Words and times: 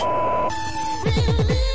Really? 0.00 1.67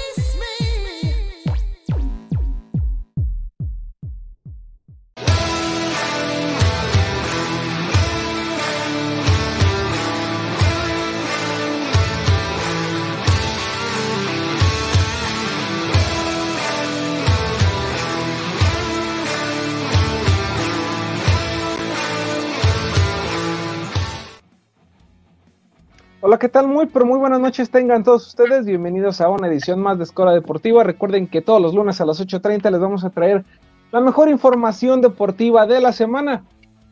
¿Qué 26.44 26.50
tal? 26.50 26.68
Muy, 26.68 26.88
pero 26.88 27.06
muy 27.06 27.18
buenas 27.18 27.40
noches 27.40 27.70
tengan 27.70 28.04
todos 28.04 28.28
ustedes. 28.28 28.66
Bienvenidos 28.66 29.22
a 29.22 29.30
una 29.30 29.48
edición 29.48 29.80
más 29.80 29.98
de 29.98 30.04
Escola 30.04 30.34
Deportiva. 30.34 30.84
Recuerden 30.84 31.26
que 31.26 31.42
todos 31.42 31.62
los 31.62 31.74
lunes 31.74 32.02
a 32.02 32.06
las 32.06 32.20
8.30 32.20 32.70
les 32.70 32.82
vamos 32.82 33.06
a 33.06 33.12
traer 33.12 33.46
la 33.94 34.02
mejor 34.02 34.28
información 34.28 35.00
deportiva 35.00 35.66
de 35.66 35.80
la 35.80 35.94
semana. 35.94 36.44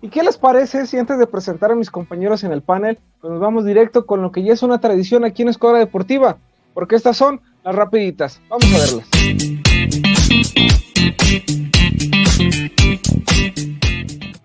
¿Y 0.01 0.07
qué 0.07 0.23
les 0.23 0.37
parece 0.37 0.85
si 0.85 0.97
antes 0.97 1.19
de 1.19 1.27
presentar 1.27 1.69
a 1.69 1.75
mis 1.75 1.91
compañeros 1.91 2.45
en 2.45 2.53
el 2.53 2.61
panel, 2.61 2.97
pues 3.19 3.29
nos 3.29 3.41
vamos 3.41 3.65
directo 3.65 4.05
con 4.05 4.21
lo 4.21 4.31
que 4.31 4.41
ya 4.41 4.53
es 4.53 4.63
una 4.63 4.79
tradición 4.79 5.25
aquí 5.25 5.41
en 5.41 5.49
Escola 5.49 5.79
Deportiva? 5.79 6.37
Porque 6.73 6.95
estas 6.95 7.17
son 7.17 7.41
las 7.65 7.75
rapiditas. 7.75 8.39
Vamos 8.47 8.73
a 8.73 8.77
verlas. 8.77 9.05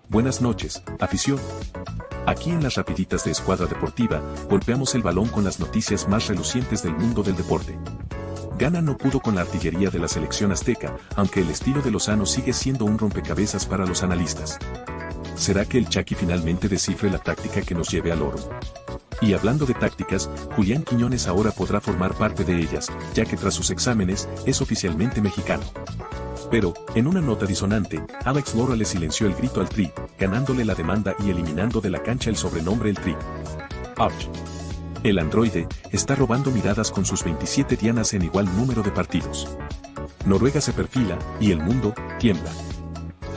Buenas 0.09 0.41
noches, 0.41 0.81
afición. 1.01 1.37
Aquí 2.25 2.49
en 2.49 2.63
las 2.63 2.75
rapiditas 2.75 3.25
de 3.25 3.31
Escuadra 3.31 3.65
Deportiva, 3.65 4.21
golpeamos 4.49 4.95
el 4.95 5.01
balón 5.01 5.27
con 5.27 5.43
las 5.43 5.59
noticias 5.59 6.07
más 6.07 6.27
relucientes 6.27 6.81
del 6.81 6.93
mundo 6.93 7.23
del 7.23 7.35
deporte. 7.35 7.77
Gana 8.57 8.81
no 8.81 8.97
pudo 8.97 9.19
con 9.19 9.35
la 9.35 9.41
artillería 9.41 9.89
de 9.89 9.99
la 9.99 10.07
selección 10.07 10.53
azteca, 10.53 10.95
aunque 11.17 11.41
el 11.41 11.49
estilo 11.49 11.81
de 11.81 11.91
Lozano 11.91 12.25
sigue 12.25 12.53
siendo 12.53 12.85
un 12.85 12.97
rompecabezas 12.97 13.65
para 13.65 13.85
los 13.85 14.01
analistas. 14.01 14.57
¿Será 15.35 15.65
que 15.65 15.77
el 15.77 15.89
Chucky 15.89 16.15
finalmente 16.15 16.69
descifre 16.69 17.11
la 17.11 17.19
táctica 17.19 17.61
que 17.61 17.75
nos 17.75 17.89
lleve 17.91 18.13
al 18.13 18.21
oro? 18.21 18.37
Y 19.21 19.33
hablando 19.33 19.65
de 19.65 19.73
tácticas, 19.73 20.29
Julián 20.55 20.83
Quiñones 20.83 21.27
ahora 21.27 21.51
podrá 21.51 21.81
formar 21.81 22.13
parte 22.13 22.45
de 22.45 22.57
ellas, 22.57 22.89
ya 23.13 23.25
que 23.25 23.35
tras 23.35 23.55
sus 23.55 23.71
exámenes, 23.71 24.29
es 24.45 24.61
oficialmente 24.61 25.21
mexicano. 25.21 25.63
Pero, 26.49 26.73
en 26.95 27.07
una 27.07 27.21
nota 27.21 27.45
disonante, 27.45 28.01
Alex 28.23 28.55
Lora 28.55 28.75
le 28.75 28.85
silenció 28.85 29.27
el 29.27 29.35
grito 29.35 29.59
al 29.59 29.69
Tri, 29.69 29.91
ganándole 30.17 30.63
la 30.63 30.75
demanda 30.75 31.15
y 31.19 31.29
eliminando 31.29 31.81
de 31.81 31.89
la 31.89 32.01
cancha 32.01 32.29
el 32.29 32.37
sobrenombre 32.37 32.89
el 32.89 32.97
Tri. 32.97 33.15
Ouch. 33.97 34.29
El 35.03 35.19
androide 35.19 35.67
está 35.91 36.15
robando 36.15 36.51
miradas 36.51 36.91
con 36.91 37.05
sus 37.05 37.23
27 37.23 37.75
dianas 37.75 38.13
en 38.13 38.23
igual 38.23 38.45
número 38.55 38.81
de 38.81 38.91
partidos. 38.91 39.47
Noruega 40.25 40.61
se 40.61 40.73
perfila 40.73 41.17
y 41.39 41.51
el 41.51 41.59
mundo 41.59 41.93
tiembla. 42.19 42.51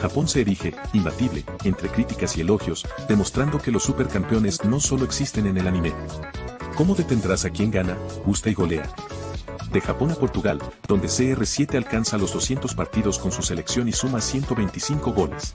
Japón 0.01 0.29
se 0.29 0.41
erige, 0.41 0.75
imbatible, 0.93 1.45
entre 1.65 1.89
críticas 1.89 2.37
y 2.37 2.41
elogios, 2.41 2.87
demostrando 3.09 3.59
que 3.59 3.71
los 3.71 3.83
supercampeones 3.83 4.65
no 4.65 4.81
solo 4.81 5.05
existen 5.05 5.47
en 5.47 5.59
el 5.59 5.69
anime. 5.69 5.93
¿Cómo 6.75 6.95
detendrás 6.95 7.45
a 7.45 7.51
quien 7.51 7.71
gana, 7.71 7.97
gusta 8.25 8.49
y 8.49 8.55
golea? 8.55 8.89
De 9.73 9.81
Japón 9.81 10.11
a 10.11 10.15
Portugal, 10.17 10.61
donde 10.89 11.07
CR7 11.07 11.77
alcanza 11.77 12.19
los 12.19 12.33
200 12.33 12.75
partidos 12.75 13.19
con 13.19 13.31
su 13.31 13.43
selección 13.43 13.89
y 13.89 13.93
suma 13.93 14.21
125 14.21 15.13
goles. 15.13 15.55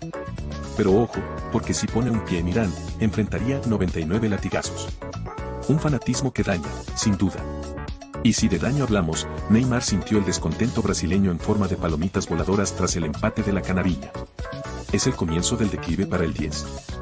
Pero 0.77 0.93
ojo, 1.01 1.19
porque 1.51 1.73
si 1.73 1.85
pone 1.87 2.11
un 2.11 2.23
pie 2.23 2.39
en 2.39 2.47
Irán, 2.47 2.73
enfrentaría 2.99 3.59
99 3.65 4.29
latigazos. 4.29 4.87
Un 5.67 5.79
fanatismo 5.79 6.31
que 6.31 6.43
daña, 6.43 6.69
sin 6.95 7.17
duda. 7.17 7.43
Y 8.23 8.33
si 8.33 8.47
de 8.47 8.57
daño 8.57 8.85
hablamos, 8.85 9.27
Neymar 9.49 9.83
sintió 9.83 10.17
el 10.17 10.25
descontento 10.25 10.81
brasileño 10.81 11.31
en 11.31 11.39
forma 11.39 11.67
de 11.67 11.75
palomitas 11.75 12.27
voladoras 12.27 12.73
tras 12.73 12.95
el 12.95 13.03
empate 13.03 13.43
de 13.43 13.53
la 13.53 13.61
canarilla. 13.61 14.11
Es 14.91 15.07
el 15.07 15.15
comienzo 15.15 15.57
del 15.57 15.69
declive 15.69 16.05
para 16.05 16.23
el 16.23 16.33
10. 16.33 16.94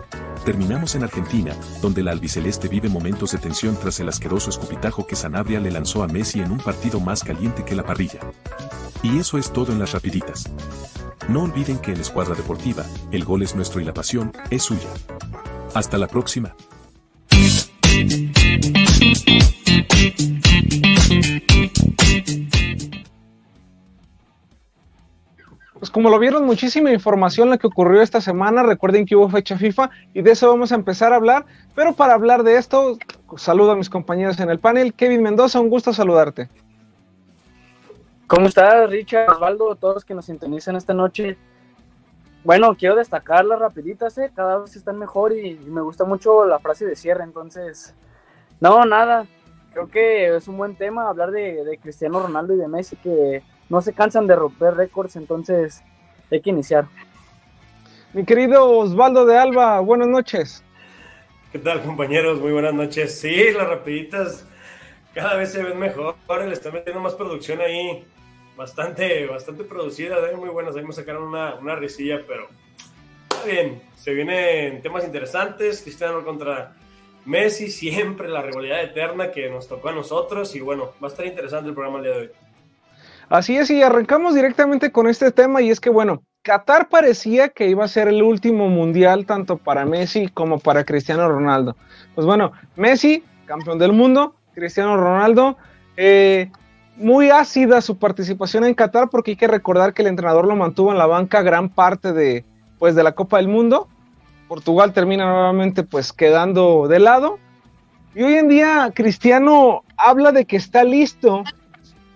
Terminamos 0.46 0.96
en 0.96 1.04
Argentina, 1.04 1.56
donde 1.82 2.04
la 2.04 2.12
albiceleste 2.12 2.68
vive 2.68 2.90
momentos 2.90 3.32
de 3.32 3.38
tensión 3.38 3.78
tras 3.78 4.00
el 4.02 4.10
asqueroso 4.10 4.50
escupitajo 4.50 5.08
que 5.08 5.16
Sanabria 5.16 5.62
le 5.62 5.72
lanzó 5.72 6.04
a 6.04 6.08
Messi 6.08 6.42
en 6.42 6.52
un 6.52 6.58
partido 6.58 7.00
más 7.00 7.24
caliente 7.24 7.64
que 7.64 7.76
la 7.76 7.86
parrilla. 7.86 8.20
Y 9.02 9.20
eso 9.20 9.38
es 9.38 9.54
todo 9.54 9.72
en 9.72 9.80
las 9.80 9.94
rapiditas. 9.94 10.52
No 11.30 11.44
olviden 11.44 11.80
que 11.80 11.94
en 11.94 12.02
Escuadra 12.02 12.36
Deportiva, 12.36 12.86
el 13.12 13.24
gol 13.24 13.44
es 13.44 13.56
nuestro 13.56 13.80
y 13.80 13.86
la 13.86 13.94
pasión 13.94 14.34
es 14.50 14.64
suya. 14.64 14.90
Hasta 15.74 15.98
la 15.98 16.08
próxima. 16.08 16.56
Pues 25.84 25.92
como 25.92 26.10
lo 26.10 26.18
vieron, 26.18 26.46
muchísima 26.46 26.94
información 26.94 27.50
la 27.50 27.58
que 27.58 27.68
ocurrió 27.68 28.02
esta 28.02 28.22
semana. 28.22 28.64
Recuerden 28.64 29.06
que 29.06 29.18
hubo 29.18 29.28
fecha 29.28 29.58
FIFA 29.58 29.90
y 30.14 30.22
de 30.22 30.32
eso 30.32 30.48
vamos 30.48 30.72
a 30.72 30.76
empezar 30.76 31.12
a 31.12 31.18
hablar. 31.18 31.46
Pero 31.76 31.92
para 31.92 32.14
hablar 32.14 32.44
de 32.44 32.56
esto, 32.56 32.98
saludo 33.36 33.72
a 33.72 33.76
mis 33.76 33.90
compañeros 33.90 34.40
en 34.40 34.50
el 34.50 34.60
panel. 34.60 34.94
Kevin 34.94 35.22
Mendoza, 35.22 35.60
un 35.60 35.70
gusto 35.70 35.92
saludarte. 35.92 36.48
¿Cómo 38.28 38.48
estás, 38.48 38.90
Richard, 38.90 39.30
Osvaldo, 39.30 39.76
todos 39.76 40.06
que 40.06 40.14
nos 40.14 40.24
sintonizan 40.24 40.78
esta 40.78 40.94
noche? 40.94 41.36
Bueno, 42.46 42.78
quiero 42.78 42.96
destacar 42.96 43.44
las 43.44 43.60
rapiditas, 43.60 44.18
¿eh? 44.20 44.32
cada 44.34 44.60
vez 44.60 44.78
están 44.78 44.98
mejor 44.98 45.34
y, 45.34 45.50
y 45.50 45.70
me 45.70 45.82
gusta 45.82 46.06
mucho 46.06 46.46
la 46.46 46.60
frase 46.60 46.86
de 46.86 46.96
cierre, 46.96 47.26
entonces, 47.26 47.94
no, 48.62 48.86
nada, 48.86 49.26
creo 49.74 49.90
que 49.90 50.34
es 50.34 50.48
un 50.48 50.58
buen 50.58 50.78
tema 50.78 51.10
hablar 51.10 51.32
de, 51.32 51.66
de 51.66 51.78
Cristiano 51.78 52.22
Ronaldo 52.22 52.54
y 52.54 52.58
de 52.58 52.70
Messi, 52.70 52.96
que 52.96 53.44
no 53.74 53.82
se 53.82 53.92
cansan 53.92 54.28
de 54.28 54.36
romper 54.36 54.76
récords, 54.76 55.16
entonces 55.16 55.82
hay 56.32 56.42
que 56.42 56.52
iniciar. 56.52 56.86
Mi 58.14 58.24
querido 58.24 58.70
Osvaldo 58.70 59.26
de 59.26 59.36
Alba, 59.36 59.80
buenas 59.80 60.08
noches. 60.10 60.64
¿Qué 61.52 61.58
tal 61.58 61.82
compañeros? 61.82 62.40
Muy 62.40 62.52
buenas 62.52 62.76
noches. 62.76 63.20
Sí, 63.20 63.52
las 63.52 63.68
rapiditas 63.68 64.46
cada 65.16 65.36
vez 65.36 65.52
se 65.52 65.64
ven 65.64 65.80
mejor, 65.80 66.16
le 66.30 66.54
están 66.54 66.74
metiendo 66.74 67.02
más 67.02 67.16
producción 67.16 67.62
ahí, 67.62 68.06
bastante, 68.56 69.26
bastante 69.26 69.64
producida, 69.64 70.18
¿eh? 70.30 70.36
muy 70.36 70.50
buenas, 70.50 70.76
ahí 70.76 70.84
me 70.84 70.94
sacaron 70.94 71.24
una, 71.24 71.56
una 71.56 71.76
risilla, 71.76 72.22
pero 72.28 72.50
está 73.24 73.44
bien, 73.44 73.82
se 73.96 74.14
vienen 74.14 74.84
temas 74.84 75.04
interesantes, 75.04 75.82
Cristiano 75.82 76.24
contra 76.24 76.76
Messi, 77.26 77.72
siempre 77.72 78.28
la 78.28 78.44
rivalidad 78.44 78.84
eterna 78.84 79.32
que 79.32 79.50
nos 79.50 79.68
tocó 79.68 79.90
a 79.90 79.94
nosotros 79.94 80.56
y 80.56 80.62
bueno, 80.62 80.94
va 81.04 81.08
a 81.08 81.12
estar 81.12 81.26
interesante 81.26 81.70
el 81.70 81.76
programa 81.76 81.98
el 81.98 82.04
día 82.04 82.14
de 82.14 82.20
hoy. 82.20 82.32
Así 83.30 83.58
es, 83.58 83.70
y 83.70 83.82
arrancamos 83.82 84.36
directamente 84.36 84.92
con 84.92 85.08
este 85.08 85.32
tema, 85.32 85.62
y 85.62 85.70
es 85.70 85.80
que, 85.80 85.90
bueno, 85.90 86.24
Qatar 86.44 86.90
parecía 86.90 87.50
que 87.50 87.70
iba 87.70 87.86
a 87.86 87.88
ser 87.88 88.10
el 88.10 88.22
último 88.22 88.68
mundial 88.68 89.26
tanto 89.26 89.58
para 89.58 89.86
Messi 89.86 90.28
como 90.28 90.60
para 90.60 90.84
Cristiano 90.84 91.28
Ronaldo. 91.28 91.78
Pues 92.16 92.28
bueno, 92.28 92.52
Messi, 92.76 93.24
campeón 93.46 93.80
del 93.80 93.94
mundo, 93.94 94.36
Cristiano 94.54 94.98
Ronaldo, 94.98 95.58
eh, 95.96 96.52
muy 96.98 97.30
ácida 97.30 97.82
su 97.82 97.98
participación 97.98 98.66
en 98.66 98.74
Qatar 98.74 99.10
porque 99.10 99.32
hay 99.32 99.38
que 99.38 99.48
recordar 99.48 99.94
que 99.94 100.02
el 100.02 100.10
entrenador 100.10 100.46
lo 100.46 100.56
mantuvo 100.56 100.92
en 100.92 100.98
la 100.98 101.06
banca 101.06 101.42
gran 101.42 101.70
parte 101.70 102.12
de, 102.12 102.44
pues, 102.78 102.94
de 102.94 103.04
la 103.04 103.14
Copa 103.14 103.38
del 103.38 103.48
Mundo. 103.48 103.88
Portugal 104.48 104.94
termina 104.94 105.26
nuevamente 105.26 105.84
pues 105.84 106.14
quedando 106.14 106.88
de 106.88 107.00
lado. 107.00 107.40
Y 108.14 108.22
hoy 108.22 108.36
en 108.36 108.50
día 108.50 108.92
Cristiano 108.94 109.84
habla 109.98 110.32
de 110.32 110.46
que 110.46 110.58
está 110.58 110.84
listo 110.84 111.44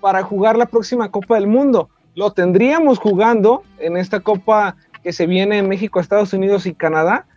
para 0.01 0.23
jugar 0.23 0.57
la 0.57 0.65
próxima 0.65 1.11
Copa 1.11 1.35
del 1.35 1.47
Mundo. 1.47 1.89
Lo 2.15 2.31
tendríamos 2.31 2.99
jugando 2.99 3.63
en 3.79 3.97
esta 3.97 4.19
Copa 4.19 4.75
que 5.03 5.13
se 5.13 5.27
viene 5.27 5.59
en 5.59 5.69
México, 5.69 5.99
Estados 5.99 6.33
Unidos 6.33 6.65
y 6.65 6.73
Canadá. 6.73 7.27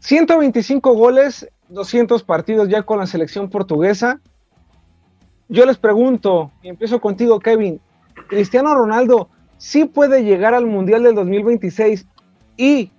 125 0.00 0.94
goles, 0.94 1.48
200 1.68 2.22
partidos 2.22 2.68
ya 2.68 2.82
con 2.82 2.98
la 2.98 3.06
selección 3.06 3.50
portuguesa. 3.50 4.20
Yo 5.48 5.66
les 5.66 5.78
pregunto, 5.78 6.50
y 6.62 6.68
empiezo 6.68 7.00
contigo, 7.00 7.40
Kevin, 7.40 7.80
¿Cristiano 8.28 8.74
Ronaldo 8.74 9.28
sí 9.58 9.84
puede 9.84 10.24
llegar 10.24 10.54
al 10.54 10.66
Mundial 10.66 11.02
del 11.02 11.14
2026 11.14 12.06
y 12.56 12.90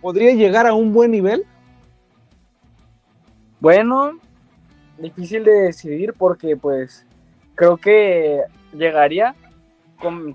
podría 0.00 0.34
llegar 0.34 0.66
a 0.66 0.74
un 0.74 0.92
buen 0.92 1.10
nivel? 1.10 1.44
Bueno, 3.60 4.18
difícil 4.98 5.44
de 5.44 5.52
decidir 5.52 6.14
porque 6.14 6.56
pues 6.56 7.06
creo 7.60 7.76
que 7.76 8.40
llegaría 8.72 9.34
con 9.98 10.34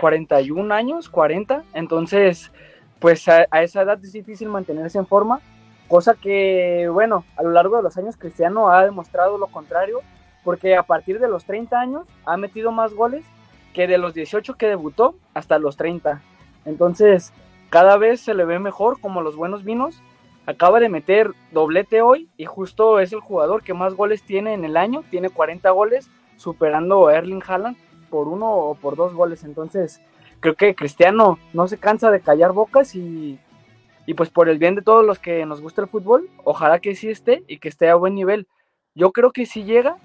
41 0.00 0.74
años, 0.74 1.08
40, 1.08 1.62
entonces 1.72 2.50
pues 2.98 3.28
a, 3.28 3.46
a, 3.52 3.62
esa 3.62 3.82
edad 3.82 4.00
es 4.02 4.12
difícil 4.12 4.48
mantenerse 4.48 4.98
en 4.98 5.06
forma, 5.06 5.40
cosa 5.86 6.14
que 6.14 6.88
bueno, 6.92 7.24
a 7.36 7.44
lo 7.44 7.52
largo 7.52 7.76
de 7.76 7.84
los 7.84 7.96
años 7.96 8.16
Cristiano 8.16 8.70
ha 8.70 8.84
demostrado 8.84 9.38
lo 9.38 9.46
contrario, 9.46 10.00
porque 10.42 10.74
a 10.74 10.82
partir 10.82 11.20
de 11.20 11.28
los 11.28 11.44
30 11.44 11.78
años 11.78 12.08
ha 12.24 12.36
metido 12.36 12.72
más 12.72 12.92
goles 12.92 13.24
que 13.72 13.86
de 13.86 13.96
los 13.96 14.12
18 14.12 14.54
que 14.54 14.66
debutó 14.66 15.14
hasta 15.32 15.60
los 15.60 15.76
30. 15.76 16.22
Entonces, 16.64 17.32
cada 17.70 17.96
vez 17.98 18.20
se 18.20 18.34
le 18.34 18.44
ve 18.44 18.58
mejor 18.58 19.00
como 19.00 19.22
los 19.22 19.36
buenos 19.36 19.62
vinos 19.62 20.02
acaba 20.46 20.80
de 20.80 20.88
meter 20.88 21.30
doblete 21.52 22.02
hoy 22.02 22.28
y 22.36 22.46
justo 22.46 22.98
es 22.98 23.12
el 23.12 23.20
jugador 23.20 23.62
que 23.62 23.74
más 23.74 23.94
goles 23.94 24.24
tiene 24.24 24.54
en 24.54 24.64
el 24.64 24.76
año, 24.76 25.04
tiene 25.08 25.30
40 25.30 25.70
goles, 25.70 26.10
superando 26.36 27.08
a 27.08 27.14
Erling 27.14 27.42
Haaland 27.46 27.76
por 28.10 28.28
uno 28.28 28.50
o 28.50 28.74
por 28.74 28.96
dos 28.96 29.14
goles. 29.14 29.44
Entonces, 29.44 30.00
creo 30.40 30.54
que 30.54 30.74
Cristiano 30.74 31.38
no 31.52 31.66
se 31.66 31.78
cansa 31.78 32.10
de 32.10 32.20
callar 32.20 32.52
bocas 32.52 32.94
y, 32.94 33.38
y 34.06 34.14
pues 34.14 34.30
por 34.30 34.48
el 34.48 34.58
bien 34.58 34.74
de 34.74 34.82
todos 34.82 35.04
los 35.04 35.18
que 35.18 35.44
nos 35.46 35.60
gusta 35.60 35.82
el 35.82 35.88
fútbol, 35.88 36.28
ojalá 36.44 36.78
que 36.78 36.94
sí 36.94 37.08
esté 37.08 37.42
y 37.48 37.58
que 37.58 37.68
esté 37.68 37.88
a 37.88 37.94
buen 37.94 38.14
nivel. 38.14 38.46
Yo 38.94 39.12
creo 39.12 39.32
que 39.32 39.46
sí 39.46 39.64
llega, 39.64 39.96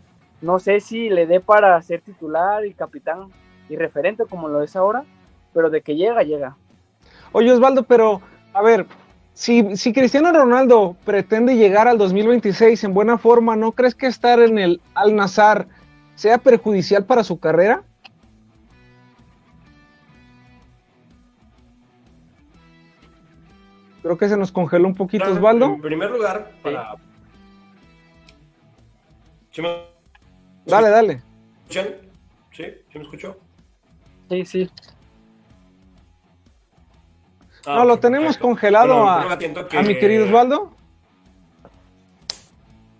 no 0.41 0.59
sé 0.59 0.79
si 0.79 1.09
le 1.09 1.27
dé 1.27 1.39
para 1.39 1.81
ser 1.81 2.01
titular 2.01 2.65
y 2.65 2.73
capitán 2.73 3.29
y 3.69 3.75
referente 3.75 4.25
como 4.25 4.47
lo 4.47 4.63
es 4.63 4.75
ahora, 4.75 5.03
pero 5.53 5.69
de 5.69 5.81
que 5.81 5.95
llega, 5.95 6.23
llega. 6.23 6.57
Oye 7.31 7.51
Osvaldo, 7.51 7.83
pero 7.83 8.21
a 8.53 8.61
ver, 8.61 8.87
si, 9.39 9.93
Cristiano 9.93 10.33
Ronaldo 10.33 10.97
pretende 11.05 11.55
llegar 11.55 11.87
al 11.87 11.97
2026 11.97 12.83
en 12.83 12.93
buena 12.93 13.17
forma, 13.17 13.55
¿no 13.55 13.71
crees 13.71 13.95
que 13.95 14.07
estar 14.07 14.39
en 14.39 14.57
el 14.57 14.81
Al 14.95 15.15
Nazar 15.15 15.67
sea 16.19 16.37
perjudicial 16.37 17.05
para 17.05 17.23
su 17.23 17.39
carrera? 17.39 17.81
Creo 24.01 24.17
que 24.17 24.27
se 24.27 24.35
nos 24.35 24.51
congeló 24.51 24.87
un 24.87 24.95
poquito, 24.95 25.31
Osvaldo. 25.31 25.67
En 25.67 25.81
primer 25.81 26.11
lugar, 26.11 26.51
para. 26.61 26.95
Dale, 30.65 30.89
dale. 30.89 31.23
¿Sí? 31.69 31.79
¿Sí 32.51 32.65
me 32.95 33.01
escuchó? 33.01 33.37
Sí, 34.29 34.45
sí. 34.45 34.69
Ah, 37.65 37.75
no, 37.75 37.85
lo 37.85 37.99
tenemos 37.99 38.37
congelado 38.37 39.07
a, 39.07 39.37
mi 39.83 39.97
querido 39.97 40.25
Osvaldo. 40.25 40.75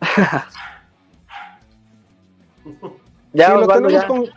ya, 3.34 3.54
lo, 3.54 3.68
tenemos 3.68 4.32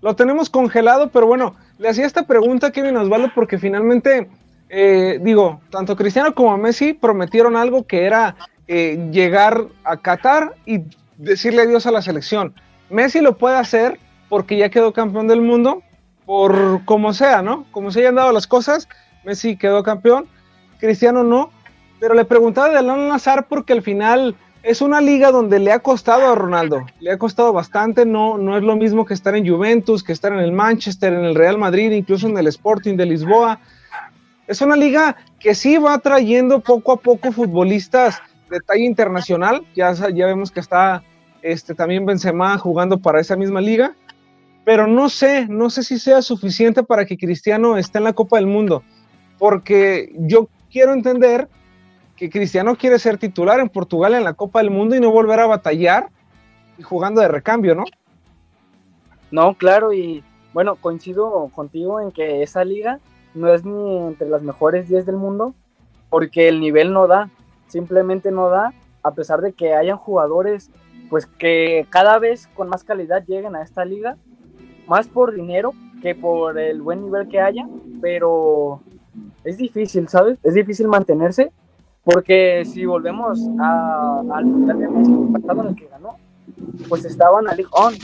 lo 0.00 0.16
tenemos 0.16 0.50
congelado, 0.50 1.10
pero 1.10 1.26
bueno, 1.26 1.54
le 1.78 1.88
hacía 1.88 2.06
esta 2.06 2.26
pregunta 2.26 2.68
a 2.68 2.70
Kevin 2.72 2.96
Osvaldo 2.96 3.30
porque 3.34 3.58
finalmente, 3.58 4.28
eh, 4.68 5.18
digo, 5.22 5.60
tanto 5.70 5.96
Cristiano 5.96 6.34
como 6.34 6.56
Messi 6.58 6.92
prometieron 6.92 7.56
algo 7.56 7.86
que 7.86 8.04
era 8.04 8.36
eh, 8.66 9.08
llegar 9.12 9.66
a 9.84 9.96
Qatar 9.96 10.54
y 10.66 10.80
decirle 11.16 11.62
adiós 11.62 11.86
a 11.86 11.92
la 11.92 12.02
selección. 12.02 12.54
Messi 12.90 13.20
lo 13.20 13.38
puede 13.38 13.56
hacer 13.56 13.98
porque 14.28 14.56
ya 14.56 14.70
quedó 14.70 14.92
campeón 14.92 15.28
del 15.28 15.40
mundo, 15.40 15.82
por 16.26 16.84
como 16.84 17.12
sea, 17.12 17.42
¿no? 17.42 17.66
Como 17.70 17.90
se 17.90 18.00
hayan 18.00 18.16
dado 18.16 18.32
las 18.32 18.46
cosas, 18.46 18.88
Messi 19.24 19.56
quedó 19.56 19.82
campeón, 19.82 20.26
Cristiano 20.80 21.22
no, 21.22 21.50
pero 22.00 22.14
le 22.14 22.24
preguntaba 22.24 22.70
de 22.70 22.78
Alan 22.78 23.08
Nazar 23.08 23.46
porque 23.48 23.72
al 23.72 23.82
final 23.82 24.34
es 24.62 24.80
una 24.80 25.00
liga 25.00 25.30
donde 25.30 25.58
le 25.58 25.72
ha 25.72 25.80
costado 25.80 26.30
a 26.30 26.34
Ronaldo, 26.34 26.86
le 27.00 27.10
ha 27.10 27.18
costado 27.18 27.52
bastante, 27.52 28.06
no, 28.06 28.38
no 28.38 28.56
es 28.56 28.62
lo 28.62 28.76
mismo 28.76 29.04
que 29.04 29.14
estar 29.14 29.34
en 29.34 29.48
Juventus, 29.48 30.02
que 30.02 30.12
estar 30.12 30.32
en 30.32 30.38
el 30.38 30.52
Manchester, 30.52 31.12
en 31.12 31.24
el 31.24 31.34
Real 31.34 31.58
Madrid, 31.58 31.90
incluso 31.90 32.28
en 32.28 32.38
el 32.38 32.46
Sporting 32.46 32.96
de 32.96 33.06
Lisboa. 33.06 33.60
Es 34.46 34.60
una 34.60 34.76
liga 34.76 35.16
que 35.40 35.54
sí 35.54 35.78
va 35.78 35.98
trayendo 35.98 36.60
poco 36.60 36.92
a 36.92 36.96
poco 36.96 37.32
futbolistas 37.32 38.20
de 38.50 38.60
talla 38.60 38.84
internacional, 38.84 39.66
ya, 39.74 39.92
ya 39.92 40.26
vemos 40.26 40.50
que 40.50 40.60
está 40.60 41.02
este, 41.42 41.74
también 41.74 42.06
Benzema 42.06 42.58
jugando 42.58 42.98
para 42.98 43.20
esa 43.20 43.36
misma 43.36 43.60
liga, 43.60 43.94
pero 44.64 44.86
no 44.86 45.08
sé, 45.08 45.46
no 45.48 45.70
sé 45.70 45.82
si 45.82 45.98
sea 45.98 46.22
suficiente 46.22 46.82
para 46.82 47.04
que 47.04 47.16
Cristiano 47.16 47.76
esté 47.76 47.98
en 47.98 48.04
la 48.04 48.12
Copa 48.12 48.36
del 48.36 48.46
Mundo 48.46 48.84
porque 49.42 50.12
yo 50.20 50.48
quiero 50.70 50.92
entender 50.92 51.48
que 52.22 52.30
Cristiano 52.30 52.76
quiere 52.76 53.00
ser 53.00 53.18
titular 53.18 53.58
en 53.58 53.68
Portugal 53.68 54.14
en 54.14 54.22
la 54.22 54.34
Copa 54.34 54.60
del 54.60 54.70
Mundo 54.70 54.94
y 54.94 55.00
no 55.00 55.10
volver 55.10 55.40
a 55.40 55.46
batallar 55.46 56.10
y 56.78 56.82
jugando 56.84 57.20
de 57.20 57.26
recambio, 57.26 57.74
¿no? 57.74 57.82
No, 59.32 59.54
claro, 59.54 59.92
y 59.92 60.22
bueno, 60.52 60.76
coincido 60.76 61.50
contigo 61.52 62.00
en 62.00 62.12
que 62.12 62.44
esa 62.44 62.64
liga 62.64 63.00
no 63.34 63.52
es 63.52 63.64
ni 63.64 63.96
entre 63.96 64.28
las 64.28 64.40
mejores 64.42 64.88
10 64.88 65.04
del 65.04 65.16
mundo, 65.16 65.52
porque 66.10 66.46
el 66.46 66.60
nivel 66.60 66.92
no 66.92 67.08
da, 67.08 67.28
simplemente 67.66 68.30
no 68.30 68.48
da, 68.50 68.72
a 69.02 69.10
pesar 69.10 69.40
de 69.40 69.52
que 69.52 69.74
hayan 69.74 69.96
jugadores 69.96 70.70
pues 71.10 71.26
que 71.26 71.88
cada 71.90 72.20
vez 72.20 72.46
con 72.54 72.68
más 72.68 72.84
calidad 72.84 73.24
lleguen 73.26 73.56
a 73.56 73.62
esta 73.62 73.84
liga, 73.84 74.16
más 74.86 75.08
por 75.08 75.34
dinero 75.34 75.72
que 76.00 76.14
por 76.14 76.56
el 76.56 76.82
buen 76.82 77.02
nivel 77.02 77.26
que 77.26 77.40
haya, 77.40 77.66
pero 78.00 78.80
es 79.42 79.56
difícil, 79.56 80.06
¿sabes? 80.06 80.38
Es 80.44 80.54
difícil 80.54 80.86
mantenerse 80.86 81.50
porque 82.04 82.64
si 82.64 82.84
volvemos 82.84 83.40
al 83.60 84.44
Mundial 84.44 84.78
de 84.78 84.88
México 84.88 85.28
pasado 85.32 85.62
en 85.62 85.68
el 85.68 85.76
que 85.76 85.86
ganó, 85.86 86.16
pues 86.88 87.04
estaba 87.04 87.40
la 87.42 87.56
On, 87.70 87.94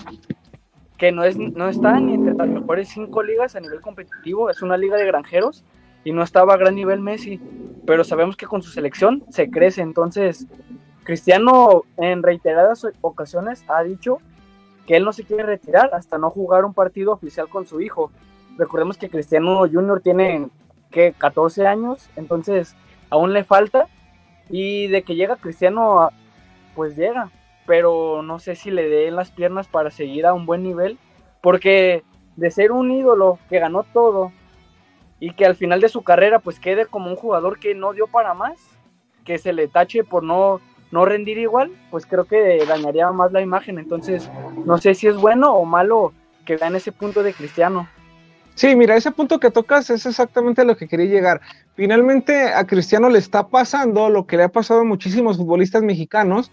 que 0.96 1.12
no, 1.12 1.24
es, 1.24 1.36
no 1.36 1.68
está 1.68 1.98
ni 2.00 2.14
entre 2.14 2.34
las 2.34 2.48
mejores 2.48 2.88
cinco 2.88 3.22
ligas 3.22 3.56
a 3.56 3.60
nivel 3.60 3.80
competitivo, 3.80 4.50
es 4.50 4.62
una 4.62 4.76
liga 4.76 4.96
de 4.96 5.06
granjeros 5.06 5.64
y 6.04 6.12
no 6.12 6.22
estaba 6.22 6.54
a 6.54 6.56
gran 6.56 6.74
nivel 6.74 7.00
Messi, 7.00 7.40
pero 7.86 8.04
sabemos 8.04 8.36
que 8.36 8.46
con 8.46 8.62
su 8.62 8.70
selección 8.70 9.24
se 9.30 9.50
crece, 9.50 9.82
entonces 9.82 10.46
Cristiano 11.04 11.84
en 11.96 12.22
reiteradas 12.22 12.86
ocasiones 13.00 13.64
ha 13.68 13.82
dicho 13.82 14.18
que 14.86 14.96
él 14.96 15.04
no 15.04 15.12
se 15.12 15.24
quiere 15.24 15.42
retirar 15.42 15.90
hasta 15.92 16.18
no 16.18 16.30
jugar 16.30 16.64
un 16.64 16.74
partido 16.74 17.12
oficial 17.12 17.48
con 17.48 17.66
su 17.66 17.80
hijo. 17.80 18.10
Recordemos 18.56 18.96
que 18.96 19.10
Cristiano 19.10 19.60
Junior 19.60 20.00
tiene 20.00 20.48
que 20.90 21.12
14 21.12 21.66
años, 21.66 22.08
entonces 22.16 22.74
aún 23.10 23.32
le 23.32 23.44
falta. 23.44 23.86
Y 24.50 24.86
de 24.88 25.02
que 25.02 25.14
llega 25.14 25.36
Cristiano, 25.36 26.10
pues 26.74 26.96
llega, 26.96 27.30
pero 27.66 28.22
no 28.22 28.38
sé 28.38 28.54
si 28.54 28.70
le 28.70 28.88
dé 28.88 29.10
las 29.10 29.30
piernas 29.30 29.68
para 29.68 29.90
seguir 29.90 30.24
a 30.24 30.32
un 30.32 30.46
buen 30.46 30.62
nivel, 30.62 30.98
porque 31.42 32.02
de 32.36 32.50
ser 32.50 32.72
un 32.72 32.90
ídolo 32.90 33.38
que 33.50 33.58
ganó 33.58 33.82
todo 33.82 34.32
y 35.20 35.32
que 35.32 35.44
al 35.44 35.56
final 35.56 35.80
de 35.80 35.88
su 35.88 36.02
carrera 36.02 36.38
pues 36.38 36.60
quede 36.60 36.86
como 36.86 37.10
un 37.10 37.16
jugador 37.16 37.58
que 37.58 37.74
no 37.74 37.92
dio 37.92 38.06
para 38.06 38.32
más, 38.32 38.56
que 39.24 39.38
se 39.38 39.52
le 39.52 39.68
tache 39.68 40.04
por 40.04 40.22
no, 40.22 40.60
no 40.90 41.04
rendir 41.04 41.36
igual, 41.38 41.70
pues 41.90 42.06
creo 42.06 42.24
que 42.24 42.64
dañaría 42.66 43.10
más 43.10 43.32
la 43.32 43.42
imagen. 43.42 43.78
Entonces, 43.78 44.30
no 44.64 44.78
sé 44.78 44.94
si 44.94 45.06
es 45.06 45.16
bueno 45.16 45.52
o 45.54 45.64
malo 45.64 46.12
que 46.46 46.56
vean 46.56 46.76
ese 46.76 46.92
punto 46.92 47.22
de 47.22 47.34
Cristiano. 47.34 47.88
Sí, 48.58 48.74
mira, 48.74 48.96
ese 48.96 49.12
punto 49.12 49.38
que 49.38 49.52
tocas 49.52 49.88
es 49.88 50.04
exactamente 50.04 50.62
a 50.62 50.64
lo 50.64 50.76
que 50.76 50.88
quería 50.88 51.06
llegar. 51.06 51.40
Finalmente 51.76 52.52
a 52.52 52.66
Cristiano 52.66 53.08
le 53.08 53.20
está 53.20 53.46
pasando 53.46 54.10
lo 54.10 54.26
que 54.26 54.36
le 54.36 54.42
ha 54.42 54.48
pasado 54.48 54.80
a 54.80 54.84
muchísimos 54.84 55.36
futbolistas 55.36 55.84
mexicanos, 55.84 56.50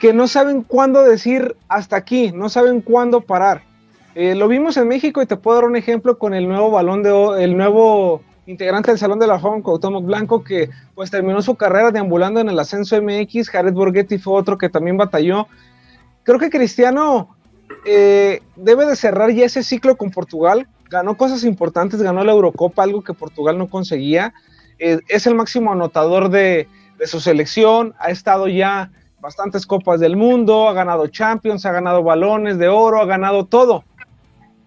que 0.00 0.12
no 0.12 0.26
saben 0.26 0.62
cuándo 0.62 1.04
decir 1.04 1.54
hasta 1.68 1.94
aquí, 1.94 2.32
no 2.32 2.48
saben 2.48 2.80
cuándo 2.80 3.20
parar. 3.20 3.62
Eh, 4.16 4.34
lo 4.34 4.48
vimos 4.48 4.76
en 4.78 4.88
México 4.88 5.22
y 5.22 5.26
te 5.26 5.36
puedo 5.36 5.58
dar 5.58 5.66
un 5.66 5.76
ejemplo 5.76 6.18
con 6.18 6.34
el 6.34 6.48
nuevo 6.48 6.72
balón 6.72 7.04
de 7.04 7.44
el 7.44 7.56
nuevo 7.56 8.22
integrante 8.46 8.90
del 8.90 8.98
Salón 8.98 9.20
de 9.20 9.28
la 9.28 9.38
Fama, 9.38 9.62
Cuauhtémoc 9.62 10.04
Blanco, 10.04 10.42
que 10.42 10.70
pues 10.96 11.12
terminó 11.12 11.40
su 11.40 11.54
carrera 11.54 11.92
deambulando 11.92 12.40
en 12.40 12.48
el 12.48 12.58
ascenso 12.58 13.00
MX. 13.00 13.48
Jared 13.50 13.74
Borghetti 13.74 14.18
fue 14.18 14.32
otro 14.32 14.58
que 14.58 14.68
también 14.68 14.96
batalló. 14.96 15.46
Creo 16.24 16.40
que 16.40 16.50
Cristiano 16.50 17.36
eh, 17.84 18.42
debe 18.56 18.86
de 18.86 18.96
cerrar 18.96 19.30
ya 19.30 19.44
ese 19.44 19.62
ciclo 19.62 19.96
con 19.96 20.10
Portugal 20.10 20.66
ganó 20.90 21.16
cosas 21.16 21.44
importantes, 21.44 22.02
ganó 22.02 22.24
la 22.24 22.32
Eurocopa, 22.32 22.82
algo 22.82 23.02
que 23.02 23.14
Portugal 23.14 23.58
no 23.58 23.68
conseguía. 23.68 24.34
Eh, 24.78 25.00
es 25.08 25.26
el 25.26 25.34
máximo 25.34 25.72
anotador 25.72 26.30
de, 26.30 26.68
su 27.04 27.20
selección, 27.20 27.94
ha 27.98 28.10
estado 28.10 28.48
ya 28.48 28.90
bastantes 29.20 29.66
copas 29.66 30.00
del 30.00 30.16
mundo, 30.16 30.68
ha 30.68 30.72
ganado 30.72 31.08
Champions, 31.08 31.66
ha 31.66 31.72
ganado 31.72 32.02
balones 32.02 32.58
de 32.58 32.68
oro, 32.68 33.00
ha 33.00 33.06
ganado 33.06 33.44
todo. 33.44 33.84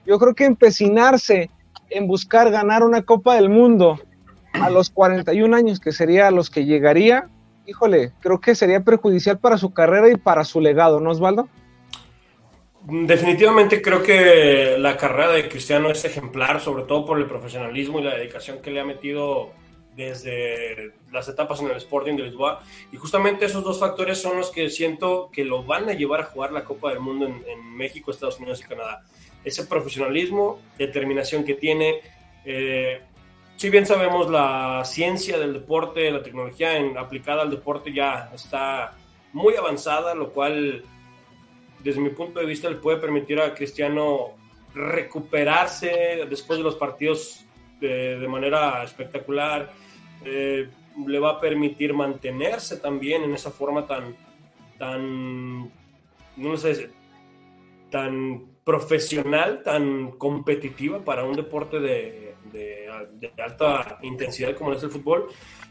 Yo 0.05 0.19
creo 0.19 0.35
que 0.35 0.45
empecinarse 0.45 1.49
en 1.89 2.07
buscar 2.07 2.51
ganar 2.51 2.83
una 2.83 3.01
Copa 3.01 3.35
del 3.35 3.49
Mundo 3.49 3.99
a 4.53 4.69
los 4.69 4.89
41 4.89 5.55
años, 5.55 5.79
que 5.79 5.91
sería 5.91 6.27
a 6.27 6.31
los 6.31 6.49
que 6.49 6.65
llegaría, 6.65 7.29
híjole, 7.65 8.11
creo 8.19 8.39
que 8.39 8.55
sería 8.55 8.81
perjudicial 8.81 9.37
para 9.37 9.57
su 9.57 9.71
carrera 9.73 10.09
y 10.09 10.15
para 10.15 10.43
su 10.43 10.61
legado, 10.61 10.99
¿no, 10.99 11.11
Osvaldo? 11.11 11.47
Definitivamente 12.91 13.81
creo 13.81 14.01
que 14.01 14.75
la 14.79 14.97
carrera 14.97 15.33
de 15.33 15.47
Cristiano 15.47 15.91
es 15.91 16.03
ejemplar, 16.05 16.59
sobre 16.59 16.83
todo 16.83 17.05
por 17.05 17.19
el 17.19 17.27
profesionalismo 17.27 17.99
y 17.99 18.03
la 18.03 18.15
dedicación 18.15 18.61
que 18.61 18.71
le 18.71 18.79
ha 18.79 18.85
metido 18.85 19.51
desde 19.95 20.93
las 21.11 21.27
etapas 21.27 21.59
en 21.59 21.67
el 21.67 21.77
Sporting 21.77 22.15
de 22.15 22.23
Lisboa. 22.23 22.63
Y 22.91 22.97
justamente 22.97 23.45
esos 23.45 23.63
dos 23.63 23.79
factores 23.79 24.19
son 24.19 24.37
los 24.37 24.49
que 24.49 24.69
siento 24.69 25.29
que 25.31 25.43
lo 25.43 25.63
van 25.63 25.89
a 25.89 25.93
llevar 25.93 26.21
a 26.21 26.25
jugar 26.25 26.51
la 26.51 26.63
Copa 26.63 26.89
del 26.89 26.99
Mundo 26.99 27.27
en, 27.27 27.75
México, 27.75 28.09
Estados 28.09 28.39
Unidos 28.39 28.61
y 28.61 28.67
Canadá. 28.67 29.03
Ese 29.43 29.65
profesionalismo, 29.65 30.59
determinación 30.77 31.43
que 31.43 31.53
tiene. 31.53 31.99
Eh, 32.45 33.01
si 33.57 33.69
bien 33.69 33.85
sabemos 33.85 34.29
la 34.29 34.83
ciencia 34.85 35.37
del 35.37 35.53
deporte, 35.53 36.09
la 36.09 36.23
tecnología 36.23 36.71
aplicada 36.97 37.43
al 37.43 37.51
deporte 37.51 37.93
ya 37.93 38.31
está 38.33 38.95
muy 39.33 39.55
avanzada, 39.55 40.15
lo 40.15 40.31
cual 40.31 40.83
desde 41.83 42.01
mi 42.01 42.09
punto 42.09 42.39
de 42.39 42.45
vista, 42.45 42.69
le 42.69 42.75
puede 42.75 42.97
permitir 42.97 43.39
a 43.39 43.53
Cristiano 43.53 44.35
recuperarse 44.73 46.25
después 46.29 46.59
de 46.59 46.63
los 46.63 46.75
partidos 46.75 47.45
de, 47.79 48.27
manera 48.27 48.83
espectacular, 48.83 49.71
eh, 50.25 50.69
le 51.07 51.19
va 51.19 51.31
a 51.31 51.39
permitir 51.39 51.93
mantenerse 51.93 52.77
también 52.77 53.23
en 53.23 53.33
esa 53.33 53.51
forma 53.51 53.87
tan, 53.87 54.15
tan, 54.77 55.71
no 56.35 56.57
sé, 56.57 56.89
tan 57.89 58.45
profesional, 58.63 59.63
tan 59.63 60.11
competitiva 60.11 60.99
para 60.99 61.23
un 61.23 61.35
deporte 61.35 61.79
de, 61.79 62.35
de, 62.51 62.87
alta 63.41 63.97
intensidad 64.03 64.55
como 64.55 64.73
es 64.73 64.83
el 64.83 64.89
fútbol. 64.89 65.27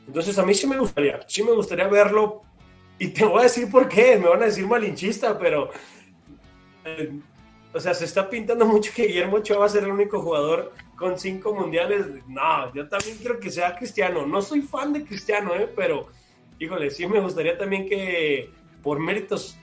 Entonces 0.07 0.39
a 0.39 0.45
mí 0.45 0.55
sí 0.55 0.67
me 0.67 0.79
gustaría, 0.79 1.21
sí 1.29 1.43
me 1.43 1.53
gustaría 1.53 1.87
verlo 1.89 2.43
y 2.99 3.09
te 3.09 3.25
voy 3.25 3.41
a 3.41 3.43
decir 3.45 3.71
por 3.71 3.89
qué, 3.89 4.19
me 4.19 4.29
van 4.29 4.43
a 4.43 4.47
decir 4.47 4.67
malinchista, 4.67 5.39
pero 5.39 5.71
eh, 5.71 5.98
o 7.73 7.81
sea, 7.81 7.95
se 7.95 8.05
está 8.05 8.29
pintando 8.29 8.67
mucho 8.67 8.93
que 8.95 9.07
Guillermo 9.07 9.37
Ochoa 9.37 9.59
va 9.59 9.67
a 9.67 9.71
ser 9.71 9.85
el 9.85 9.91
único 9.91 10.21
jugador 10.21 10.73
con 10.97 11.19
cinco 11.19 11.55
mundiales. 11.55 12.07
No, 12.27 12.73
yo 12.75 12.89
también 12.89 13.17
quiero 13.19 13.39
que 13.39 13.51
sea 13.51 13.77
Cristiano. 13.77 14.27
No 14.27 14.43
soy 14.43 14.63
fan 14.63 14.93
de 14.93 15.05
Cristiano, 15.05 15.55
¿eh? 15.55 15.71
pero 15.75 16.09
híjole, 16.59 16.91
sí 16.91 17.07
me 17.07 17.21
gustaría 17.21 17.57
también 17.57 17.89
que 17.89 18.51
por 18.83 18.99
méritos, 19.01 19.59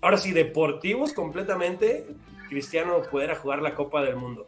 ahora 0.00 0.16
sí, 0.16 0.32
deportivos 0.32 1.12
completamente, 1.12 2.06
Cristiano 2.48 3.02
pudiera 3.10 3.36
jugar 3.36 3.62
la 3.62 3.74
Copa 3.74 4.02
del 4.02 4.16
Mundo. 4.16 4.46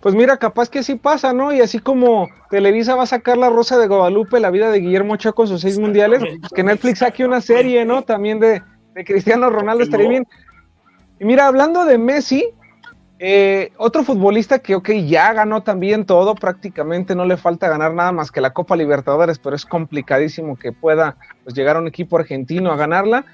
Pues 0.00 0.14
mira, 0.14 0.38
capaz 0.38 0.70
que 0.70 0.82
sí 0.82 0.94
pasa, 0.94 1.34
¿no? 1.34 1.52
Y 1.52 1.60
así 1.60 1.78
como 1.78 2.28
Televisa 2.48 2.94
va 2.94 3.02
a 3.02 3.06
sacar 3.06 3.36
La 3.36 3.50
Rosa 3.50 3.76
de 3.76 3.86
Guadalupe, 3.86 4.40
la 4.40 4.50
vida 4.50 4.70
de 4.70 4.80
Guillermo 4.80 5.12
Ochoa 5.12 5.34
con 5.34 5.46
sus 5.46 5.60
seis 5.60 5.78
mundiales, 5.78 6.22
que 6.54 6.62
Netflix 6.62 7.00
saque 7.00 7.24
una 7.24 7.42
serie, 7.42 7.84
¿no? 7.84 8.02
También 8.02 8.40
de, 8.40 8.62
de 8.94 9.04
Cristiano 9.04 9.50
Ronaldo 9.50 9.84
estaría 9.84 10.08
bien. 10.08 10.26
Y 11.20 11.26
mira, 11.26 11.46
hablando 11.46 11.84
de 11.84 11.98
Messi, 11.98 12.48
eh, 13.18 13.72
otro 13.76 14.02
futbolista 14.04 14.60
que, 14.60 14.74
ok, 14.74 14.88
ya 15.06 15.34
ganó 15.34 15.62
también 15.62 16.06
todo, 16.06 16.34
prácticamente 16.34 17.14
no 17.14 17.26
le 17.26 17.36
falta 17.36 17.68
ganar 17.68 17.92
nada 17.92 18.10
más 18.10 18.30
que 18.30 18.40
la 18.40 18.54
Copa 18.54 18.74
Libertadores, 18.74 19.38
pero 19.38 19.54
es 19.54 19.66
complicadísimo 19.66 20.56
que 20.56 20.72
pueda 20.72 21.16
pues, 21.44 21.54
llegar 21.54 21.76
a 21.76 21.80
un 21.80 21.88
equipo 21.88 22.16
argentino 22.16 22.72
a 22.72 22.76
ganarla. 22.76 23.26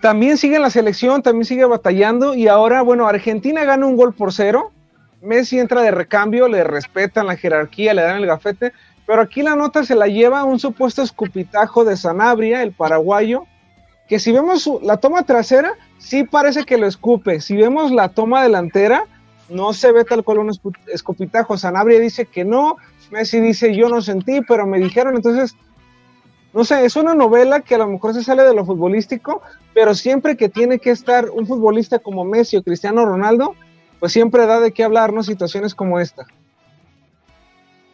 También 0.00 0.38
sigue 0.38 0.54
en 0.54 0.62
la 0.62 0.70
selección, 0.70 1.20
también 1.20 1.44
sigue 1.44 1.64
batallando 1.64 2.34
y 2.36 2.46
ahora, 2.46 2.80
bueno, 2.82 3.08
Argentina 3.08 3.64
gana 3.64 3.86
un 3.86 3.96
gol 3.96 4.14
por 4.14 4.32
cero, 4.32 4.70
Messi 5.20 5.58
entra 5.58 5.82
de 5.82 5.90
recambio, 5.90 6.46
le 6.46 6.62
respetan 6.62 7.26
la 7.26 7.36
jerarquía, 7.36 7.92
le 7.92 8.02
dan 8.02 8.18
el 8.18 8.26
gafete, 8.26 8.72
pero 9.04 9.20
aquí 9.22 9.42
la 9.42 9.56
nota 9.56 9.82
se 9.82 9.96
la 9.96 10.06
lleva 10.06 10.44
un 10.44 10.60
supuesto 10.60 11.02
escupitajo 11.02 11.84
de 11.84 11.96
Sanabria, 11.96 12.62
el 12.62 12.70
paraguayo, 12.70 13.46
que 14.10 14.18
si 14.18 14.32
vemos 14.32 14.68
la 14.82 14.96
toma 14.96 15.22
trasera, 15.22 15.74
sí 15.98 16.24
parece 16.24 16.64
que 16.64 16.76
lo 16.76 16.88
escupe. 16.88 17.40
Si 17.40 17.54
vemos 17.54 17.92
la 17.92 18.08
toma 18.08 18.42
delantera, 18.42 19.04
no 19.48 19.72
se 19.72 19.92
ve 19.92 20.04
tal 20.04 20.24
cual 20.24 20.38
un 20.38 20.50
escupitajo. 20.88 21.56
Sanabria 21.56 22.00
dice 22.00 22.26
que 22.26 22.44
no, 22.44 22.76
Messi 23.12 23.38
dice 23.38 23.72
yo 23.72 23.88
no 23.88 24.02
sentí, 24.02 24.40
pero 24.40 24.66
me 24.66 24.80
dijeron, 24.80 25.14
entonces, 25.14 25.54
no 26.52 26.64
sé, 26.64 26.84
es 26.84 26.96
una 26.96 27.14
novela 27.14 27.60
que 27.60 27.76
a 27.76 27.78
lo 27.78 27.86
mejor 27.86 28.12
se 28.12 28.24
sale 28.24 28.42
de 28.42 28.52
lo 28.52 28.64
futbolístico, 28.64 29.42
pero 29.74 29.94
siempre 29.94 30.36
que 30.36 30.48
tiene 30.48 30.80
que 30.80 30.90
estar 30.90 31.30
un 31.30 31.46
futbolista 31.46 32.00
como 32.00 32.24
Messi 32.24 32.56
o 32.56 32.64
Cristiano 32.64 33.06
Ronaldo, 33.06 33.54
pues 34.00 34.10
siempre 34.10 34.44
da 34.46 34.58
de 34.58 34.72
qué 34.72 34.82
hablar, 34.82 35.12
¿no? 35.12 35.22
Situaciones 35.22 35.72
como 35.72 36.00
esta. 36.00 36.26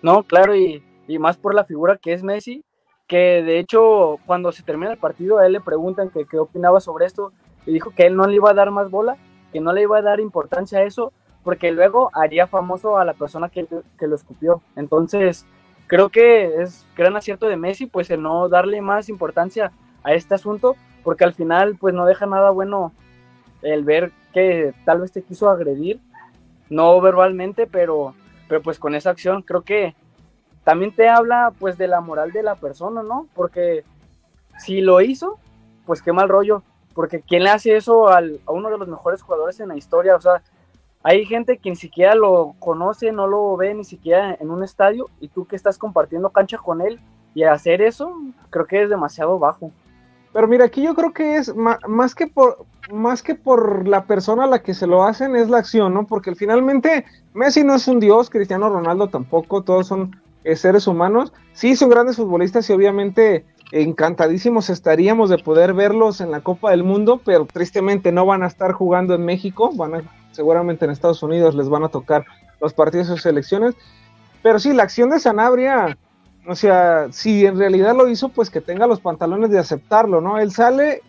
No, 0.01 0.23
claro, 0.23 0.57
y, 0.57 0.83
y 1.07 1.19
más 1.19 1.37
por 1.37 1.55
la 1.55 1.67
figura 1.67 1.99
que 2.01 2.15
es 2.15 2.23
Messi, 2.23 2.65
que 3.07 3.43
de 3.43 3.59
hecho 3.59 4.19
cuando 4.27 4.53
se 4.53 4.63
termina 4.63 4.93
el 4.93 4.99
partido 4.99 5.39
a 5.39 5.47
él 5.47 5.53
le 5.53 5.61
preguntan 5.61 6.11
que 6.11 6.27
qué 6.27 6.39
opinaba 6.39 6.81
sobre 6.81 7.07
esto 7.07 7.33
y 7.65 7.73
dijo 7.73 7.91
que 7.91 8.07
él 8.07 8.17
no 8.17 8.27
le 8.27 8.37
iba 8.37 8.51
a 8.51 8.55
dar 8.55 8.71
más 8.71 8.91
bola, 8.91 9.17
que 9.53 9.61
no 9.61 9.73
le 9.73 9.83
iba 9.83 9.99
a 9.99 10.03
dar 10.03 10.21
importancia 10.21 10.79
a 10.79 10.83
eso, 10.83 11.13
porque 11.43 11.73
luego 11.73 12.11
haría 12.15 12.47
famoso 12.47 12.99
a 12.99 13.05
la 13.05 13.15
persona 13.15 13.49
que, 13.49 13.67
que 13.99 14.07
lo 14.07 14.15
escupió. 14.15 14.63
Entonces, 14.77 15.47
creo 15.87 16.09
que 16.09 16.63
es 16.63 16.87
gran 16.97 17.17
acierto 17.17 17.47
de 17.47 17.57
Messi, 17.57 17.87
pues 17.87 18.11
el 18.11 18.23
no 18.23 18.49
darle 18.49 18.81
más 18.81 19.09
importancia 19.09 19.73
a 20.03 20.13
este 20.15 20.35
asunto, 20.35 20.77
porque 21.03 21.25
al 21.25 21.35
final, 21.35 21.77
pues 21.77 21.95
no 21.95 22.07
deja 22.07 22.27
nada 22.27 22.51
bueno 22.51 22.93
el 23.63 23.85
ver 23.85 24.13
que 24.33 24.75
tal 24.85 25.01
vez 25.01 25.13
te 25.13 25.23
quiso 25.23 25.49
agredir, 25.49 26.01
no 26.69 27.01
verbalmente, 27.01 27.67
pero, 27.67 28.15
pero 28.49 28.63
pues 28.63 28.79
con 28.79 28.95
esa 28.95 29.11
acción 29.11 29.43
creo 29.43 29.63
que 29.63 29.95
también 30.67 30.91
te 30.91 31.09
habla 31.09 31.53
pues 31.61 31.79
de 31.79 31.87
la 31.87 32.01
moral 32.01 32.33
de 32.33 32.43
la 32.43 32.57
persona, 32.57 33.05
¿no? 33.05 33.29
Porque 33.37 33.85
si 34.59 34.81
lo 34.81 35.01
hizo, 35.01 35.39
pues 35.85 36.03
qué 36.03 36.13
mal 36.13 36.29
rollo, 36.29 36.65
porque 36.93 37.21
¿quién 37.21 37.45
le 37.45 37.51
hace 37.51 37.77
eso 37.77 38.09
a 38.09 38.21
uno 38.49 38.69
de 38.69 38.77
los 38.77 38.89
mejores 38.89 39.23
jugadores 39.23 39.61
en 39.61 39.69
la 39.69 39.77
historia? 39.77 40.17
O 40.17 40.21
sea, 40.21 40.43
hay 41.05 41.25
gente 41.25 41.59
que 41.59 41.71
ni 41.71 41.77
siquiera 41.77 42.17
lo 42.17 42.57
conoce, 42.59 43.13
no 43.13 43.29
lo 43.29 43.57
ve 43.57 43.75
ni 43.75 43.85
siquiera 43.85 44.37
en 44.41 44.51
un 44.51 44.65
estadio, 44.65 45.09
y 45.21 45.29
tú 45.29 45.47
que 45.47 45.55
estás 45.55 45.79
compartiendo 45.79 46.31
cancha 46.31 46.59
con 46.59 46.81
él, 46.81 46.99
y 47.33 47.45
hacer 47.45 47.81
eso, 47.81 48.13
creo 48.51 48.67
que 48.67 48.83
es 48.83 48.91
demasiado 48.91 49.39
bajo. 49.39 49.71
Pero 50.33 50.49
mira, 50.49 50.65
aquí 50.65 50.83
yo 50.83 50.97
creo 50.97 51.13
que 51.13 51.37
es 51.37 51.55
más 51.55 52.17
que 52.17 52.27
por 52.27 52.67
más 52.91 53.23
que 53.23 53.37
por 53.37 53.87
la 53.87 54.05
persona 54.05 54.45
a 54.45 54.49
la 54.49 54.63
que 54.63 54.75
se 54.75 54.89
lo 54.89 55.05
hacen, 55.05 55.37
es 55.37 55.49
la 55.49 55.59
acción, 55.59 55.95
¿no? 55.95 56.09
Porque 56.09 56.35
finalmente 56.35 57.05
Messi 57.35 57.63
no 57.63 57.77
es 57.77 57.87
un 57.87 58.01
dios, 58.01 58.31
Cristiano 58.31 58.69
Ronaldo 58.69 59.07
tampoco, 59.09 59.63
todos 59.63 59.87
son 59.87 60.21
seres 60.55 60.87
humanos. 60.87 61.33
Sí, 61.53 61.75
son 61.75 61.88
grandes 61.88 62.17
futbolistas 62.17 62.69
y 62.71 62.73
obviamente 62.73 63.45
encantadísimos 63.73 64.71
estaríamos 64.71 65.29
de 65.31 65.38
poder 65.38 65.75
verlos 65.75 66.21
en 66.21 66.31
la 66.31 66.41
Copa 66.41 66.71
del 66.71 66.85
Mundo, 66.85 67.21
pero 67.25 67.47
tristemente 67.47 68.12
no 68.12 68.25
van 68.25 68.45
a 68.45 68.47
estar 68.47 68.73
jugando 68.73 69.15
en 69.15 69.25
México, 69.25 69.73
van 69.75 69.95
a, 69.95 70.03
seguramente 70.31 70.85
en 70.85 70.93
Estados 70.93 71.23
Unidos 71.23 71.55
les 71.57 71.69
van 71.69 71.83
a 71.83 71.88
tocar 71.88 72.25
los 72.61 72.73
partidos 72.73 73.09
de 73.09 73.15
sus 73.15 73.23
selecciones. 73.23 73.75
Pero 74.43 74.61
sí, 74.61 74.73
la 74.73 74.85
acción 74.85 75.11
de 75.11 75.19
Sanabria, 75.19 75.99
o 76.47 76.55
sea, 76.55 77.09
si 77.11 77.45
en 77.45 77.59
realidad 77.59 77.97
lo 77.97 78.09
hizo, 78.09 78.29
pues 78.29 78.50
que 78.50 78.61
tenga 78.61 78.87
los 78.87 79.00
pantalones 79.00 79.50
de 79.50 79.59
aceptarlo, 79.59 80.21
¿no? 80.21 80.38
Él 80.38 80.53
sale 80.53 81.03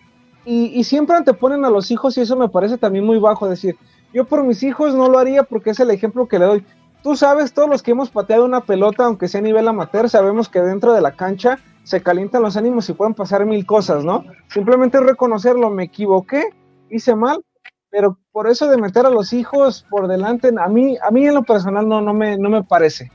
y 0.49 0.81
siempre 0.85 1.17
anteponen 1.17 1.65
a 1.65 1.69
los 1.69 1.91
hijos 1.91 2.17
y 2.17 2.21
eso 2.21 2.37
me 2.37 2.47
parece 2.47 2.77
también 2.77 3.05
muy 3.05 3.19
bajo, 3.19 3.49
decir, 3.49 3.75
yo 4.13 4.25
por 4.25 4.43
mis 4.43 4.63
hijos 4.63 4.95
no 4.95 5.09
lo 5.09 5.19
haría 5.19 5.43
porque 5.43 5.71
es 5.71 5.79
el 5.79 5.91
ejemplo 5.91 6.27
que 6.27 6.39
le 6.39 6.45
doy 6.45 6.65
tú 7.07 7.15
sabes, 7.15 7.53
todos 7.53 7.69
los 7.69 7.81
que 7.81 7.91
hemos 7.91 8.09
pateado 8.09 8.43
una 8.43 8.65
pelota, 8.65 9.05
aunque 9.05 9.29
sea 9.29 9.39
a 9.39 9.41
nivel 9.41 9.65
amateur, 9.65 10.09
sabemos 10.09 10.49
que 10.49 10.59
dentro 10.59 10.91
de 10.91 10.99
la 10.99 11.13
cancha 11.13 11.57
se 11.85 12.03
calientan 12.03 12.41
los 12.41 12.57
ánimos 12.57 12.89
y 12.89 12.93
pueden 12.93 13.13
pasar 13.13 13.45
mil 13.45 13.65
cosas, 13.65 14.03
¿no? 14.03 14.25
Simplemente 14.49 14.99
reconocerlo, 14.99 15.69
me 15.69 15.85
equivoqué, 15.85 16.49
hice 16.89 17.15
mal, 17.15 17.45
pero 17.89 18.17
por 18.33 18.49
eso 18.49 18.67
de 18.67 18.75
meter 18.75 19.05
a 19.05 19.09
los 19.09 19.31
hijos 19.31 19.85
por 19.89 20.09
delante, 20.09 20.51
a 20.59 20.67
mí, 20.67 20.97
a 21.01 21.09
mí 21.09 21.25
en 21.25 21.35
lo 21.35 21.43
personal 21.43 21.87
no, 21.87 22.01
no, 22.01 22.13
me, 22.13 22.37
no 22.37 22.49
me 22.49 22.65
parece. 22.65 23.09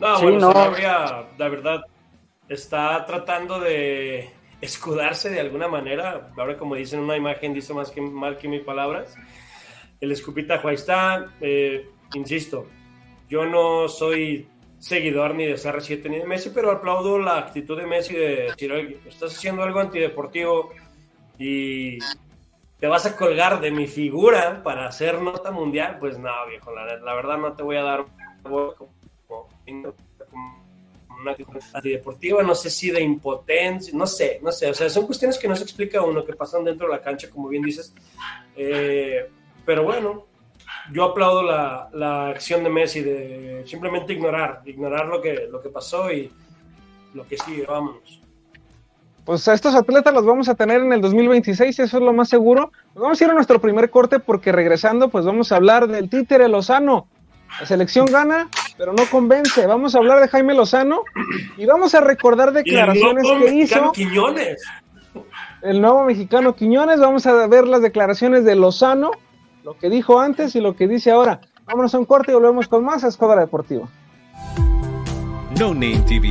No, 0.00 0.20
bueno, 0.20 0.40
no. 0.40 0.52
la 0.52 1.48
verdad, 1.48 1.82
está 2.48 3.06
tratando 3.06 3.60
de 3.60 4.30
escudarse 4.60 5.30
de 5.30 5.38
alguna 5.38 5.68
manera. 5.68 6.32
Ahora, 6.36 6.56
como 6.56 6.74
dicen, 6.74 6.98
una 6.98 7.16
imagen 7.16 7.54
dice 7.54 7.72
más 7.72 7.92
que 7.92 8.00
mal 8.00 8.36
que 8.36 8.48
mis 8.48 8.62
palabras 8.62 9.16
el 10.00 10.12
escupitajo 10.12 10.68
ahí 10.68 10.74
está. 10.74 11.32
Eh, 11.40 11.88
insisto, 12.14 12.66
yo 13.28 13.44
no 13.46 13.88
soy 13.88 14.48
seguidor 14.78 15.34
ni 15.34 15.46
de 15.46 15.54
CR7 15.54 16.08
ni 16.08 16.18
de 16.18 16.26
Messi, 16.26 16.50
pero 16.50 16.70
aplaudo 16.70 17.18
la 17.18 17.38
actitud 17.38 17.76
de 17.76 17.86
Messi 17.86 18.14
de 18.14 18.36
decir, 18.48 18.72
oye, 18.72 18.98
estás 19.06 19.34
haciendo 19.34 19.62
algo 19.62 19.80
antideportivo 19.80 20.70
y 21.38 21.98
te 22.78 22.86
vas 22.86 23.06
a 23.06 23.16
colgar 23.16 23.60
de 23.60 23.70
mi 23.70 23.86
figura 23.86 24.62
para 24.62 24.86
hacer 24.86 25.20
nota 25.22 25.50
mundial, 25.50 25.96
pues 25.98 26.18
no, 26.18 26.30
viejo, 26.48 26.72
la, 26.74 27.14
verdad 27.14 27.38
no 27.38 27.54
te 27.54 27.62
voy 27.62 27.76
a 27.76 27.82
dar 27.82 28.04
una 31.20 31.36
antideportiva, 31.72 32.42
no 32.42 32.54
sé 32.54 32.68
si 32.70 32.90
de 32.90 33.00
impotencia, 33.00 33.92
no 33.96 34.06
sé, 34.06 34.40
no 34.42 34.52
sé, 34.52 34.68
o 34.70 34.74
sea, 34.74 34.90
son 34.90 35.06
cuestiones 35.06 35.38
que 35.38 35.48
no 35.48 35.56
se 35.56 35.62
explica 35.62 36.02
uno, 36.02 36.24
que 36.24 36.34
pasan 36.34 36.64
dentro 36.64 36.86
de 36.86 36.94
la 36.94 37.00
cancha, 37.00 37.30
como 37.30 37.48
bien 37.48 37.62
dices, 37.62 37.94
eh, 38.54 39.30
pero 39.66 39.82
bueno, 39.82 40.24
yo 40.92 41.04
aplaudo 41.04 41.42
la, 41.42 42.28
acción 42.28 42.64
de 42.64 42.70
Messi 42.70 43.02
de 43.02 43.64
simplemente 43.66 44.12
ignorar, 44.12 44.62
ignorar 44.64 45.06
lo 45.06 45.20
que, 45.20 45.48
lo 45.50 45.60
que 45.60 45.68
pasó 45.68 46.10
y 46.10 46.32
lo 47.12 47.26
que 47.26 47.36
sigue, 47.36 47.66
vámonos. 47.66 48.20
Pues 49.24 49.48
a 49.48 49.54
estos 49.54 49.74
atletas 49.74 50.14
los 50.14 50.24
vamos 50.24 50.48
a 50.48 50.54
tener 50.54 50.80
en 50.80 50.92
el 50.92 51.00
2026, 51.00 51.80
eso 51.80 51.96
es 51.96 52.02
lo 52.02 52.12
más 52.12 52.28
seguro. 52.28 52.70
vamos 52.94 53.20
a 53.20 53.24
ir 53.24 53.30
a 53.30 53.34
nuestro 53.34 53.60
primer 53.60 53.90
corte 53.90 54.20
porque 54.20 54.52
regresando, 54.52 55.08
pues 55.08 55.24
vamos 55.24 55.50
a 55.50 55.56
hablar 55.56 55.88
del 55.88 56.08
títere 56.08 56.48
Lozano. 56.48 57.08
La 57.60 57.66
selección 57.66 58.06
gana, 58.06 58.48
pero 58.76 58.92
no 58.92 59.04
convence. 59.10 59.66
Vamos 59.66 59.94
a 59.94 59.98
hablar 59.98 60.20
de 60.20 60.28
Jaime 60.28 60.54
Lozano 60.54 61.02
y 61.56 61.66
vamos 61.66 61.94
a 61.94 62.00
recordar 62.00 62.52
declaraciones 62.52 63.24
que 63.26 63.54
hizo. 63.54 63.92
Quiñones. 63.92 64.62
El 65.62 65.80
nuevo 65.80 66.04
mexicano 66.04 66.54
Quiñones. 66.54 67.00
Vamos 67.00 67.26
a 67.26 67.46
ver 67.46 67.66
las 67.66 67.82
declaraciones 67.82 68.44
de 68.44 68.54
Lozano 68.54 69.10
lo 69.66 69.76
que 69.76 69.90
dijo 69.90 70.20
antes 70.20 70.54
y 70.54 70.60
lo 70.60 70.76
que 70.76 70.86
dice 70.86 71.10
ahora. 71.10 71.40
Vámonos 71.64 71.92
a 71.92 71.98
un 71.98 72.04
corte 72.04 72.30
y 72.30 72.34
volvemos 72.34 72.68
con 72.68 72.84
más 72.84 73.02
a 73.02 73.08
Escuadra 73.08 73.40
Deportiva. 73.40 73.88
No 75.58 75.74
Name 75.74 76.04
TV. 76.06 76.30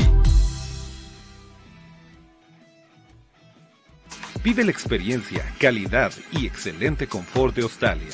Vive 4.41 4.63
la 4.63 4.71
experiencia, 4.71 5.43
calidad 5.59 6.13
y 6.31 6.45
excelente 6.45 7.07
confort 7.07 7.53
de 7.53 7.63
Australia. 7.63 8.13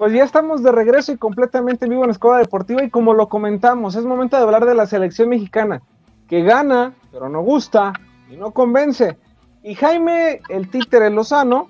Pues 0.00 0.14
ya 0.14 0.24
estamos 0.24 0.62
de 0.62 0.72
regreso 0.72 1.12
y 1.12 1.18
completamente 1.18 1.86
vivo 1.86 2.04
en 2.04 2.08
la 2.08 2.12
Escuela 2.12 2.38
Deportiva 2.38 2.82
y 2.82 2.88
como 2.88 3.12
lo 3.12 3.28
comentamos, 3.28 3.96
es 3.96 4.06
momento 4.06 4.34
de 4.34 4.42
hablar 4.42 4.64
de 4.64 4.74
la 4.74 4.86
selección 4.86 5.28
mexicana, 5.28 5.82
que 6.26 6.42
gana, 6.42 6.94
pero 7.12 7.28
no 7.28 7.42
gusta 7.42 7.92
y 8.30 8.38
no 8.38 8.52
convence. 8.52 9.18
Y 9.62 9.74
Jaime, 9.74 10.40
el 10.48 10.70
títere 10.70 11.10
Lozano, 11.10 11.68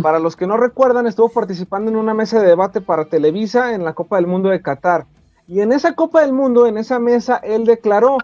para 0.00 0.20
los 0.20 0.36
que 0.36 0.46
no 0.46 0.56
recuerdan, 0.56 1.08
estuvo 1.08 1.30
participando 1.30 1.90
en 1.90 1.96
una 1.96 2.14
mesa 2.14 2.40
de 2.40 2.46
debate 2.46 2.80
para 2.80 3.06
Televisa 3.06 3.74
en 3.74 3.82
la 3.82 3.92
Copa 3.92 4.18
del 4.18 4.28
Mundo 4.28 4.50
de 4.50 4.62
Qatar. 4.62 5.06
Y 5.48 5.60
en 5.60 5.72
esa 5.72 5.96
Copa 5.96 6.20
del 6.20 6.32
Mundo, 6.32 6.64
en 6.68 6.78
esa 6.78 7.00
mesa, 7.00 7.38
él 7.38 7.64
declaró 7.64 8.18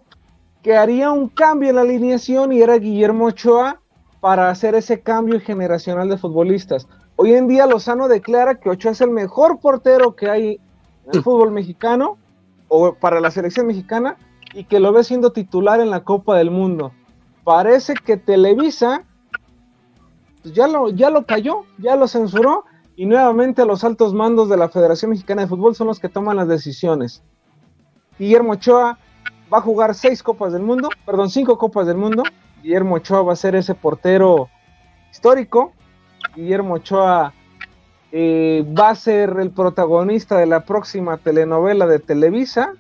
que 0.63 0.77
haría 0.77 1.11
un 1.11 1.29
cambio 1.29 1.71
en 1.71 1.75
la 1.75 1.83
alineación 1.83 2.53
y 2.53 2.63
era 2.63 2.77
Guillermo 2.77 3.25
Ochoa 3.25 3.81
para 4.21 4.49
hacer 4.49 4.77
ese 4.77 5.01
cambio 5.01 5.41
generacional 5.41 6.09
de 6.09 6.19
futbolistas. 6.19 6.87
Hoy 7.17 7.33
en 7.35 7.47
día 7.47 7.67
Lozano 7.67 8.09
declara 8.09 8.57
que 8.57 8.71
Ochoa 8.71 8.93
es 8.93 9.01
el 9.01 9.11
mejor 9.11 9.61
portero 9.61 10.17
que 10.17 10.29
hay 10.29 10.61
en 11.07 11.15
el 11.15 11.23
fútbol 11.23 11.53
mexicano 11.53 12.19
o 12.67 12.95
para 12.95 13.21
la 13.21 13.31
selección 13.31 13.69
mexicana 13.69 14.17
y 14.53 14.65
que 14.65 14.81
lo 14.81 14.93
ve 14.93 15.05
siendo 15.05 15.31
titular 15.31 15.81
en 15.81 15.91
la 15.91 16.03
Copa 16.03 16.37
del 16.37 16.51
Mundo. 16.51 16.93
Parece 17.45 17.95
que 17.95 18.17
Televisa 18.17 19.05
pues, 20.43 20.55
ya 20.55 20.67
lo, 20.67 20.89
ya 20.89 21.09
lo 21.11 21.25
cayó, 21.25 21.63
ya 21.79 21.95
lo 21.95 22.09
censuró 22.09 22.65
y 22.97 23.07
nuevamente 23.07 23.65
los 23.65 23.85
altos 23.85 24.13
mandos 24.13 24.49
de 24.49 24.57
la 24.57 24.69
Federación 24.69 25.13
Mexicana 25.13 25.43
de 25.43 25.49
Fútbol 25.49 25.77
son 25.77 25.87
los 25.87 26.01
que 26.01 26.09
toman 26.09 26.37
las 26.37 26.49
decisiones. 26.49 27.23
Guillermo 28.19 28.55
Ochoa 28.55 28.99
va 29.53 29.59
a 29.59 29.61
jugar 29.61 29.95
seis 29.95 30.21
Copas 30.21 30.53
del 30.53 30.63
Mundo, 30.63 30.89
perdón, 31.07 31.31
cinco 31.31 31.59
Copas 31.59 31.87
del 31.87 31.97
Mundo. 31.97 32.25
Guillermo 32.61 32.97
Ochoa 32.97 33.23
va 33.23 33.35
a 33.35 33.37
ser 33.37 33.55
ese 33.55 33.75
portero 33.75 34.49
histórico 35.13 35.74
Guillermo 36.35 36.75
Ochoa 36.75 37.33
eh, 38.13 38.65
va 38.79 38.91
a 38.91 38.95
ser 38.95 39.37
el 39.41 39.51
protagonista 39.51 40.39
de 40.39 40.47
la 40.47 40.65
próxima 40.65 41.17
telenovela 41.17 41.87
de 41.87 41.99
Televisa. 41.99 42.75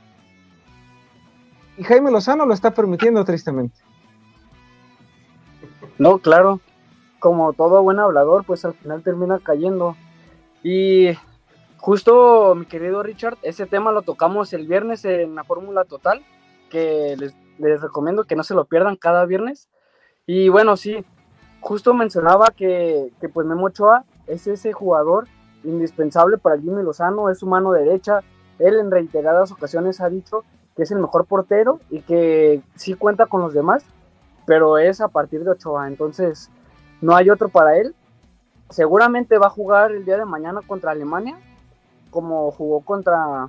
Y 1.76 1.82
Jaime 1.82 2.12
Lozano 2.12 2.46
lo 2.46 2.54
está 2.54 2.72
permitiendo 2.72 3.24
tristemente. 3.24 3.76
No, 5.98 6.18
claro. 6.18 6.60
Como 7.18 7.52
todo 7.52 7.82
buen 7.82 7.98
hablador, 7.98 8.44
pues 8.44 8.64
al 8.64 8.74
final 8.74 9.02
termina 9.02 9.40
cayendo. 9.40 9.96
Y 10.62 11.08
justo, 11.78 12.54
mi 12.54 12.66
querido 12.66 13.02
Richard, 13.02 13.38
ese 13.42 13.66
tema 13.66 13.90
lo 13.90 14.02
tocamos 14.02 14.52
el 14.52 14.68
viernes 14.68 15.04
en 15.04 15.34
la 15.34 15.42
Fórmula 15.42 15.84
Total, 15.84 16.24
que 16.70 17.16
les, 17.18 17.34
les 17.58 17.80
recomiendo 17.80 18.24
que 18.24 18.36
no 18.36 18.44
se 18.44 18.54
lo 18.54 18.66
pierdan 18.66 18.96
cada 18.96 19.24
viernes. 19.26 19.68
Y 20.26 20.48
bueno, 20.48 20.76
sí, 20.76 21.04
justo 21.64 21.94
mencionaba 21.94 22.48
que, 22.54 23.10
pues 23.32 23.46
Memo 23.46 23.66
Ochoa 23.66 24.04
es 24.26 24.46
ese 24.46 24.72
jugador 24.74 25.26
indispensable 25.64 26.36
para 26.36 26.58
Jimmy 26.60 26.82
Lozano, 26.82 27.30
es 27.30 27.38
su 27.38 27.46
mano 27.46 27.72
derecha. 27.72 28.20
Él 28.58 28.78
en 28.78 28.90
reiteradas 28.90 29.50
ocasiones 29.50 30.02
ha 30.02 30.10
dicho 30.10 30.44
que 30.76 30.82
es 30.82 30.90
el 30.90 30.98
mejor 30.98 31.24
portero 31.24 31.80
y 31.88 32.02
que 32.02 32.60
sí 32.74 32.94
cuenta 32.94 33.26
con 33.26 33.40
los 33.40 33.54
demás, 33.54 33.82
pero 34.44 34.76
es 34.76 35.00
a 35.00 35.08
partir 35.08 35.42
de 35.42 35.52
Ochoa, 35.52 35.88
entonces 35.88 36.50
no 37.00 37.16
hay 37.16 37.30
otro 37.30 37.48
para 37.48 37.78
él. 37.78 37.94
Seguramente 38.68 39.38
va 39.38 39.46
a 39.46 39.50
jugar 39.50 39.92
el 39.92 40.04
día 40.04 40.18
de 40.18 40.26
mañana 40.26 40.60
contra 40.66 40.90
Alemania, 40.90 41.38
como 42.10 42.50
jugó 42.50 42.80
contra, 42.80 43.48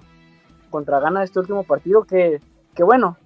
contra 0.69 1.01
Ghana 1.01 1.23
este 1.23 1.39
último 1.39 1.63
partido, 1.63 2.05
que 2.05 2.39
bueno, 2.77 3.17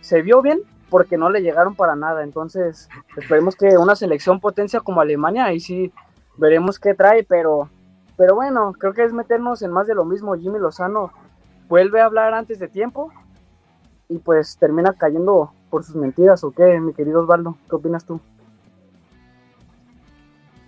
se 0.00 0.22
vio 0.22 0.42
bien, 0.42 0.60
porque 0.92 1.16
no 1.16 1.30
le 1.30 1.40
llegaron 1.40 1.74
para 1.74 1.96
nada. 1.96 2.22
Entonces, 2.22 2.90
esperemos 3.16 3.56
que 3.56 3.78
una 3.78 3.96
selección 3.96 4.40
potencia 4.40 4.80
como 4.80 5.00
Alemania, 5.00 5.46
ahí 5.46 5.58
sí 5.58 5.90
veremos 6.36 6.78
qué 6.78 6.92
trae, 6.92 7.24
pero, 7.24 7.70
pero 8.18 8.34
bueno, 8.34 8.74
creo 8.78 8.92
que 8.92 9.02
es 9.02 9.14
meternos 9.14 9.62
en 9.62 9.70
más 9.72 9.86
de 9.86 9.94
lo 9.94 10.04
mismo. 10.04 10.36
Jimmy 10.36 10.58
Lozano 10.58 11.10
vuelve 11.66 12.02
a 12.02 12.04
hablar 12.04 12.34
antes 12.34 12.58
de 12.58 12.68
tiempo 12.68 13.10
y 14.10 14.18
pues 14.18 14.58
termina 14.58 14.92
cayendo 14.92 15.54
por 15.70 15.82
sus 15.82 15.96
mentiras, 15.96 16.44
¿o 16.44 16.50
qué, 16.50 16.78
mi 16.78 16.92
querido 16.92 17.22
Osvaldo? 17.22 17.56
¿Qué 17.70 17.76
opinas 17.76 18.04
tú? 18.04 18.20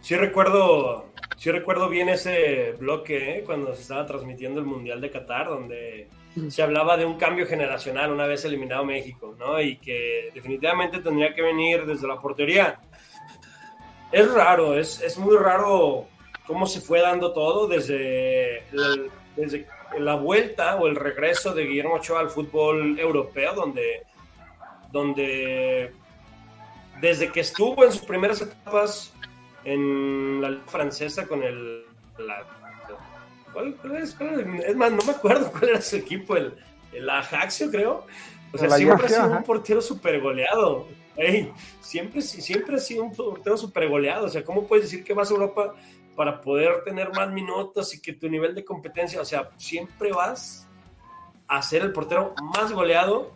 Sí 0.00 0.16
recuerdo, 0.16 1.04
sí 1.36 1.50
recuerdo 1.50 1.90
bien 1.90 2.08
ese 2.08 2.76
bloque 2.80 3.40
¿eh? 3.40 3.42
cuando 3.44 3.74
se 3.74 3.82
estaba 3.82 4.06
transmitiendo 4.06 4.58
el 4.58 4.64
Mundial 4.64 5.02
de 5.02 5.10
Qatar, 5.10 5.48
donde 5.48 6.08
se 6.48 6.62
hablaba 6.62 6.96
de 6.96 7.04
un 7.04 7.16
cambio 7.16 7.46
generacional 7.46 8.12
una 8.12 8.26
vez 8.26 8.44
eliminado 8.44 8.84
México, 8.84 9.34
¿no? 9.38 9.60
Y 9.60 9.76
que 9.76 10.30
definitivamente 10.34 11.00
tendría 11.00 11.32
que 11.32 11.42
venir 11.42 11.86
desde 11.86 12.08
la 12.08 12.18
portería. 12.18 12.80
Es 14.10 14.32
raro, 14.32 14.78
es, 14.78 15.00
es 15.00 15.18
muy 15.18 15.36
raro 15.36 16.06
cómo 16.46 16.66
se 16.66 16.80
fue 16.80 17.00
dando 17.00 17.32
todo 17.32 17.66
desde, 17.66 18.64
desde 19.36 19.66
la 19.98 20.16
vuelta 20.16 20.76
o 20.76 20.86
el 20.86 20.96
regreso 20.96 21.54
de 21.54 21.64
Guillermo 21.64 21.94
Ochoa 21.94 22.20
al 22.20 22.30
fútbol 22.30 22.98
europeo, 22.98 23.54
donde, 23.54 24.02
donde 24.90 25.92
desde 27.00 27.30
que 27.30 27.40
estuvo 27.40 27.84
en 27.84 27.92
sus 27.92 28.02
primeras 28.02 28.40
etapas 28.40 29.12
en 29.64 30.40
la 30.40 30.60
francesa 30.66 31.26
con 31.26 31.42
el, 31.42 31.84
¿Cuál, 33.54 33.74
es, 34.02 34.16
es, 34.66 34.76
más, 34.76 34.92
no 34.92 35.02
me 35.04 35.12
acuerdo 35.12 35.50
cuál 35.50 35.70
era 35.70 35.80
su 35.80 35.96
equipo, 35.96 36.36
el, 36.36 36.54
el 36.92 37.08
Ajaxio, 37.08 37.70
creo. 37.70 38.06
O 38.52 38.58
sea, 38.58 38.68
siempre 38.70 39.06
ha 39.06 39.08
sido 39.08 39.30
un 39.30 39.42
portero 39.42 39.80
súper 39.80 40.20
goleado. 40.20 40.86
siempre, 41.80 42.20
siempre 42.20 42.76
ha 42.76 42.78
sido 42.78 43.04
un 43.04 43.12
portero 43.12 43.56
súper 43.56 43.88
goleado. 43.88 44.26
O 44.26 44.28
sea, 44.28 44.44
¿cómo 44.44 44.66
puedes 44.66 44.84
decir 44.84 45.02
que 45.02 45.14
vas 45.14 45.30
a 45.30 45.34
Europa 45.34 45.74
para 46.14 46.40
poder 46.40 46.82
tener 46.84 47.10
más 47.12 47.30
minutos 47.32 47.94
y 47.94 48.00
que 48.00 48.12
tu 48.12 48.28
nivel 48.28 48.54
de 48.54 48.64
competencia, 48.64 49.20
o 49.20 49.24
sea, 49.24 49.50
siempre 49.56 50.12
vas 50.12 50.68
a 51.48 51.62
ser 51.62 51.82
el 51.82 51.92
portero 51.92 52.34
más 52.54 52.72
goleado 52.72 53.32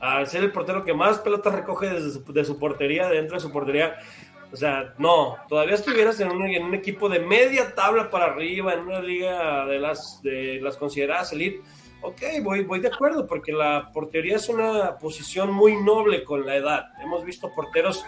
a 0.00 0.24
ser 0.26 0.44
el 0.44 0.52
portero 0.52 0.84
que 0.84 0.92
más 0.92 1.18
pelotas 1.18 1.54
recoge 1.54 1.88
de 1.88 2.44
su 2.44 2.58
portería, 2.58 3.08
dentro 3.08 3.36
de 3.36 3.40
su 3.40 3.50
portería. 3.50 3.96
O 4.56 4.58
sea, 4.58 4.94
no, 4.96 5.36
todavía 5.50 5.74
estuvieras 5.74 6.18
en 6.18 6.30
un, 6.30 6.46
en 6.46 6.64
un, 6.64 6.74
equipo 6.74 7.10
de 7.10 7.18
media 7.18 7.74
tabla 7.74 8.08
para 8.08 8.32
arriba, 8.32 8.72
en 8.72 8.86
una 8.86 9.02
liga 9.02 9.66
de 9.66 9.78
las, 9.78 10.22
de 10.22 10.60
las 10.62 10.78
consideradas 10.78 11.30
elite. 11.34 11.60
Ok, 12.00 12.22
voy, 12.42 12.64
voy 12.64 12.80
de 12.80 12.88
acuerdo, 12.88 13.26
porque 13.26 13.52
la 13.52 13.90
portería 13.92 14.36
es 14.36 14.48
una 14.48 14.96
posición 14.96 15.52
muy 15.52 15.76
noble 15.76 16.24
con 16.24 16.46
la 16.46 16.56
edad. 16.56 16.86
Hemos 17.02 17.22
visto 17.22 17.52
porteros 17.54 18.06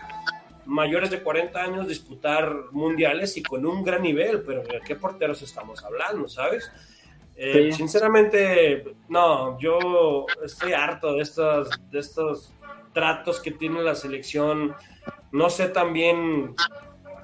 mayores 0.64 1.10
de 1.10 1.22
40 1.22 1.60
años 1.60 1.86
disputar 1.86 2.50
mundiales 2.72 3.36
y 3.36 3.42
con 3.42 3.66
un 3.66 3.82
gran 3.82 4.00
nivel, 4.00 4.40
pero 4.40 4.62
¿de 4.62 4.80
qué 4.86 4.96
porteros 4.96 5.42
estamos 5.42 5.84
hablando, 5.84 6.30
sabes? 6.30 6.72
Eh, 7.36 7.72
sinceramente, 7.74 8.96
no, 9.10 9.60
yo 9.60 10.24
estoy 10.42 10.72
harto 10.72 11.12
de 11.12 11.24
estos, 11.24 11.68
de 11.90 11.98
estos 11.98 12.54
tratos 12.94 13.38
que 13.38 13.52
tiene 13.52 13.82
la 13.82 13.94
selección. 13.94 14.74
No 15.32 15.50
sé 15.50 15.68
también 15.68 16.54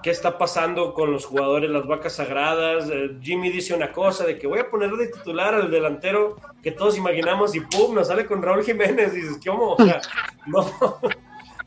qué 0.02 0.10
está 0.10 0.36
pasando 0.36 0.92
con 0.92 1.10
los 1.10 1.24
jugadores, 1.24 1.70
las 1.70 1.86
vacas 1.86 2.16
sagradas. 2.16 2.90
Eh, 2.90 3.16
Jimmy 3.22 3.48
dice 3.50 3.72
una 3.72 3.90
cosa 3.90 4.24
de 4.24 4.38
que 4.38 4.46
voy 4.46 4.58
a 4.58 4.68
poner 4.68 4.90
de 4.90 5.06
titular 5.06 5.54
al 5.54 5.70
delantero 5.70 6.36
que 6.62 6.72
todos 6.72 6.98
imaginamos 6.98 7.54
y 7.54 7.60
pum, 7.60 7.94
nos 7.94 8.08
sale 8.08 8.26
con 8.26 8.42
Raúl 8.42 8.62
Jiménez. 8.62 9.14
Y 9.14 9.22
dices, 9.22 9.40
¿cómo? 9.44 9.72
O 9.72 9.76
sea, 9.82 10.02
no. 10.46 10.66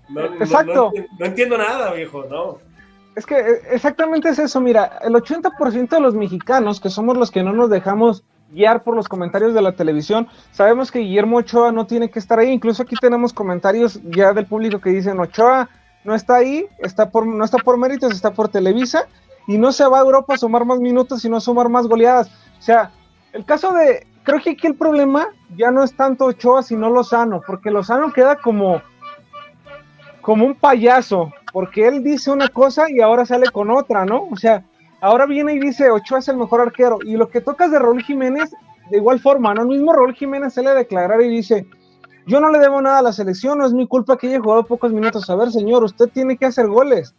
No, 0.09 0.21
Exacto. 0.35 0.91
No, 1.17 1.25
entiendo 1.25 1.57
nada, 1.57 1.91
viejo, 1.93 2.25
no. 2.29 2.59
Es 3.15 3.25
que 3.25 3.39
eh, 3.39 3.61
exactamente 3.71 4.29
es 4.29 4.37
eso, 4.37 4.61
mira, 4.61 4.99
el 5.01 5.13
80% 5.13 5.89
de 5.89 5.99
los 5.99 6.13
mexicanos, 6.13 6.79
que 6.79 6.91
somos 6.91 7.17
los 7.17 7.31
que 7.31 7.41
no 7.41 7.53
nos 7.53 7.71
dejamos 7.71 8.23
guiar 8.51 8.83
por 8.83 8.95
los 8.95 9.09
comentarios 9.09 9.55
de 9.55 9.63
la 9.63 9.71
televisión, 9.71 10.27
sabemos 10.51 10.91
que 10.91 10.99
Guillermo 10.99 11.37
Ochoa 11.37 11.71
no 11.71 11.87
tiene 11.87 12.11
que 12.11 12.19
estar 12.19 12.37
ahí, 12.37 12.51
incluso 12.51 12.83
aquí 12.83 12.95
tenemos 13.01 13.33
comentarios 13.33 13.99
ya 14.03 14.33
del 14.33 14.45
público 14.45 14.79
que 14.79 14.91
dicen 14.91 15.19
Ochoa 15.19 15.67
no 16.07 16.15
está 16.15 16.35
ahí, 16.35 16.65
está 16.79 17.09
por, 17.09 17.27
no 17.27 17.43
está 17.43 17.57
por 17.57 17.77
méritos, 17.77 18.13
está 18.13 18.31
por 18.31 18.47
Televisa, 18.47 19.09
y 19.45 19.57
no 19.57 19.73
se 19.73 19.85
va 19.85 19.97
a 19.97 20.03
Europa 20.03 20.35
a 20.35 20.37
sumar 20.37 20.63
más 20.63 20.79
minutos, 20.79 21.21
sino 21.21 21.35
a 21.35 21.41
sumar 21.41 21.67
más 21.67 21.85
goleadas. 21.85 22.29
O 22.57 22.61
sea, 22.61 22.91
el 23.33 23.43
caso 23.43 23.73
de, 23.73 24.07
creo 24.23 24.41
que 24.41 24.51
aquí 24.51 24.67
el 24.67 24.75
problema 24.75 25.27
ya 25.57 25.69
no 25.69 25.83
es 25.83 25.93
tanto 25.97 26.23
Ochoa, 26.23 26.63
sino 26.63 26.89
Lozano, 26.89 27.41
porque 27.45 27.71
Lozano 27.71 28.13
queda 28.13 28.37
como 28.37 28.81
como 30.21 30.45
un 30.45 30.55
payaso, 30.55 31.33
porque 31.51 31.87
él 31.87 32.03
dice 32.03 32.31
una 32.31 32.47
cosa 32.47 32.89
y 32.89 33.01
ahora 33.01 33.25
sale 33.25 33.49
con 33.49 33.69
otra, 33.69 34.05
¿no? 34.05 34.29
O 34.31 34.37
sea, 34.37 34.63
ahora 35.01 35.25
viene 35.25 35.55
y 35.55 35.59
dice 35.59 35.91
Ochoa 35.91 36.19
es 36.19 36.29
el 36.29 36.37
mejor 36.37 36.61
arquero. 36.61 36.99
Y 37.03 37.17
lo 37.17 37.27
que 37.27 37.41
tocas 37.41 37.69
de 37.69 37.79
Raúl 37.79 38.01
Jiménez, 38.03 38.49
de 38.91 38.97
igual 38.97 39.19
forma, 39.19 39.53
¿no? 39.53 39.63
El 39.63 39.67
mismo 39.67 39.91
Raúl 39.91 40.15
Jiménez 40.15 40.53
sale 40.53 40.69
a 40.69 40.73
declarar 40.73 41.21
y 41.21 41.27
dice, 41.27 41.67
yo 42.27 42.39
no 42.39 42.51
le 42.51 42.59
debo 42.59 42.81
nada 42.81 42.99
a 42.99 43.01
la 43.01 43.13
selección, 43.13 43.57
no 43.57 43.65
es 43.65 43.73
mi 43.73 43.87
culpa 43.87 44.17
que 44.17 44.27
haya 44.27 44.39
jugado 44.39 44.65
pocos 44.65 44.91
minutos. 44.91 45.29
A 45.29 45.35
ver, 45.35 45.51
señor, 45.51 45.83
usted 45.83 46.09
tiene 46.09 46.37
que 46.37 46.45
hacer 46.45 46.67
goles. 46.67 47.15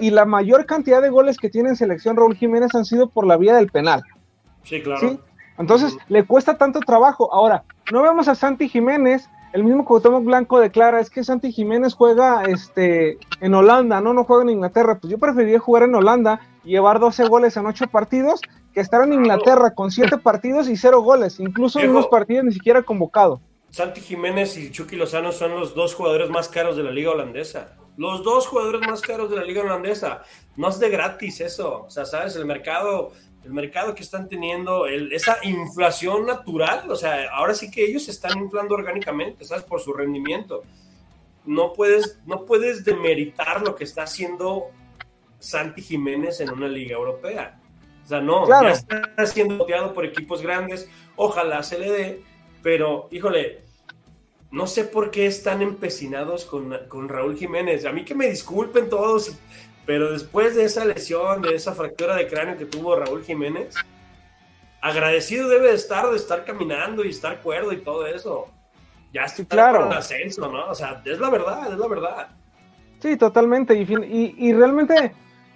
Y 0.00 0.10
la 0.10 0.24
mayor 0.24 0.66
cantidad 0.66 1.00
de 1.00 1.08
goles 1.08 1.38
que 1.38 1.48
tiene 1.48 1.70
en 1.70 1.76
selección 1.76 2.16
Raúl 2.16 2.36
Jiménez 2.36 2.74
han 2.74 2.84
sido 2.84 3.08
por 3.08 3.26
la 3.26 3.36
vía 3.36 3.54
del 3.54 3.68
penal. 3.68 4.02
Sí, 4.64 4.82
claro. 4.82 5.18
Entonces, 5.58 5.96
le 6.08 6.24
cuesta 6.24 6.58
tanto 6.58 6.80
trabajo. 6.80 7.32
Ahora, 7.32 7.64
no 7.90 8.02
vemos 8.02 8.28
a 8.28 8.34
Santi 8.34 8.68
Jiménez 8.68 9.28
el 9.52 9.64
mismo 9.64 9.84
Cuauhtémoc 9.84 10.24
Blanco 10.24 10.60
declara, 10.60 11.00
es 11.00 11.08
que 11.08 11.24
Santi 11.24 11.52
Jiménez 11.52 11.94
juega 11.94 12.44
este, 12.44 13.18
en 13.40 13.54
Holanda, 13.54 14.00
no, 14.00 14.12
no 14.12 14.24
juega 14.24 14.42
en 14.42 14.50
Inglaterra. 14.50 14.98
Pues 14.98 15.10
yo 15.10 15.18
preferiría 15.18 15.58
jugar 15.58 15.84
en 15.84 15.94
Holanda 15.94 16.40
y 16.64 16.70
llevar 16.70 17.00
12 17.00 17.24
goles 17.28 17.56
en 17.56 17.64
8 17.64 17.86
partidos 17.88 18.42
que 18.74 18.80
estar 18.80 19.02
en 19.02 19.14
Inglaterra 19.14 19.72
con 19.74 19.90
7 19.90 20.18
partidos 20.18 20.68
y 20.68 20.76
0 20.76 21.00
goles, 21.00 21.40
incluso 21.40 21.80
en 21.80 21.90
unos 21.90 22.08
partidos 22.08 22.44
ni 22.44 22.52
siquiera 22.52 22.82
convocado. 22.82 23.40
Santi 23.70 24.00
Jiménez 24.00 24.56
y 24.56 24.70
Chucky 24.70 24.96
Lozano 24.96 25.32
son 25.32 25.54
los 25.54 25.74
dos 25.74 25.94
jugadores 25.94 26.30
más 26.30 26.48
caros 26.48 26.76
de 26.76 26.82
la 26.82 26.90
liga 26.90 27.10
holandesa. 27.10 27.76
Los 27.96 28.22
dos 28.22 28.46
jugadores 28.46 28.80
más 28.82 29.00
caros 29.00 29.30
de 29.30 29.36
la 29.36 29.44
liga 29.44 29.62
holandesa. 29.62 30.22
No 30.56 30.68
es 30.68 30.78
de 30.78 30.88
gratis 30.88 31.40
eso. 31.40 31.84
O 31.84 31.90
sea, 31.90 32.04
sabes, 32.04 32.36
el 32.36 32.46
mercado 32.46 33.12
el 33.44 33.52
mercado 33.52 33.94
que 33.94 34.02
están 34.02 34.28
teniendo, 34.28 34.86
esa 34.86 35.38
inflación 35.42 36.26
natural, 36.26 36.90
o 36.90 36.96
sea, 36.96 37.30
ahora 37.32 37.54
sí 37.54 37.70
que 37.70 37.84
ellos 37.84 38.04
se 38.04 38.10
están 38.10 38.38
inflando 38.38 38.74
orgánicamente, 38.74 39.44
¿sabes? 39.44 39.64
Por 39.64 39.80
su 39.80 39.92
rendimiento. 39.92 40.64
No 41.46 41.72
puedes, 41.72 42.18
no 42.26 42.44
puedes 42.44 42.84
demeritar 42.84 43.62
lo 43.62 43.74
que 43.74 43.84
está 43.84 44.02
haciendo 44.02 44.66
Santi 45.38 45.80
Jiménez 45.80 46.40
en 46.40 46.50
una 46.50 46.68
liga 46.68 46.94
europea. 46.94 47.58
O 48.04 48.06
sea, 48.06 48.20
no, 48.20 48.48
ya 48.48 48.70
está 48.70 49.26
siendo 49.26 49.56
boteado 49.56 49.94
por 49.94 50.04
equipos 50.04 50.42
grandes, 50.42 50.90
ojalá 51.16 51.62
se 51.62 51.78
le 51.78 51.90
dé, 51.90 52.22
pero 52.62 53.08
híjole, 53.10 53.60
no 54.50 54.66
sé 54.66 54.84
por 54.84 55.10
qué 55.10 55.26
están 55.26 55.62
empecinados 55.62 56.44
con, 56.44 56.76
con 56.88 57.08
Raúl 57.08 57.36
Jiménez. 57.36 57.84
A 57.84 57.92
mí 57.92 58.04
que 58.04 58.14
me 58.14 58.28
disculpen 58.28 58.88
todos 58.88 59.36
pero 59.88 60.12
después 60.12 60.54
de 60.54 60.64
esa 60.64 60.84
lesión, 60.84 61.40
de 61.40 61.54
esa 61.54 61.72
fractura 61.72 62.14
de 62.14 62.28
cráneo 62.28 62.58
que 62.58 62.66
tuvo 62.66 62.94
Raúl 62.94 63.24
Jiménez, 63.24 63.74
agradecido 64.82 65.48
debe 65.48 65.68
de 65.68 65.76
estar 65.76 66.10
de 66.10 66.16
estar 66.16 66.44
caminando 66.44 67.06
y 67.06 67.08
estar 67.08 67.40
cuerdo 67.40 67.72
y 67.72 67.78
todo 67.78 68.06
eso. 68.06 68.48
Ya 69.14 69.22
está 69.22 69.46
claro. 69.46 69.86
en 69.86 69.94
ascenso, 69.94 70.52
¿no? 70.52 70.66
O 70.66 70.74
sea, 70.74 71.00
es 71.06 71.18
la 71.18 71.30
verdad, 71.30 71.72
es 71.72 71.78
la 71.78 71.88
verdad. 71.88 72.28
Sí, 73.00 73.16
totalmente. 73.16 73.80
Y, 73.80 74.34
y, 74.36 74.52
realmente 74.52 75.14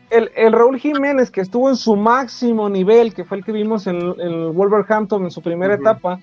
el, 0.09 0.33
el, 0.35 0.53
Raúl 0.55 0.79
Jiménez 0.79 1.31
que 1.31 1.43
estuvo 1.43 1.69
en 1.69 1.77
su 1.77 1.95
máximo 1.95 2.71
nivel, 2.71 3.12
que 3.12 3.27
fue 3.27 3.37
el 3.37 3.45
que 3.45 3.53
vimos 3.53 3.87
en, 3.87 4.19
en 4.19 4.55
Wolverhampton 4.55 5.25
en 5.25 5.31
su 5.31 5.43
primera 5.43 5.75
etapa, 5.75 6.21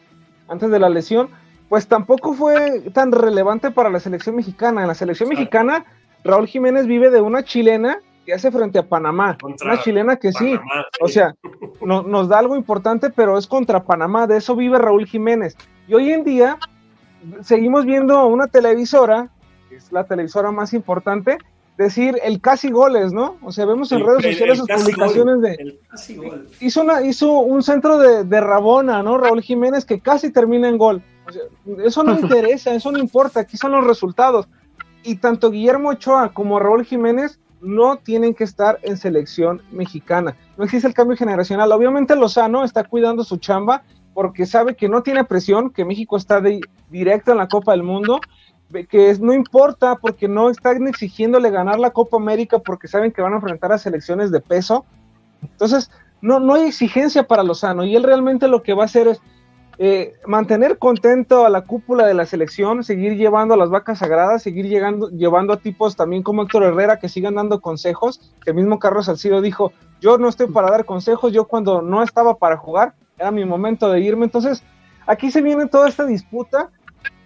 antes 0.49 0.69
de 0.71 0.79
la 0.79 0.89
lesión, 0.89 1.29
pues 1.69 1.87
tampoco 1.87 2.33
fue 2.33 2.81
tan 2.93 3.11
relevante 3.11 3.71
para 3.71 3.89
la 3.89 3.99
selección 3.99 4.35
mexicana. 4.35 4.81
En 4.81 4.87
la 4.87 4.95
selección 4.95 5.29
mexicana 5.29 5.85
Raúl 6.23 6.47
Jiménez 6.47 6.87
vive 6.87 7.09
de 7.09 7.21
una 7.21 7.43
chilena 7.43 7.99
que 8.25 8.33
hace 8.33 8.51
frente 8.51 8.79
a 8.79 8.87
Panamá. 8.87 9.37
una 9.41 9.81
chilena 9.81 10.17
que 10.17 10.31
sí, 10.31 10.59
o 11.01 11.07
sea, 11.07 11.35
nos 11.81 12.27
da 12.27 12.39
algo 12.39 12.55
importante, 12.55 13.09
pero 13.09 13.37
es 13.37 13.47
contra 13.47 13.83
Panamá. 13.83 14.27
De 14.27 14.37
eso 14.37 14.55
vive 14.55 14.77
Raúl 14.77 15.05
Jiménez. 15.05 15.55
Y 15.87 15.93
hoy 15.93 16.11
en 16.11 16.23
día 16.23 16.57
seguimos 17.41 17.85
viendo 17.85 18.25
una 18.27 18.47
televisora, 18.47 19.29
que 19.69 19.77
es 19.77 19.91
la 19.91 20.03
televisora 20.05 20.51
más 20.51 20.73
importante, 20.73 21.37
decir 21.83 22.19
el 22.23 22.41
casi 22.41 22.69
goles, 22.69 23.13
¿no? 23.13 23.37
O 23.41 23.51
sea, 23.51 23.65
vemos 23.65 23.91
en 23.91 24.05
redes 24.05 24.23
sociales 24.23 24.57
sus 24.59 24.67
publicaciones 24.67 25.41
de... 25.41 25.79
Hizo, 26.59 26.81
una, 26.81 27.01
hizo 27.01 27.31
un 27.39 27.63
centro 27.63 27.97
de, 27.97 28.25
de, 28.25 28.41
Rabona, 28.41 29.01
¿no? 29.01 29.17
Raúl 29.17 29.41
Jiménez 29.41 29.85
que 29.85 29.99
casi 29.99 30.29
termina 30.29 30.67
en 30.67 30.77
gol. 30.77 31.01
eso 31.83 32.03
no 32.03 32.13
interesa, 32.19 32.73
eso 32.73 32.91
no 32.91 32.99
importa, 32.99 33.39
aquí 33.39 33.55
son 33.55 33.71
los 33.71 33.87
resultados 33.87 34.47
y 35.03 35.15
tanto 35.15 35.51
Guillermo 35.51 35.89
Ochoa 35.89 36.33
como 36.33 36.59
Raúl 36.59 36.83
Jiménez 36.83 37.39
no 37.61 37.97
tienen 37.97 38.33
que 38.33 38.43
estar 38.43 38.79
en 38.83 38.97
selección 38.97 39.61
mexicana. 39.71 40.35
No 40.57 40.65
existe 40.65 40.87
el 40.87 40.93
cambio 40.93 41.17
generacional. 41.17 41.71
Obviamente 41.71 42.15
Lozano 42.15 42.63
está 42.63 42.83
cuidando 42.83 43.23
su 43.23 43.37
chamba 43.37 43.83
porque 44.13 44.45
sabe 44.45 44.75
que 44.75 44.89
no 44.89 45.01
tiene 45.01 45.23
presión, 45.23 45.69
que 45.69 45.85
México 45.85 46.17
está 46.17 46.41
de, 46.41 46.59
directo 46.89 47.31
en 47.31 47.37
la 47.37 47.47
Copa 47.47 47.71
del 47.71 47.83
Mundo, 47.83 48.19
que 48.89 49.15
no 49.19 49.33
importa 49.33 49.95
porque 49.95 50.27
no 50.27 50.49
están 50.49 50.87
exigiéndole 50.87 51.49
ganar 51.49 51.79
la 51.79 51.91
Copa 51.91 52.17
América 52.17 52.59
porque 52.59 52.87
saben 52.87 53.11
que 53.11 53.21
van 53.21 53.33
a 53.33 53.37
enfrentar 53.37 53.71
a 53.71 53.77
selecciones 53.77 54.31
de 54.31 54.41
peso. 54.41 54.85
Entonces, 55.41 55.91
no, 56.21 56.39
no 56.39 56.55
hay 56.55 56.67
exigencia 56.67 57.27
para 57.27 57.43
Lozano 57.43 57.83
y 57.83 57.95
él 57.95 58.03
realmente 58.03 58.47
lo 58.47 58.61
que 58.61 58.73
va 58.73 58.83
a 58.83 58.85
hacer 58.85 59.07
es 59.07 59.21
eh, 59.81 60.15
mantener 60.27 60.77
contento 60.77 61.45
a 61.45 61.49
la 61.49 61.61
cúpula 61.61 62.05
de 62.05 62.13
la 62.13 62.25
selección, 62.25 62.83
seguir 62.83 63.15
llevando 63.15 63.53
a 63.53 63.57
las 63.57 63.69
vacas 63.69 63.99
sagradas, 63.99 64.43
seguir 64.43 64.67
llegando, 64.67 65.09
llevando 65.09 65.53
a 65.53 65.57
tipos 65.57 65.95
también 65.95 66.21
como 66.21 66.43
Héctor 66.43 66.63
Herrera 66.63 66.99
que 66.99 67.07
sigan 67.07 67.35
dando 67.35 67.61
consejos, 67.61 68.33
el 68.45 68.55
mismo 68.55 68.77
Carlos 68.77 69.05
Salcido 69.05 69.41
dijo, 69.41 69.71
yo 70.01 70.17
no 70.17 70.27
estoy 70.27 70.47
para 70.47 70.69
dar 70.69 70.83
consejos, 70.83 71.31
yo 71.31 71.45
cuando 71.45 71.81
no 71.81 72.03
estaba 72.03 72.35
para 72.35 72.57
jugar, 72.57 72.93
era 73.17 73.31
mi 73.31 73.45
momento 73.45 73.89
de 73.89 74.01
irme, 74.01 74.25
entonces 74.25 74.63
aquí 75.07 75.31
se 75.31 75.41
viene 75.41 75.67
toda 75.67 75.87
esta 75.87 76.05
disputa, 76.05 76.71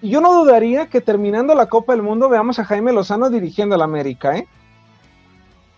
yo 0.09 0.21
no 0.21 0.33
dudaría 0.33 0.87
que 0.87 1.01
terminando 1.01 1.55
la 1.55 1.67
Copa 1.67 1.93
del 1.93 2.01
Mundo 2.01 2.29
veamos 2.29 2.59
a 2.59 2.65
Jaime 2.65 2.93
Lozano 2.93 3.29
dirigiendo 3.29 3.75
a 3.75 3.77
la 3.77 3.85
América, 3.85 4.37
¿eh? 4.37 4.47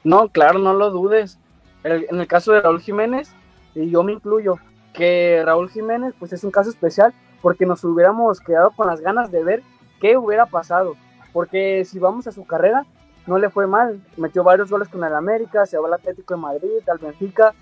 No, 0.04 0.30
claro, 0.30 0.60
no 0.60 0.74
lo 0.74 0.92
dudes. 0.92 1.40
en 1.84 2.20
el 2.20 2.28
caso 2.28 2.52
de 2.52 2.62
Raúl 2.62 2.82
Jiménez, 2.82 3.32
y 3.76 3.90
yo 3.90 4.04
me 4.04 4.14
incluyo, 4.14 4.58
que 4.94 5.44
Raúl 5.46 5.70
Jiménez 5.70 6.14
pues 6.18 6.34
es 6.34 6.44
un 6.44 6.52
caso 6.52 6.70
especial 6.70 7.14
porque 7.42 7.66
nos 7.66 7.84
hubiéramos 7.84 8.40
quedado 8.40 8.72
con 8.72 8.88
las 8.88 9.02
ganas 9.02 9.32
de 9.32 9.44
ver 9.44 9.62
qué 10.00 10.18
hubiera 10.18 10.46
pasado, 10.46 10.96
porque 11.34 11.86
si 11.86 12.00
vamos 12.00 12.28
a 12.28 12.32
su 12.32 12.46
carrera 12.46 12.86
no 13.28 13.38
le 13.38 13.50
fue 13.50 13.68
mal, 13.68 14.02
metió 14.18 14.44
varios 14.44 14.70
goles 14.70 14.88
con 14.88 15.04
el 15.04 15.14
América, 15.14 15.66
se 15.66 15.78
va 15.78 15.88
al 15.88 15.94
Atlético 15.96 16.36
de 16.36 16.42
Madrid, 16.42 16.90
al 16.90 17.00
Benfica, 17.00 17.54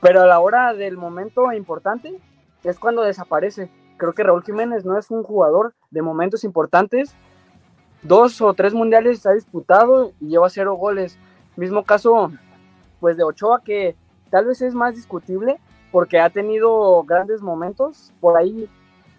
pero 0.00 0.22
a 0.22 0.26
la 0.26 0.40
hora 0.40 0.72
del 0.74 0.96
momento 0.96 1.52
importante 1.52 2.18
es 2.62 2.78
cuando 2.78 3.02
desaparece. 3.02 3.70
Creo 3.96 4.12
que 4.12 4.22
Raúl 4.22 4.42
Jiménez 4.42 4.84
no 4.84 4.98
es 4.98 5.10
un 5.10 5.22
jugador 5.22 5.74
de 5.90 6.02
momentos 6.02 6.44
importantes, 6.44 7.14
dos 8.02 8.40
o 8.40 8.52
tres 8.54 8.74
mundiales 8.74 9.24
ha 9.26 9.32
disputado 9.32 10.12
y 10.20 10.28
lleva 10.28 10.50
cero 10.50 10.74
goles. 10.74 11.18
Mismo 11.56 11.84
caso 11.84 12.30
pues 13.00 13.16
de 13.16 13.22
Ochoa 13.22 13.62
que 13.62 13.96
tal 14.30 14.46
vez 14.46 14.62
es 14.62 14.74
más 14.74 14.94
discutible, 14.94 15.60
porque 15.92 16.18
ha 16.18 16.30
tenido 16.30 17.02
grandes 17.04 17.40
momentos, 17.40 18.12
por 18.20 18.36
ahí 18.36 18.68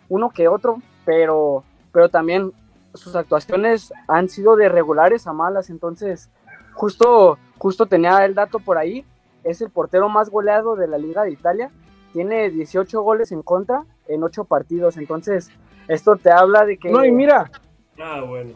uno 0.09 0.29
que 0.29 0.47
otro, 0.47 0.81
pero, 1.05 1.63
pero 1.91 2.09
también 2.09 2.51
sus 2.93 3.15
actuaciones 3.15 3.93
han 4.07 4.27
sido 4.27 4.55
de 4.55 4.69
regulares 4.69 5.27
a 5.27 5.33
malas, 5.33 5.69
entonces 5.69 6.29
justo, 6.73 7.37
justo 7.57 7.85
tenía 7.85 8.25
el 8.25 8.35
dato 8.35 8.59
por 8.59 8.77
ahí, 8.77 9.05
es 9.43 9.61
el 9.61 9.69
portero 9.69 10.09
más 10.09 10.29
goleado 10.29 10.75
de 10.75 10.87
la 10.87 10.97
Liga 10.97 11.23
de 11.23 11.31
Italia, 11.31 11.71
tiene 12.11 12.49
18 12.49 13.01
goles 13.01 13.31
en 13.31 13.41
contra 13.41 13.85
en 14.07 14.23
8 14.23 14.45
partidos, 14.45 14.97
entonces 14.97 15.49
esto 15.87 16.15
te 16.15 16.31
habla 16.31 16.65
de 16.65 16.77
que... 16.77 16.89
No, 16.89 17.05
y 17.05 17.11
mira, 17.11 17.51
Ah, 17.99 18.21
bueno. 18.27 18.51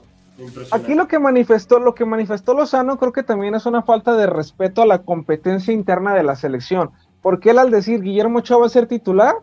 Aquí 0.72 0.96
lo 0.96 1.08
que 1.08 1.20
manifestó, 1.20 1.80
lo 1.80 1.94
que 1.96 2.06
manifestó 2.06 2.54
Lozano, 2.54 2.98
creo 2.98 3.12
que 3.12 3.24
también 3.24 3.56
es 3.56 3.66
una 3.66 3.82
falta 3.82 4.16
de 4.16 4.26
respeto 4.26 4.82
a 4.82 4.86
la 4.86 5.00
competencia 5.00 5.74
interna 5.74 6.14
de 6.14 6.24
la 6.24 6.36
selección. 6.36 6.92
Porque 7.22 7.52
él 7.52 7.60
al 7.60 7.72
decir 7.72 8.02
Guillermo 8.02 8.40
Ochoa 8.40 8.60
va 8.60 8.66
a 8.68 8.70
ser 8.70 8.88
titular, 8.88 9.36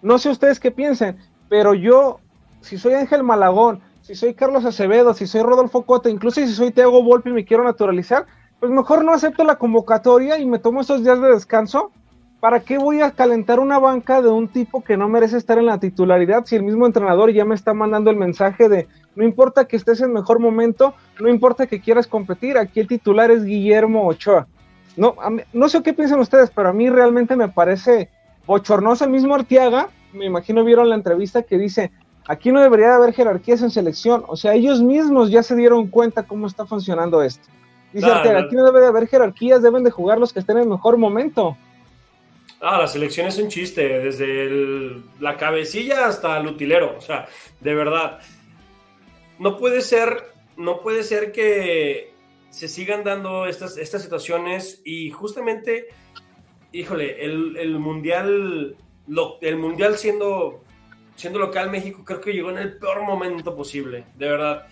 no 0.00 0.18
sé 0.18 0.30
ustedes 0.30 0.58
qué 0.58 0.70
piensen, 0.70 1.18
pero 1.50 1.74
yo, 1.74 2.20
si 2.62 2.78
soy 2.78 2.94
Ángel 2.94 3.22
Malagón, 3.22 3.80
si 4.00 4.14
soy 4.14 4.32
Carlos 4.32 4.64
Acevedo, 4.64 5.12
si 5.12 5.26
soy 5.26 5.42
Rodolfo 5.42 5.82
Cota, 5.84 6.08
incluso 6.08 6.40
si 6.40 6.52
soy 6.54 6.70
Thiago 6.70 7.02
Volpi 7.02 7.28
y 7.30 7.34
me 7.34 7.44
quiero 7.44 7.62
naturalizar, 7.62 8.24
pues 8.58 8.72
mejor 8.72 9.04
no 9.04 9.12
acepto 9.12 9.44
la 9.44 9.56
convocatoria 9.56 10.38
y 10.38 10.46
me 10.46 10.58
tomo 10.58 10.80
esos 10.80 11.04
días 11.04 11.20
de 11.20 11.28
descanso. 11.28 11.92
¿Para 12.40 12.60
qué 12.60 12.78
voy 12.78 13.02
a 13.02 13.10
calentar 13.10 13.60
una 13.60 13.78
banca 13.78 14.22
de 14.22 14.30
un 14.30 14.48
tipo 14.48 14.82
que 14.82 14.96
no 14.96 15.08
merece 15.10 15.36
estar 15.36 15.58
en 15.58 15.66
la 15.66 15.78
titularidad 15.78 16.46
si 16.46 16.56
el 16.56 16.62
mismo 16.62 16.86
entrenador 16.86 17.30
ya 17.32 17.44
me 17.44 17.54
está 17.54 17.74
mandando 17.74 18.10
el 18.10 18.16
mensaje 18.16 18.68
de 18.70 18.88
no 19.14 19.24
importa 19.24 19.66
que 19.66 19.76
estés 19.76 20.00
en 20.00 20.12
mejor 20.12 20.38
momento, 20.38 20.94
no 21.20 21.28
importa 21.28 21.66
que 21.66 21.80
quieras 21.80 22.06
competir, 22.06 22.56
aquí 22.56 22.80
el 22.80 22.88
titular 22.88 23.30
es 23.30 23.44
Guillermo 23.44 24.06
Ochoa. 24.06 24.46
No, 24.96 25.16
no 25.52 25.68
sé 25.68 25.82
qué 25.82 25.92
piensan 25.92 26.20
ustedes, 26.20 26.50
pero 26.50 26.70
a 26.70 26.72
mí 26.72 26.88
realmente 26.88 27.36
me 27.36 27.48
parece 27.48 28.08
bochornoso 28.46 29.04
el 29.04 29.10
mismo 29.10 29.34
Arteaga, 29.34 29.90
me 30.12 30.24
imagino 30.24 30.64
vieron 30.64 30.88
la 30.88 30.94
entrevista 30.94 31.42
que 31.42 31.58
dice, 31.58 31.92
aquí 32.26 32.52
no 32.52 32.62
debería 32.62 32.88
de 32.88 32.94
haber 32.94 33.12
jerarquías 33.12 33.60
en 33.62 33.70
selección, 33.70 34.24
o 34.26 34.36
sea, 34.36 34.54
ellos 34.54 34.82
mismos 34.82 35.30
ya 35.30 35.42
se 35.42 35.56
dieron 35.56 35.88
cuenta 35.88 36.22
cómo 36.22 36.46
está 36.46 36.64
funcionando 36.64 37.22
esto. 37.22 37.46
Dice 37.92 38.10
Arteaga, 38.10 38.40
aquí 38.40 38.54
no 38.54 38.64
debe 38.64 38.80
de 38.80 38.86
haber 38.86 39.08
jerarquías, 39.08 39.62
deben 39.62 39.84
de 39.84 39.90
jugar 39.90 40.18
los 40.18 40.32
que 40.32 40.40
estén 40.40 40.58
en 40.58 40.68
mejor 40.68 40.96
momento. 40.96 41.56
Ah, 42.60 42.78
la 42.78 42.86
selección 42.86 43.26
es 43.26 43.38
un 43.38 43.48
chiste, 43.48 44.00
desde 44.00 45.00
la 45.18 45.36
cabecilla 45.36 46.06
hasta 46.06 46.38
el 46.38 46.46
utilero, 46.46 46.94
o 46.98 47.00
sea, 47.00 47.26
de 47.60 47.74
verdad 47.74 48.20
no 49.40 49.56
puede 49.56 49.80
ser, 49.80 50.22
no 50.58 50.80
puede 50.80 51.02
ser 51.02 51.32
que 51.32 52.12
se 52.50 52.68
sigan 52.68 53.02
dando 53.02 53.46
estas, 53.46 53.78
estas 53.78 54.02
situaciones 54.02 54.82
y 54.84 55.10
justamente, 55.10 55.86
híjole, 56.72 57.24
el, 57.24 57.78
mundial, 57.78 58.76
el 59.40 59.56
mundial 59.56 59.96
siendo, 59.96 60.62
siendo 61.16 61.38
local 61.38 61.70
México 61.70 62.04
creo 62.04 62.20
que 62.20 62.34
llegó 62.34 62.50
en 62.50 62.58
el 62.58 62.76
peor 62.76 63.02
momento 63.02 63.56
posible, 63.56 64.04
de 64.16 64.28
verdad. 64.28 64.66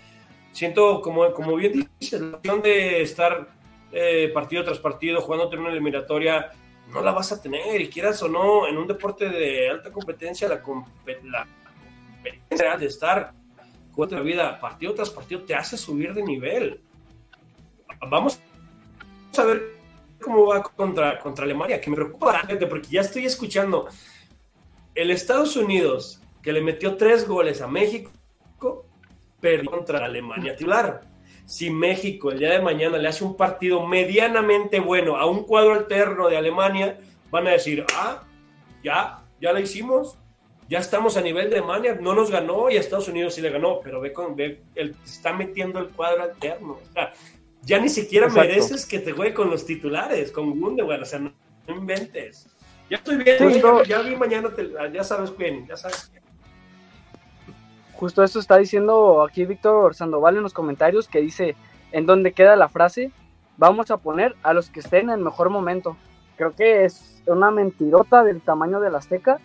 Siento, 0.52 1.00
como, 1.00 1.32
como 1.32 1.56
bien 1.56 1.88
dices, 1.98 2.20
la 2.20 2.36
opción 2.36 2.60
de 2.60 3.00
estar 3.00 3.48
eh, 3.92 4.30
partido 4.34 4.64
tras 4.64 4.78
partido 4.78 5.22
jugando 5.22 5.50
en 5.50 5.60
una 5.60 5.70
eliminatoria, 5.70 6.52
no 6.92 7.02
la 7.02 7.12
vas 7.12 7.32
a 7.32 7.40
tener, 7.40 7.80
y 7.80 7.88
quieras 7.88 8.22
o 8.22 8.28
no, 8.28 8.66
en 8.66 8.76
un 8.76 8.86
deporte 8.86 9.28
de 9.28 9.68
alta 9.68 9.90
competencia, 9.90 10.48
la, 10.48 10.56
la 10.56 11.46
competencia 12.22 12.76
de 12.76 12.86
estar 12.86 13.32
la 14.06 14.20
vida, 14.20 14.58
partido 14.60 14.94
tras 14.94 15.10
partido, 15.10 15.42
te 15.42 15.54
hace 15.54 15.76
subir 15.76 16.14
de 16.14 16.22
nivel. 16.22 16.80
Vamos 18.08 18.38
a 19.36 19.42
ver 19.42 19.74
cómo 20.22 20.46
va 20.46 20.62
contra, 20.62 21.18
contra 21.18 21.44
Alemania, 21.44 21.80
que 21.80 21.90
me 21.90 21.96
preocupa 21.96 22.32
gente, 22.46 22.66
porque 22.66 22.88
ya 22.88 23.00
estoy 23.00 23.26
escuchando 23.26 23.88
el 24.94 25.10
Estados 25.10 25.56
Unidos, 25.56 26.22
que 26.42 26.52
le 26.52 26.60
metió 26.60 26.96
tres 26.96 27.26
goles 27.26 27.60
a 27.60 27.66
México, 27.66 28.86
perdió 29.40 29.70
contra 29.70 30.04
Alemania 30.04 30.54
titular. 30.54 31.02
Si 31.48 31.70
México 31.70 32.30
el 32.30 32.40
día 32.40 32.50
de 32.50 32.60
mañana 32.60 32.98
le 32.98 33.08
hace 33.08 33.24
un 33.24 33.34
partido 33.34 33.86
medianamente 33.86 34.80
bueno 34.80 35.16
a 35.16 35.24
un 35.24 35.44
cuadro 35.44 35.72
alterno 35.72 36.28
de 36.28 36.36
Alemania, 36.36 37.00
van 37.30 37.46
a 37.46 37.52
decir, 37.52 37.86
ah, 37.94 38.22
ya, 38.84 39.24
ya 39.40 39.54
lo 39.54 39.58
hicimos, 39.58 40.18
ya 40.68 40.78
estamos 40.78 41.16
a 41.16 41.22
nivel 41.22 41.48
de 41.48 41.56
Alemania, 41.56 41.96
no 41.98 42.14
nos 42.14 42.30
ganó 42.30 42.68
y 42.68 42.76
a 42.76 42.80
Estados 42.80 43.08
Unidos 43.08 43.34
sí 43.34 43.40
le 43.40 43.48
ganó, 43.48 43.80
pero 43.82 43.98
ve, 43.98 44.12
con, 44.12 44.36
ve 44.36 44.60
el, 44.74 44.94
está 45.02 45.32
metiendo 45.32 45.78
el 45.78 45.88
cuadro 45.88 46.24
alterno. 46.24 46.80
Ya 47.62 47.78
ni 47.78 47.88
siquiera 47.88 48.28
mereces 48.28 48.84
que 48.84 48.98
te 48.98 49.12
juegue 49.12 49.32
con 49.32 49.48
los 49.48 49.64
titulares, 49.64 50.30
con 50.30 50.60
Gundogan, 50.60 51.00
o 51.00 51.06
sea, 51.06 51.18
no, 51.18 51.32
inventes. 51.66 52.46
Ya 52.90 52.98
estoy 52.98 53.16
viendo, 53.16 53.84
ya, 53.84 54.02
vi 54.02 54.16
mañana, 54.16 54.50
ya 54.92 55.02
sabes 55.02 55.30
quién, 55.30 55.66
ya 55.66 55.78
sabes 55.78 56.10
Justo 57.98 58.22
eso 58.22 58.38
está 58.38 58.56
diciendo 58.56 59.22
aquí 59.22 59.44
Víctor 59.44 59.94
Sandoval 59.94 60.36
en 60.36 60.42
los 60.42 60.54
comentarios 60.54 61.08
que 61.08 61.20
dice, 61.20 61.56
en 61.92 62.06
donde 62.06 62.32
queda 62.32 62.56
la 62.56 62.68
frase, 62.68 63.10
vamos 63.56 63.90
a 63.90 63.96
poner 63.96 64.36
a 64.42 64.52
los 64.52 64.70
que 64.70 64.80
estén 64.80 65.10
en 65.10 65.18
el 65.18 65.24
mejor 65.24 65.50
momento. 65.50 65.96
Creo 66.36 66.54
que 66.54 66.84
es 66.84 67.22
una 67.26 67.50
mentirota 67.50 68.22
del 68.22 68.40
tamaño 68.40 68.80
del 68.80 68.94
Azteca 68.94 69.40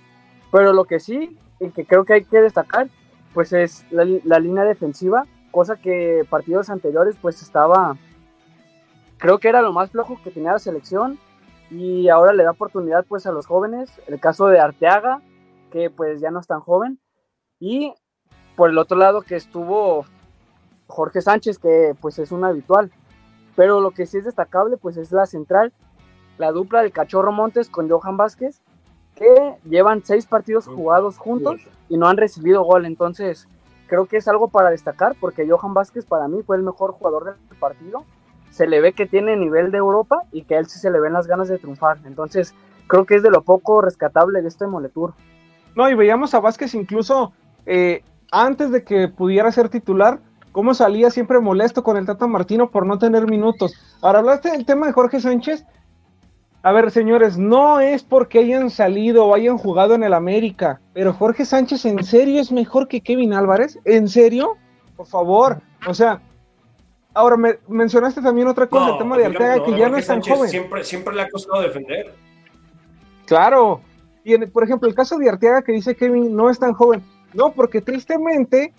pero 0.53 0.71
lo 0.71 0.85
que 0.85 0.99
sí, 0.99 1.35
y 1.59 1.71
que 1.71 1.83
creo 1.83 2.05
que 2.05 2.13
hay 2.13 2.25
que 2.25 2.39
destacar, 2.39 2.87
pues 3.33 3.53
es 3.53 3.87
la, 3.89 4.05
línea 4.39 4.63
defensiva, 4.63 5.25
cosa 5.49 5.77
que 5.77 6.23
partidos 6.29 6.69
anteriores 6.69 7.15
pues 7.19 7.41
estaba, 7.41 7.97
creo 9.17 9.39
que 9.39 9.49
era 9.49 9.63
lo 9.63 9.73
más 9.73 9.89
flojo 9.89 10.19
que 10.23 10.29
tenía 10.29 10.51
la 10.51 10.59
selección 10.59 11.17
y 11.71 12.07
ahora 12.09 12.33
le 12.33 12.43
da 12.43 12.51
oportunidad 12.51 13.03
pues 13.07 13.25
a 13.25 13.31
los 13.31 13.47
jóvenes, 13.47 13.89
el 14.05 14.19
caso 14.19 14.45
de 14.45 14.59
Arteaga, 14.59 15.23
que 15.71 15.89
pues 15.89 16.21
ya 16.21 16.29
no 16.29 16.39
es 16.39 16.45
tan 16.45 16.59
joven, 16.59 16.99
y 17.59 17.95
por 18.55 18.69
el 18.69 18.77
otro 18.77 18.97
lado 18.97 19.21
que 19.21 19.35
estuvo 19.35 20.05
Jorge 20.87 21.21
Sánchez, 21.21 21.57
que 21.57 21.95
pues 21.99 22.19
es 22.19 22.31
un 22.31 22.43
habitual, 22.45 22.91
pero 23.55 23.81
lo 23.81 23.91
que 23.91 24.05
sí 24.05 24.17
es 24.17 24.25
destacable 24.25 24.77
pues 24.77 24.97
es 24.97 25.11
la 25.11 25.25
central, 25.25 25.73
la 26.37 26.51
dupla 26.51 26.81
del 26.81 26.91
Cachorro 26.91 27.31
Montes 27.31 27.69
con 27.69 27.89
Johan 27.89 28.17
Vázquez, 28.17 28.61
que 29.15 29.55
llevan 29.65 30.01
seis 30.03 30.25
partidos 30.25 30.67
jugados 30.67 31.17
juntos 31.17 31.61
y 31.89 31.97
no 31.97 32.07
han 32.07 32.17
recibido 32.17 32.63
gol. 32.63 32.85
Entonces, 32.85 33.47
creo 33.87 34.05
que 34.05 34.17
es 34.17 34.27
algo 34.27 34.47
para 34.47 34.71
destacar 34.71 35.15
porque 35.19 35.47
Johan 35.47 35.73
Vázquez 35.73 36.05
para 36.05 36.27
mí 36.27 36.41
fue 36.43 36.57
el 36.57 36.63
mejor 36.63 36.93
jugador 36.93 37.25
del 37.25 37.57
partido. 37.59 38.05
Se 38.49 38.67
le 38.67 38.81
ve 38.81 38.93
que 38.93 39.05
tiene 39.05 39.35
nivel 39.35 39.71
de 39.71 39.77
Europa 39.77 40.23
y 40.31 40.43
que 40.43 40.55
a 40.55 40.59
él 40.59 40.67
sí 40.67 40.79
se 40.79 40.91
le 40.91 40.99
ven 40.99 41.13
las 41.13 41.27
ganas 41.27 41.47
de 41.47 41.57
triunfar. 41.57 41.99
Entonces, 42.05 42.53
creo 42.87 43.05
que 43.05 43.15
es 43.15 43.23
de 43.23 43.31
lo 43.31 43.41
poco 43.41 43.81
rescatable 43.81 44.41
de 44.41 44.47
este 44.47 44.67
Moletour. 44.67 45.13
No, 45.75 45.89
y 45.89 45.95
veíamos 45.95 46.33
a 46.33 46.39
Vázquez 46.39 46.75
incluso 46.75 47.33
eh, 47.65 48.03
antes 48.33 48.71
de 48.71 48.83
que 48.83 49.07
pudiera 49.07 49.51
ser 49.51 49.69
titular, 49.69 50.19
cómo 50.51 50.73
salía 50.73 51.09
siempre 51.09 51.39
molesto 51.39 51.83
con 51.83 51.97
el 51.97 52.05
Tata 52.05 52.27
Martino 52.27 52.69
por 52.69 52.85
no 52.85 52.97
tener 52.97 53.27
minutos. 53.27 53.73
Ahora 54.01 54.19
hablaste 54.19 54.51
del 54.51 54.65
tema 54.65 54.87
de 54.87 54.93
Jorge 54.93 55.21
Sánchez 55.21 55.65
a 56.65 56.71
ver, 56.71 56.91
señores, 56.91 57.37
no 57.37 57.81
es 57.81 58.03
porque 58.03 58.39
hayan 58.39 58.69
salido 58.69 59.25
o 59.25 59.35
hayan 59.35 59.57
jugado 59.57 59.95
en 59.95 60.03
el 60.03 60.13
América, 60.13 60.79
pero 60.93 61.11
Jorge 61.11 61.43
Sánchez, 61.43 61.83
¿en 61.83 62.01
serio 62.05 62.39
es 62.39 62.53
mejor 62.53 62.87
que 62.87 63.01
Kevin 63.01 63.33
Álvarez? 63.33 63.77
¿En 63.83 64.07
serio? 64.07 64.55
Por 64.95 65.05
favor. 65.05 65.61
O 65.85 65.93
sea, 65.93 66.21
ahora 67.13 67.35
me 67.35 67.59
mencionaste 67.67 68.21
también 68.21 68.47
otra 68.47 68.67
cosa, 68.67 68.93
el 68.93 68.97
tema 68.97 69.17
de 69.17 69.25
Arteaga, 69.25 69.65
que 69.65 69.77
ya 69.77 69.89
no 69.89 69.97
es 69.97 70.07
tan 70.07 70.21
joven. 70.21 70.49
Siempre, 70.49 70.85
siempre 70.85 71.13
le 71.13 71.23
ha 71.23 71.29
costado 71.29 71.61
defender. 71.61 72.15
Claro. 73.25 73.81
Y 74.23 74.37
por 74.45 74.63
ejemplo, 74.63 74.87
el 74.87 74.95
caso 74.95 75.17
de 75.17 75.27
Arteaga 75.27 75.63
que 75.63 75.73
dice 75.73 75.97
Kevin 75.97 76.33
no 76.33 76.49
es 76.49 76.59
tan 76.59 76.71
joven. 76.71 77.03
No, 77.33 77.53
porque 77.53 77.81
tristemente 77.81 78.73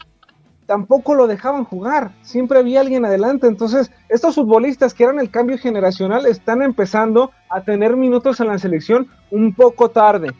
tampoco 0.66 1.14
lo 1.14 1.26
dejaban 1.26 1.64
jugar, 1.64 2.12
siempre 2.22 2.58
había 2.58 2.80
alguien 2.80 3.04
adelante, 3.04 3.46
entonces 3.46 3.90
estos 4.08 4.34
futbolistas 4.34 4.94
que 4.94 5.04
eran 5.04 5.18
el 5.18 5.30
cambio 5.30 5.58
generacional 5.58 6.26
están 6.26 6.62
empezando 6.62 7.32
a 7.50 7.62
tener 7.62 7.96
minutos 7.96 8.40
en 8.40 8.48
la 8.48 8.58
selección 8.58 9.08
un 9.30 9.54
poco 9.54 9.90
tarde. 9.90 10.32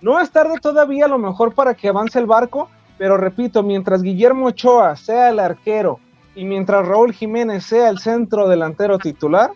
No 0.00 0.20
es 0.20 0.30
tarde 0.30 0.58
todavía 0.60 1.04
a 1.04 1.08
lo 1.08 1.18
mejor 1.18 1.54
para 1.54 1.74
que 1.74 1.88
avance 1.88 2.18
el 2.18 2.26
barco, 2.26 2.68
pero 2.98 3.16
repito, 3.16 3.62
mientras 3.62 4.02
Guillermo 4.02 4.46
Ochoa 4.46 4.96
sea 4.96 5.30
el 5.30 5.38
arquero 5.38 6.00
y 6.34 6.44
mientras 6.44 6.86
Raúl 6.86 7.12
Jiménez 7.12 7.64
sea 7.64 7.88
el 7.88 7.98
centro 7.98 8.48
delantero 8.48 8.98
titular, 8.98 9.52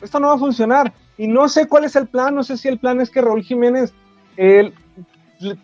esto 0.00 0.18
no 0.18 0.28
va 0.28 0.34
a 0.34 0.38
funcionar. 0.38 0.92
Y 1.16 1.28
no 1.28 1.48
sé 1.48 1.68
cuál 1.68 1.84
es 1.84 1.94
el 1.94 2.08
plan, 2.08 2.34
no 2.34 2.42
sé 2.42 2.56
si 2.56 2.66
el 2.66 2.78
plan 2.78 3.00
es 3.00 3.08
que 3.08 3.20
Raúl 3.20 3.42
Jiménez 3.42 3.94
el 4.36 4.74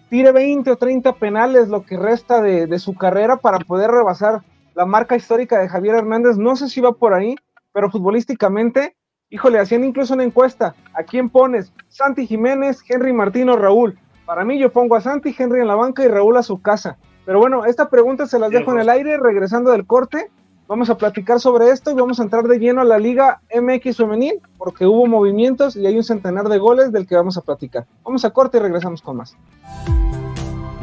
tire 0.08 0.32
20 0.32 0.70
o 0.70 0.76
30 0.76 1.12
penales 1.14 1.68
lo 1.68 1.84
que 1.84 1.96
resta 1.96 2.40
de, 2.40 2.78
su 2.78 2.94
carrera 2.94 3.36
para 3.36 3.58
poder 3.58 3.90
rebasar 3.90 4.42
la 4.74 4.86
marca 4.86 5.16
histórica 5.16 5.58
de 5.58 5.68
Javier 5.68 5.96
Hernández. 5.96 6.36
No 6.36 6.56
sé 6.56 6.68
si 6.68 6.80
va 6.80 6.92
por 6.92 7.14
ahí, 7.14 7.36
pero 7.72 7.90
futbolísticamente, 7.90 8.96
híjole, 9.30 9.58
hacían 9.58 9.84
incluso 9.84 10.14
una 10.14 10.24
encuesta. 10.24 10.74
¿A 10.94 11.02
quién 11.02 11.28
pones? 11.28 11.72
Santi 11.88 12.26
Jiménez, 12.26 12.82
Henry 12.88 13.12
Martino, 13.12 13.56
Raúl. 13.56 13.98
Para 14.26 14.44
mí 14.44 14.58
yo 14.58 14.72
pongo 14.72 14.96
a 14.96 15.00
Santi, 15.00 15.34
Henry 15.36 15.60
en 15.60 15.66
la 15.66 15.74
banca 15.74 16.04
y 16.04 16.08
Raúl 16.08 16.36
a 16.36 16.42
su 16.42 16.60
casa. 16.62 16.98
Pero 17.24 17.38
bueno, 17.38 17.64
esta 17.64 17.90
pregunta 17.90 18.26
se 18.26 18.38
las 18.38 18.50
dejo 18.50 18.72
en 18.72 18.80
el 18.80 18.88
aire, 18.88 19.18
regresando 19.18 19.70
del 19.70 19.86
corte. 19.86 20.30
Vamos 20.70 20.88
a 20.88 20.96
platicar 20.96 21.40
sobre 21.40 21.70
esto 21.70 21.90
y 21.90 21.94
vamos 21.94 22.20
a 22.20 22.22
entrar 22.22 22.44
de 22.44 22.56
lleno 22.60 22.80
a 22.80 22.84
la 22.84 22.96
Liga 22.96 23.40
MX 23.52 23.96
Femenil, 23.96 24.40
porque 24.56 24.86
hubo 24.86 25.04
movimientos 25.08 25.74
y 25.74 25.84
hay 25.84 25.96
un 25.96 26.04
centenar 26.04 26.48
de 26.48 26.58
goles 26.58 26.92
del 26.92 27.08
que 27.08 27.16
vamos 27.16 27.36
a 27.36 27.40
platicar. 27.40 27.88
Vamos 28.04 28.24
a 28.24 28.30
corte 28.30 28.58
y 28.58 28.60
regresamos 28.60 29.02
con 29.02 29.16
más. 29.16 29.36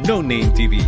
No 0.06 0.20
Name 0.20 0.52
TV 0.54 0.86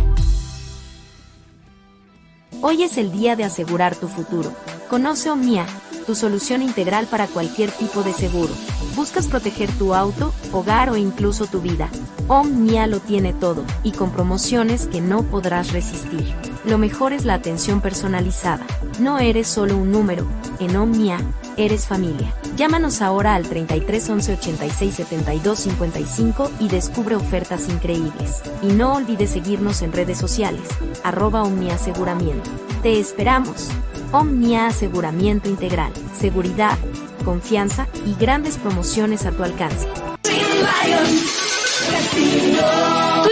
Hoy 2.61 2.83
es 2.83 2.99
el 2.99 3.11
día 3.11 3.35
de 3.35 3.43
asegurar 3.43 3.95
tu 3.95 4.07
futuro. 4.07 4.51
Conoce 4.87 5.31
Omnia, 5.31 5.65
tu 6.05 6.13
solución 6.13 6.61
integral 6.61 7.07
para 7.07 7.25
cualquier 7.25 7.71
tipo 7.71 8.03
de 8.03 8.13
seguro. 8.13 8.53
¿Buscas 8.95 9.27
proteger 9.27 9.71
tu 9.79 9.95
auto, 9.95 10.31
hogar 10.53 10.91
o 10.91 10.95
incluso 10.95 11.47
tu 11.47 11.59
vida? 11.59 11.89
Omnia 12.27 12.85
lo 12.85 12.99
tiene 12.99 13.33
todo, 13.33 13.63
y 13.81 13.93
con 13.93 14.11
promociones 14.11 14.85
que 14.85 15.01
no 15.01 15.23
podrás 15.23 15.73
resistir. 15.73 16.50
Lo 16.65 16.77
mejor 16.77 17.11
es 17.11 17.25
la 17.25 17.33
atención 17.33 17.81
personalizada. 17.81 18.65
No 18.99 19.17
eres 19.19 19.47
solo 19.47 19.77
un 19.77 19.91
número, 19.91 20.27
en 20.59 20.75
Omnia, 20.75 21.19
eres 21.57 21.87
familia. 21.87 22.33
Llámanos 22.55 23.01
ahora 23.01 23.33
al 23.33 23.47
33 23.47 24.09
11 24.09 24.33
86 24.33 24.95
72 24.95 25.59
55 25.59 26.51
y 26.59 26.67
descubre 26.67 27.15
ofertas 27.15 27.67
increíbles. 27.67 28.43
Y 28.61 28.67
no 28.67 28.93
olvides 28.93 29.31
seguirnos 29.31 29.81
en 29.81 29.91
redes 29.91 30.19
sociales, 30.19 30.61
arroba 31.03 31.43
Omnia 31.43 31.75
Aseguramiento. 31.75 32.49
Te 32.83 32.99
esperamos. 32.99 33.69
Omnia 34.11 34.67
Aseguramiento 34.67 35.49
Integral, 35.49 35.93
seguridad, 36.17 36.77
confianza 37.25 37.87
y 38.05 38.13
grandes 38.15 38.57
promociones 38.57 39.25
a 39.25 39.31
tu 39.31 39.43
alcance. 39.43 39.87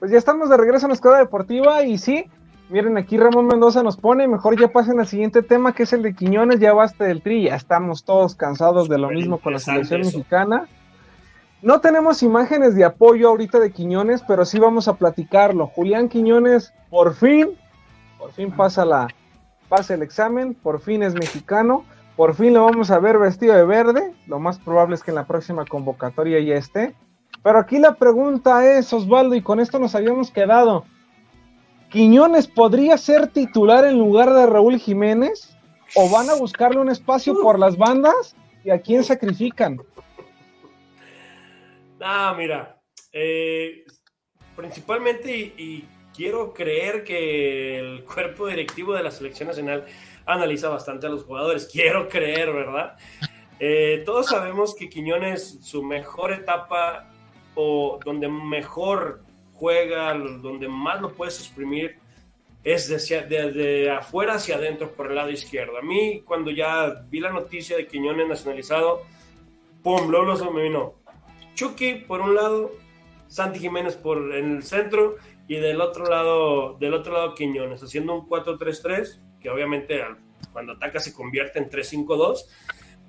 Pues 0.00 0.10
ya 0.10 0.16
estamos 0.16 0.48
de 0.48 0.56
regreso 0.56 0.86
en 0.86 0.90
la 0.90 0.94
Escuela 0.94 1.18
Deportiva 1.18 1.84
y 1.84 1.98
sí, 1.98 2.24
miren 2.70 2.96
aquí 2.96 3.18
Ramón 3.18 3.46
Mendoza 3.46 3.82
nos 3.82 3.98
pone, 3.98 4.26
mejor 4.26 4.58
ya 4.58 4.68
pasen 4.68 4.98
al 4.98 5.06
siguiente 5.06 5.42
tema 5.42 5.74
que 5.74 5.82
es 5.82 5.92
el 5.92 6.02
de 6.02 6.14
Quiñones, 6.14 6.58
ya 6.58 6.72
basta 6.72 7.04
del 7.04 7.20
tri, 7.20 7.44
ya 7.44 7.54
estamos 7.54 8.02
todos 8.04 8.34
cansados 8.34 8.88
de 8.88 8.96
lo 8.96 9.10
mismo 9.10 9.38
con 9.38 9.52
la 9.52 9.58
selección 9.58 10.00
mexicana. 10.00 10.66
No 11.60 11.82
tenemos 11.82 12.22
imágenes 12.22 12.74
de 12.74 12.84
apoyo 12.84 13.28
ahorita 13.28 13.58
de 13.58 13.72
Quiñones, 13.72 14.22
pero 14.26 14.46
sí 14.46 14.58
vamos 14.58 14.88
a 14.88 14.94
platicarlo. 14.94 15.66
Julián 15.66 16.08
Quiñones, 16.08 16.72
por 16.88 17.14
fin, 17.14 17.50
por 18.18 18.32
fin 18.32 18.52
pasa 18.52 18.86
la, 18.86 19.08
pasa 19.68 19.92
el 19.92 20.02
examen, 20.02 20.54
por 20.54 20.80
fin 20.80 21.02
es 21.02 21.12
mexicano, 21.12 21.84
por 22.16 22.34
fin 22.34 22.54
lo 22.54 22.64
vamos 22.64 22.90
a 22.90 22.98
ver 22.98 23.18
vestido 23.18 23.54
de 23.54 23.64
verde, 23.64 24.14
lo 24.26 24.38
más 24.38 24.58
probable 24.58 24.94
es 24.94 25.02
que 25.02 25.10
en 25.10 25.16
la 25.16 25.26
próxima 25.26 25.66
convocatoria 25.66 26.40
ya 26.40 26.54
esté. 26.54 26.94
Pero 27.42 27.58
aquí 27.58 27.78
la 27.78 27.94
pregunta 27.94 28.76
es, 28.76 28.92
Osvaldo, 28.92 29.34
y 29.34 29.42
con 29.42 29.60
esto 29.60 29.78
nos 29.78 29.94
habíamos 29.94 30.30
quedado. 30.30 30.84
¿Quiñones 31.90 32.46
podría 32.46 32.96
ser 32.98 33.28
titular 33.28 33.84
en 33.84 33.98
lugar 33.98 34.32
de 34.32 34.46
Raúl 34.46 34.78
Jiménez? 34.78 35.56
¿O 35.96 36.08
van 36.08 36.30
a 36.30 36.34
buscarle 36.34 36.80
un 36.80 36.88
espacio 36.88 37.40
por 37.40 37.58
las 37.58 37.76
bandas? 37.76 38.36
¿Y 38.62 38.70
a 38.70 38.80
quién 38.80 39.02
sacrifican? 39.02 39.80
Ah, 42.00 42.34
mira, 42.36 42.80
eh, 43.12 43.84
principalmente, 44.54 45.36
y, 45.36 45.84
quiero 46.14 46.52
creer 46.52 47.02
que 47.02 47.78
el 47.78 48.04
cuerpo 48.04 48.46
directivo 48.46 48.92
de 48.92 49.02
la 49.02 49.10
selección 49.10 49.48
nacional 49.48 49.86
analiza 50.26 50.68
bastante 50.68 51.06
a 51.06 51.10
los 51.10 51.24
jugadores. 51.24 51.68
Quiero 51.70 52.08
creer, 52.08 52.52
¿verdad? 52.52 52.96
Eh, 53.58 54.02
todos 54.04 54.26
sabemos 54.26 54.74
que 54.74 54.88
Quiñones, 54.88 55.58
su 55.62 55.82
mejor 55.82 56.32
etapa 56.32 57.09
o 57.54 57.98
donde 58.04 58.28
mejor 58.28 59.22
juega, 59.54 60.14
donde 60.14 60.68
más 60.68 61.00
lo 61.00 61.12
puedes 61.12 61.38
exprimir, 61.38 61.98
es 62.62 62.88
desde, 62.88 63.52
de, 63.52 63.90
afuera 63.90 64.34
hacia 64.34 64.56
adentro 64.56 64.92
por 64.92 65.08
el 65.08 65.14
lado 65.14 65.30
izquierdo. 65.30 65.78
A 65.78 65.82
mí, 65.82 66.22
cuando 66.24 66.50
ya 66.50 67.04
vi 67.08 67.20
la 67.20 67.30
noticia 67.30 67.76
de 67.76 67.86
Quiñones 67.86 68.28
nacionalizado, 68.28 69.02
pum, 69.82 70.10
luego 70.10 70.36
se 70.36 70.50
me 70.50 70.62
vino 70.64 70.94
Chucky 71.54 71.94
por 72.06 72.20
un 72.20 72.34
lado, 72.34 72.72
Santi 73.28 73.60
Jiménez 73.60 73.96
por 73.96 74.34
en 74.34 74.56
el 74.56 74.62
centro 74.62 75.16
y 75.48 75.56
del 75.56 75.80
otro 75.80 76.06
lado, 76.06 76.76
del 76.78 76.94
otro 76.94 77.12
lado 77.12 77.34
Quiñones, 77.34 77.82
haciendo 77.82 78.14
un 78.14 78.28
4-3-3, 78.28 79.18
que 79.40 79.50
obviamente 79.50 80.02
cuando 80.52 80.72
ataca 80.72 81.00
se 81.00 81.14
convierte 81.14 81.58
en 81.58 81.70
3-5-2 81.70 82.46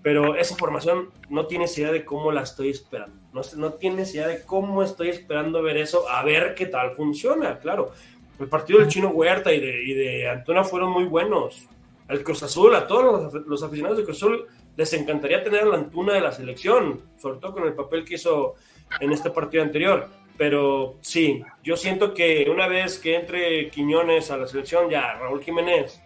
pero 0.04 0.36
esa 0.36 0.56
formación 0.56 1.10
no 1.30 1.46
tienes 1.46 1.78
idea 1.78 1.92
de 1.92 2.04
cómo 2.06 2.32
la 2.32 2.42
estoy 2.42 2.70
esperando. 2.70 3.16
No, 3.34 3.42
no 3.58 3.74
tienes 3.74 4.14
idea 4.16 4.28
de 4.28 4.44
cómo 4.44 4.84
estoy 4.84 5.10
esperando 5.10 5.62
ver 5.62 5.78
eso, 5.78 6.10
a 6.10 6.24
ver 6.24 6.56
qué 6.56 6.66
tal 6.66 6.92
funciona, 6.92 7.60
claro. 7.60 7.92
El 8.40 8.48
partido 8.48 8.80
del 8.80 8.88
Chino 8.88 9.10
Huerta 9.10 9.54
y 9.54 9.60
de, 9.60 9.84
y 9.84 9.94
de 9.94 10.30
Antona 10.30 10.64
fueron 10.64 10.92
muy 10.92 11.06
buenos. 11.06 11.68
El 12.10 12.24
Cruz 12.24 12.42
Azul, 12.44 12.74
a 12.76 12.88
todos 12.88 13.34
los, 13.34 13.46
los, 13.46 13.64
aficionados 13.64 14.00
de 14.00 14.04
Cruz 14.04 14.18
Azul 14.18 14.48
les 14.76 14.92
encantaría 14.94 15.44
tener 15.44 15.62
a 15.62 15.66
la 15.66 15.76
Antuna 15.76 16.14
de 16.14 16.22
la 16.22 16.32
selección, 16.32 17.02
sobre 17.18 17.40
todo 17.40 17.54
con 17.54 17.68
el 17.68 17.74
papel 17.74 18.04
que 18.04 18.16
hizo 18.16 18.56
en 19.00 19.12
este 19.12 19.30
partido 19.30 19.64
anterior. 19.64 20.10
Pero 20.38 20.96
sí, 21.02 21.44
yo 21.64 21.78
siento 21.78 22.16
que 22.16 22.50
una 22.50 22.68
vez 22.68 22.98
que 22.98 23.16
entre 23.16 23.70
Quiñones 23.70 24.32
a 24.32 24.38
la 24.38 24.48
selección, 24.48 24.90
ya 24.90 25.14
Raúl 25.20 25.44
Jiménez, 25.44 26.02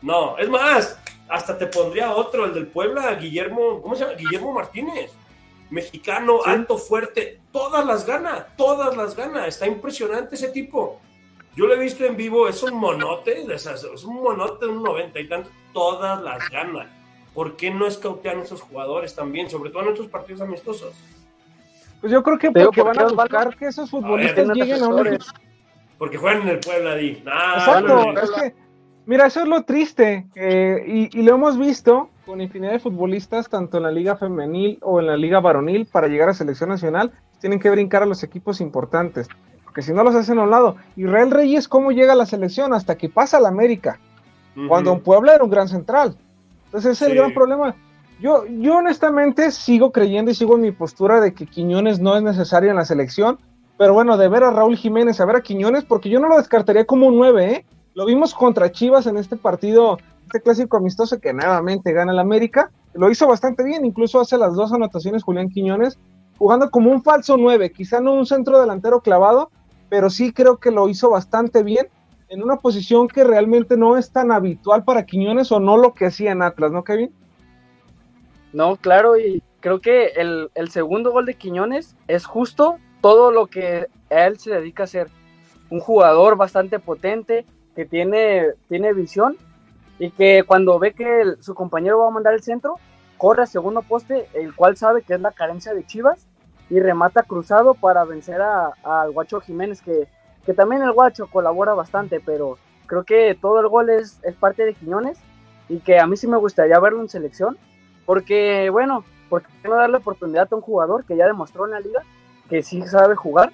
no, 0.00 0.38
es 0.38 0.48
más, 0.48 0.98
hasta 1.28 1.56
te 1.56 1.66
pondría 1.66 2.12
otro, 2.12 2.44
el 2.44 2.54
del 2.54 2.66
Puebla, 2.66 3.14
Guillermo, 3.14 3.80
¿cómo 3.82 3.94
se 3.94 4.04
llama? 4.04 4.16
Guillermo 4.16 4.52
Martínez. 4.52 5.12
Mexicano, 5.70 6.40
alto, 6.44 6.76
fuerte, 6.76 7.40
todas 7.50 7.84
las 7.84 8.06
gana, 8.06 8.46
todas 8.56 8.96
las 8.96 9.16
gana. 9.16 9.46
Está 9.46 9.66
impresionante 9.66 10.34
ese 10.36 10.48
tipo. 10.48 11.00
Yo 11.56 11.66
lo 11.66 11.74
he 11.74 11.78
visto 11.78 12.04
en 12.04 12.16
vivo, 12.16 12.48
es 12.48 12.62
un 12.62 12.74
monote, 12.74 13.46
es 13.48 14.04
un 14.04 14.22
monote 14.22 14.66
de 14.66 14.72
un 14.72 14.82
noventa 14.82 15.18
y 15.20 15.28
tantos, 15.28 15.52
todas 15.72 16.20
las 16.22 16.48
gana. 16.50 16.90
¿Por 17.32 17.56
qué 17.56 17.70
no 17.70 17.86
escautean 17.86 18.40
esos 18.40 18.60
jugadores 18.60 19.14
también, 19.14 19.48
sobre 19.50 19.70
todo 19.70 19.84
en 19.84 19.88
estos 19.90 20.08
partidos 20.08 20.42
amistosos? 20.42 20.94
Pues 22.00 22.12
yo 22.12 22.22
creo 22.22 22.38
que 22.38 22.50
porque 22.50 22.82
van 22.82 22.98
a 22.98 23.06
buscar 23.06 23.56
que 23.56 23.66
esos 23.66 23.90
futbolistas 23.90 24.48
lleguen 24.48 24.82
a 24.82 24.88
un... 24.88 25.18
Porque 25.96 26.18
juegan 26.18 26.42
en 26.42 26.48
el 26.48 26.60
Puebla, 26.60 26.94
Di. 26.96 27.22
Exacto, 27.24 28.12
es 28.20 28.30
que 28.30 28.54
Mira, 29.06 29.26
eso 29.26 29.42
es 29.42 29.48
lo 29.48 29.62
triste, 29.64 30.26
eh, 30.34 31.10
y, 31.12 31.22
lo 31.22 31.34
hemos 31.34 31.58
visto 31.58 32.08
con 32.24 32.40
infinidad 32.40 32.72
de 32.72 32.78
futbolistas, 32.78 33.50
tanto 33.50 33.76
en 33.76 33.82
la 33.82 33.90
liga 33.90 34.16
femenil 34.16 34.78
o 34.80 34.98
en 34.98 35.06
la 35.06 35.16
liga 35.16 35.40
varonil, 35.40 35.84
para 35.84 36.08
llegar 36.08 36.30
a 36.30 36.34
selección 36.34 36.70
nacional, 36.70 37.12
tienen 37.38 37.60
que 37.60 37.68
brincar 37.68 38.02
a 38.02 38.06
los 38.06 38.22
equipos 38.22 38.62
importantes, 38.62 39.28
porque 39.62 39.82
si 39.82 39.92
no 39.92 40.02
los 40.04 40.14
hacen 40.14 40.38
a 40.38 40.44
un 40.44 40.50
lado. 40.50 40.76
Israel 40.96 41.30
Reyes, 41.30 41.68
¿cómo 41.68 41.92
llega 41.92 42.14
a 42.14 42.16
la 42.16 42.24
selección? 42.24 42.72
Hasta 42.72 42.96
que 42.96 43.10
pasa 43.10 43.36
a 43.36 43.40
la 43.40 43.48
América, 43.48 43.98
cuando 44.68 44.92
en 44.92 45.00
Puebla 45.00 45.34
era 45.34 45.44
un 45.44 45.50
gran 45.50 45.68
central. 45.68 46.16
Entonces 46.66 46.92
ese 46.92 47.04
es 47.04 47.10
el 47.10 47.18
gran 47.18 47.34
problema. 47.34 47.74
Yo, 48.20 48.46
yo 48.46 48.76
honestamente 48.76 49.50
sigo 49.50 49.92
creyendo 49.92 50.30
y 50.30 50.34
sigo 50.34 50.54
en 50.54 50.62
mi 50.62 50.72
postura 50.72 51.20
de 51.20 51.34
que 51.34 51.46
Quiñones 51.46 52.00
no 52.00 52.16
es 52.16 52.22
necesario 52.22 52.70
en 52.70 52.76
la 52.76 52.86
selección, 52.86 53.38
pero 53.76 53.92
bueno, 53.92 54.16
de 54.16 54.28
ver 54.28 54.44
a 54.44 54.50
Raúl 54.50 54.76
Jiménez, 54.76 55.20
a 55.20 55.26
ver 55.26 55.36
a 55.36 55.42
Quiñones, 55.42 55.84
porque 55.84 56.08
yo 56.08 56.20
no 56.20 56.28
lo 56.28 56.38
descartaría 56.38 56.86
como 56.86 57.08
un 57.08 57.16
9, 57.16 57.52
¿eh? 57.52 57.66
Lo 57.94 58.06
vimos 58.06 58.34
contra 58.34 58.72
Chivas 58.72 59.06
en 59.06 59.16
este 59.16 59.36
partido, 59.36 59.98
este 60.26 60.40
clásico 60.40 60.76
amistoso 60.76 61.20
que 61.20 61.32
nuevamente 61.32 61.92
gana 61.92 62.12
el 62.12 62.18
América. 62.18 62.72
Lo 62.92 63.08
hizo 63.08 63.28
bastante 63.28 63.62
bien, 63.62 63.84
incluso 63.84 64.20
hace 64.20 64.36
las 64.36 64.54
dos 64.54 64.72
anotaciones 64.72 65.22
Julián 65.22 65.48
Quiñones. 65.48 65.98
jugando 66.36 66.70
como 66.70 66.90
un 66.90 67.04
falso 67.04 67.36
9, 67.36 67.70
quizá 67.70 68.00
no 68.00 68.12
un 68.14 68.26
centro 68.26 68.60
delantero 68.60 69.00
clavado, 69.00 69.50
pero 69.88 70.10
sí 70.10 70.32
creo 70.32 70.56
que 70.56 70.72
lo 70.72 70.88
hizo 70.88 71.10
bastante 71.10 71.62
bien 71.62 71.86
en 72.28 72.42
una 72.42 72.56
posición 72.56 73.06
que 73.06 73.22
realmente 73.22 73.76
no 73.76 73.96
es 73.96 74.10
tan 74.10 74.32
habitual 74.32 74.82
para 74.82 75.06
Quiñones 75.06 75.52
o 75.52 75.60
no 75.60 75.76
lo 75.76 75.94
que 75.94 76.06
hacía 76.06 76.32
en 76.32 76.42
Atlas, 76.42 76.72
¿no, 76.72 76.82
Kevin? 76.82 77.14
No, 78.52 78.74
claro, 78.74 79.16
y 79.16 79.40
creo 79.60 79.80
que 79.80 80.06
el, 80.16 80.50
el 80.56 80.70
segundo 80.70 81.12
gol 81.12 81.26
de 81.26 81.34
Quiñones 81.34 81.94
es 82.08 82.26
justo 82.26 82.78
todo 83.00 83.30
lo 83.30 83.46
que 83.46 83.86
él 84.10 84.38
se 84.38 84.50
dedica 84.50 84.82
a 84.82 84.84
hacer. 84.84 85.08
Un 85.70 85.78
jugador 85.78 86.36
bastante 86.36 86.80
potente, 86.80 87.46
que 87.74 87.84
tiene, 87.84 88.52
tiene 88.68 88.92
visión 88.92 89.36
y 89.98 90.10
que 90.10 90.44
cuando 90.46 90.78
ve 90.78 90.92
que 90.92 91.34
su 91.40 91.54
compañero 91.54 91.98
va 91.98 92.08
a 92.08 92.10
mandar 92.10 92.34
el 92.34 92.42
centro, 92.42 92.76
corre 93.18 93.42
al 93.42 93.48
segundo 93.48 93.82
poste, 93.82 94.28
el 94.34 94.54
cual 94.54 94.76
sabe 94.76 95.02
que 95.02 95.14
es 95.14 95.20
la 95.20 95.32
carencia 95.32 95.74
de 95.74 95.86
Chivas 95.86 96.26
y 96.70 96.80
remata 96.80 97.22
cruzado 97.22 97.74
para 97.74 98.04
vencer 98.04 98.40
al 98.40 99.12
Guacho 99.12 99.40
Jiménez, 99.40 99.82
que, 99.82 100.08
que, 100.44 100.54
también 100.54 100.82
el 100.82 100.92
Guacho 100.92 101.26
colabora 101.26 101.74
bastante, 101.74 102.20
pero 102.20 102.58
creo 102.86 103.04
que 103.04 103.36
todo 103.40 103.60
el 103.60 103.68
gol 103.68 103.90
es, 103.90 104.18
es 104.24 104.34
parte 104.34 104.64
de 104.64 104.74
Quiñones 104.74 105.18
y 105.68 105.78
que 105.78 105.98
a 105.98 106.06
mí 106.06 106.16
sí 106.16 106.26
me 106.26 106.36
gustaría 106.36 106.78
verlo 106.80 107.00
en 107.00 107.08
selección, 107.08 107.56
porque 108.06 108.68
bueno, 108.70 109.04
¿por 109.28 109.42
qué 109.42 109.68
no 109.68 109.76
darle 109.76 109.98
oportunidad 109.98 110.48
a 110.50 110.56
un 110.56 110.62
jugador 110.62 111.04
que 111.04 111.16
ya 111.16 111.26
demostró 111.26 111.64
en 111.66 111.72
la 111.72 111.80
liga 111.80 112.02
que 112.48 112.62
sí 112.62 112.82
sabe 112.82 113.14
jugar? 113.14 113.52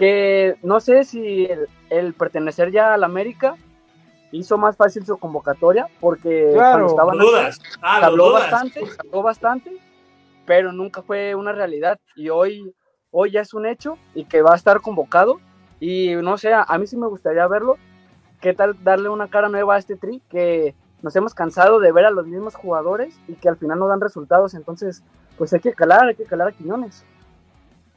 Que 0.00 0.56
no 0.62 0.80
sé 0.80 1.04
si 1.04 1.46
el, 1.90 2.14
pertenecer 2.14 2.70
ya 2.70 2.94
al 2.94 3.04
América 3.04 3.56
hizo 4.32 4.56
más 4.56 4.74
fácil 4.74 5.04
su 5.04 5.18
convocatoria, 5.18 5.88
porque 6.00 6.52
cuando 6.54 6.86
estaban 6.86 7.18
dudas. 7.18 7.60
Ah, 7.82 8.00
habló 8.06 8.32
bastante, 8.32 8.80
habló 8.98 9.22
bastante, 9.22 9.76
pero 10.46 10.72
nunca 10.72 11.02
fue 11.02 11.34
una 11.34 11.52
realidad. 11.52 12.00
Y 12.16 12.30
hoy, 12.30 12.74
hoy 13.10 13.32
ya 13.32 13.42
es 13.42 13.52
un 13.52 13.66
hecho 13.66 13.98
y 14.14 14.24
que 14.24 14.40
va 14.40 14.54
a 14.54 14.56
estar 14.56 14.80
convocado. 14.80 15.38
Y 15.80 16.14
no 16.14 16.38
sé, 16.38 16.54
a 16.54 16.78
mí 16.78 16.86
sí 16.86 16.96
me 16.96 17.06
gustaría 17.06 17.46
verlo. 17.46 17.76
¿Qué 18.40 18.54
tal 18.54 18.82
darle 18.82 19.10
una 19.10 19.28
cara 19.28 19.50
nueva 19.50 19.74
a 19.74 19.78
este 19.78 19.96
tri? 19.96 20.22
Que 20.30 20.74
nos 21.02 21.14
hemos 21.14 21.34
cansado 21.34 21.78
de 21.78 21.92
ver 21.92 22.06
a 22.06 22.10
los 22.10 22.26
mismos 22.26 22.54
jugadores 22.54 23.20
y 23.28 23.34
que 23.34 23.50
al 23.50 23.58
final 23.58 23.78
no 23.78 23.86
dan 23.86 24.00
resultados. 24.00 24.54
Entonces, 24.54 25.02
pues 25.36 25.52
hay 25.52 25.60
que 25.60 25.74
calar, 25.74 26.06
hay 26.06 26.14
que 26.14 26.24
calar 26.24 26.48
a 26.48 26.52
Quiñones. 26.52 27.04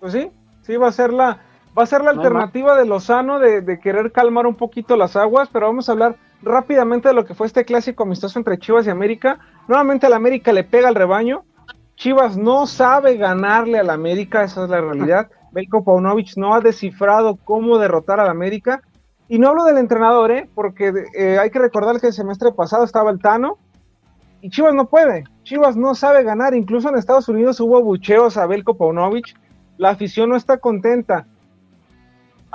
Pues 0.01 0.11
sí, 0.11 0.29
sí 0.63 0.75
va 0.75 0.89
a 0.89 0.91
ser 0.91 1.13
la, 1.13 1.39
va 1.78 1.84
a 1.84 1.88
ser 1.88 2.03
la 2.03 2.11
alternativa 2.11 2.78
de 2.78 2.86
Lozano 2.86 3.39
de, 3.39 3.61
de, 3.61 3.80
querer 3.80 4.11
calmar 4.11 4.45
un 4.45 4.55
poquito 4.55 4.95
las 4.95 5.15
aguas, 5.15 5.49
pero 5.51 5.67
vamos 5.67 5.89
a 5.89 5.93
hablar 5.93 6.15
rápidamente 6.41 7.07
de 7.07 7.13
lo 7.13 7.26
que 7.26 7.34
fue 7.34 7.47
este 7.47 7.65
clásico 7.65 8.03
amistoso 8.03 8.38
entre 8.38 8.59
Chivas 8.59 8.86
y 8.86 8.89
América. 8.89 9.39
Nuevamente 9.67 10.05
al 10.05 10.13
América 10.13 10.51
le 10.51 10.63
pega 10.63 10.88
al 10.88 10.95
rebaño. 10.95 11.43
Chivas 11.95 12.38
no 12.38 12.67
sabe 12.67 13.17
ganarle 13.17 13.80
al 13.80 13.89
América, 13.89 14.43
esa 14.43 14.63
es 14.63 14.69
la 14.69 14.82
realidad. 14.82 15.30
Belko 15.51 15.84
Paunovic 15.84 16.36
no 16.36 16.53
ha 16.53 16.61
descifrado 16.61 17.38
cómo 17.43 17.78
derrotar 17.78 18.19
al 18.19 18.30
América 18.30 18.82
y 19.28 19.39
no 19.39 19.49
hablo 19.49 19.63
del 19.63 19.78
entrenador, 19.78 20.32
¿eh? 20.32 20.49
porque 20.53 20.91
eh, 21.15 21.38
hay 21.39 21.49
que 21.49 21.59
recordar 21.59 21.99
que 22.01 22.07
el 22.07 22.13
semestre 22.13 22.51
pasado 22.51 22.84
estaba 22.84 23.11
el 23.11 23.19
Tano 23.19 23.57
y 24.41 24.49
Chivas 24.49 24.74
no 24.74 24.89
puede. 24.89 25.24
Chivas 25.43 25.78
no 25.78 25.95
sabe 25.95 26.24
ganar. 26.24 26.53
Incluso 26.53 26.89
en 26.89 26.97
Estados 26.97 27.30
Unidos 27.30 27.59
hubo 27.59 27.82
bucheos 27.82 28.36
a 28.38 28.45
Belko 28.45 28.76
Paunovic. 28.76 29.39
La 29.78 29.91
afición 29.91 30.30
no 30.30 30.36
está 30.36 30.57
contenta. 30.57 31.28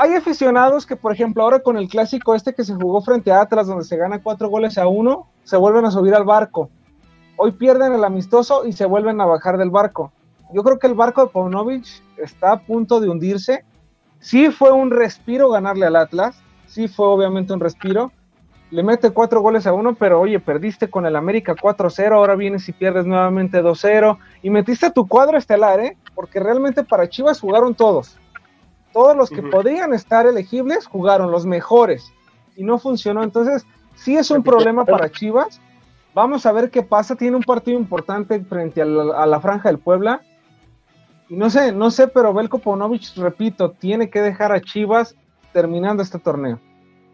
Hay 0.01 0.15
aficionados 0.15 0.87
que, 0.87 0.95
por 0.95 1.13
ejemplo, 1.13 1.43
ahora 1.43 1.59
con 1.59 1.77
el 1.77 1.89
clásico 1.89 2.37
este 2.37 2.55
que 2.55 2.63
se 2.63 2.73
jugó 2.73 3.03
frente 3.03 3.33
a 3.33 3.41
Atlas, 3.41 3.67
donde 3.67 3.85
se 3.85 3.97
gana 3.97 4.23
cuatro 4.23 4.49
goles 4.49 4.79
a 4.79 4.87
uno, 4.87 5.27
se 5.43 5.57
vuelven 5.57 5.85
a 5.87 5.91
subir 5.91 6.15
al 6.15 6.23
barco. 6.23 6.71
Hoy 7.37 7.51
pierden 7.51 7.93
el 7.93 8.05
amistoso 8.05 8.65
y 8.65 8.73
se 8.73 8.87
vuelven 8.87 9.21
a 9.21 9.27
bajar 9.27 9.59
del 9.59 9.71
barco. 9.71 10.13
Yo 10.55 10.63
creo 10.63 10.79
que 10.79 10.87
el 10.87 10.95
barco 10.95 11.23
de 11.25 11.33
Paunovic 11.33 11.85
está 12.17 12.53
a 12.53 12.61
punto 12.61 13.01
de 13.01 13.09
hundirse. 13.09 13.65
Sí 14.21 14.53
fue 14.53 14.71
un 14.71 14.93
respiro 14.93 15.51
ganarle 15.51 15.87
al 15.87 15.97
Atlas, 15.97 16.41
sí 16.67 16.87
fue 16.87 17.09
obviamente 17.09 17.53
un 17.53 17.59
respiro. 17.59 18.13
Le 18.71 18.85
mete 18.85 19.11
cuatro 19.11 19.41
goles 19.41 19.67
a 19.67 19.73
uno, 19.73 19.97
pero 19.97 20.21
oye, 20.21 20.39
perdiste 20.39 20.89
con 20.89 21.07
el 21.07 21.17
América 21.17 21.57
4-0, 21.57 22.13
ahora 22.13 22.37
vienes 22.37 22.69
y 22.69 22.73
pierdes 22.73 23.05
nuevamente 23.05 23.65
2-0. 23.65 24.17
Y 24.45 24.51
metiste 24.51 24.93
tu 24.93 25.09
cuadro 25.09 25.37
estelar, 25.37 25.81
¿eh? 25.81 25.97
Porque 26.15 26.39
realmente 26.39 26.85
para 26.85 27.09
Chivas 27.09 27.41
jugaron 27.41 27.75
todos. 27.75 28.17
Todos 28.99 29.17
los 29.17 29.31
que 29.31 29.43
podían 29.45 29.95
estar 29.95 30.27
elegibles 30.27 30.89
jugaron, 30.89 31.31
los 31.31 31.47
mejores. 31.47 32.13
Y 32.57 32.65
no 32.65 32.81
funcionó. 32.81 33.23
Entonces, 33.23 33.65
sí 33.95 34.17
es 34.17 34.29
un 34.33 34.43
problema 34.43 34.85
para 34.85 35.09
Chivas. 35.09 35.61
Vamos 36.15 36.45
a 36.47 36.51
ver 36.51 36.69
qué 36.69 36.83
pasa. 36.83 37.15
Tiene 37.15 37.37
un 37.37 37.45
partido 37.45 37.79
importante 37.79 38.41
frente 38.41 38.83
a 38.83 38.85
la, 38.85 39.23
a 39.23 39.25
la 39.25 39.41
Franja 39.41 39.69
del 39.69 39.79
Puebla. 39.79 40.21
Y 41.29 41.37
no 41.37 41.49
sé, 41.49 41.71
no 41.71 41.93
sé, 41.93 42.09
pero 42.09 42.35
Belko 42.35 42.59
Ponovich, 42.59 43.17
repito, 43.17 43.71
tiene 43.71 44.11
que 44.11 44.21
dejar 44.21 44.51
a 44.51 44.61
Chivas 44.61 45.15
terminando 45.53 46.03
este 46.03 46.19
torneo. 46.19 46.59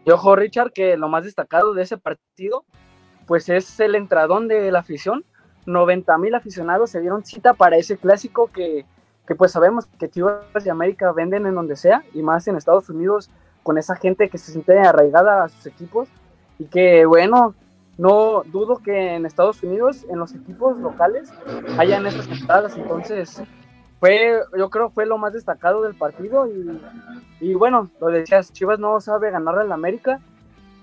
Y 0.05 0.09
ojo, 0.09 0.35
Richard, 0.35 0.71
que 0.71 0.97
lo 0.97 1.07
más 1.07 1.23
destacado 1.23 1.75
de 1.75 1.83
ese 1.83 1.99
partido, 1.99 2.65
pues 3.27 3.47
es 3.47 3.79
el 3.79 3.93
entradón 3.93 4.47
de 4.47 4.71
la 4.71 4.79
afición. 4.79 5.23
90 5.67 6.17
mil 6.17 6.33
aficionados 6.33 6.89
se 6.89 6.99
dieron 6.99 7.23
cita 7.23 7.53
para 7.53 7.77
ese 7.77 7.95
clásico 7.95 8.49
que, 8.51 8.87
que, 9.27 9.35
pues 9.35 9.51
sabemos 9.51 9.85
que 9.99 10.09
Chivas 10.09 10.65
y 10.65 10.69
América 10.69 11.11
venden 11.11 11.45
en 11.45 11.55
donde 11.55 11.75
sea, 11.75 12.03
y 12.13 12.21
más 12.21 12.47
en 12.47 12.55
Estados 12.55 12.89
Unidos, 12.89 13.29
con 13.63 13.77
esa 13.77 13.95
gente 13.95 14.29
que 14.29 14.37
se 14.37 14.51
siente 14.51 14.77
arraigada 14.79 15.43
a 15.43 15.49
sus 15.49 15.65
equipos, 15.65 16.07
y 16.59 16.65
que 16.65 17.05
bueno, 17.05 17.55
no 17.97 18.43
dudo 18.45 18.77
que 18.77 19.15
en 19.15 19.25
Estados 19.25 19.63
Unidos, 19.63 20.05
en 20.09 20.19
los 20.19 20.33
equipos 20.33 20.77
locales, 20.77 21.31
hayan 21.77 22.05
estas 22.05 22.27
entradas, 22.27 22.77
entonces 22.77 23.41
fue, 23.99 24.41
yo 24.57 24.69
creo 24.69 24.89
fue 24.89 25.05
lo 25.05 25.17
más 25.17 25.33
destacado 25.33 25.81
del 25.81 25.95
partido 25.95 26.47
y, 26.47 26.79
y 27.39 27.53
bueno, 27.53 27.89
lo 27.99 28.07
decías, 28.07 28.51
Chivas 28.51 28.79
no 28.79 28.99
sabe 28.99 29.31
ganarle 29.31 29.61
al 29.61 29.71
América. 29.71 30.19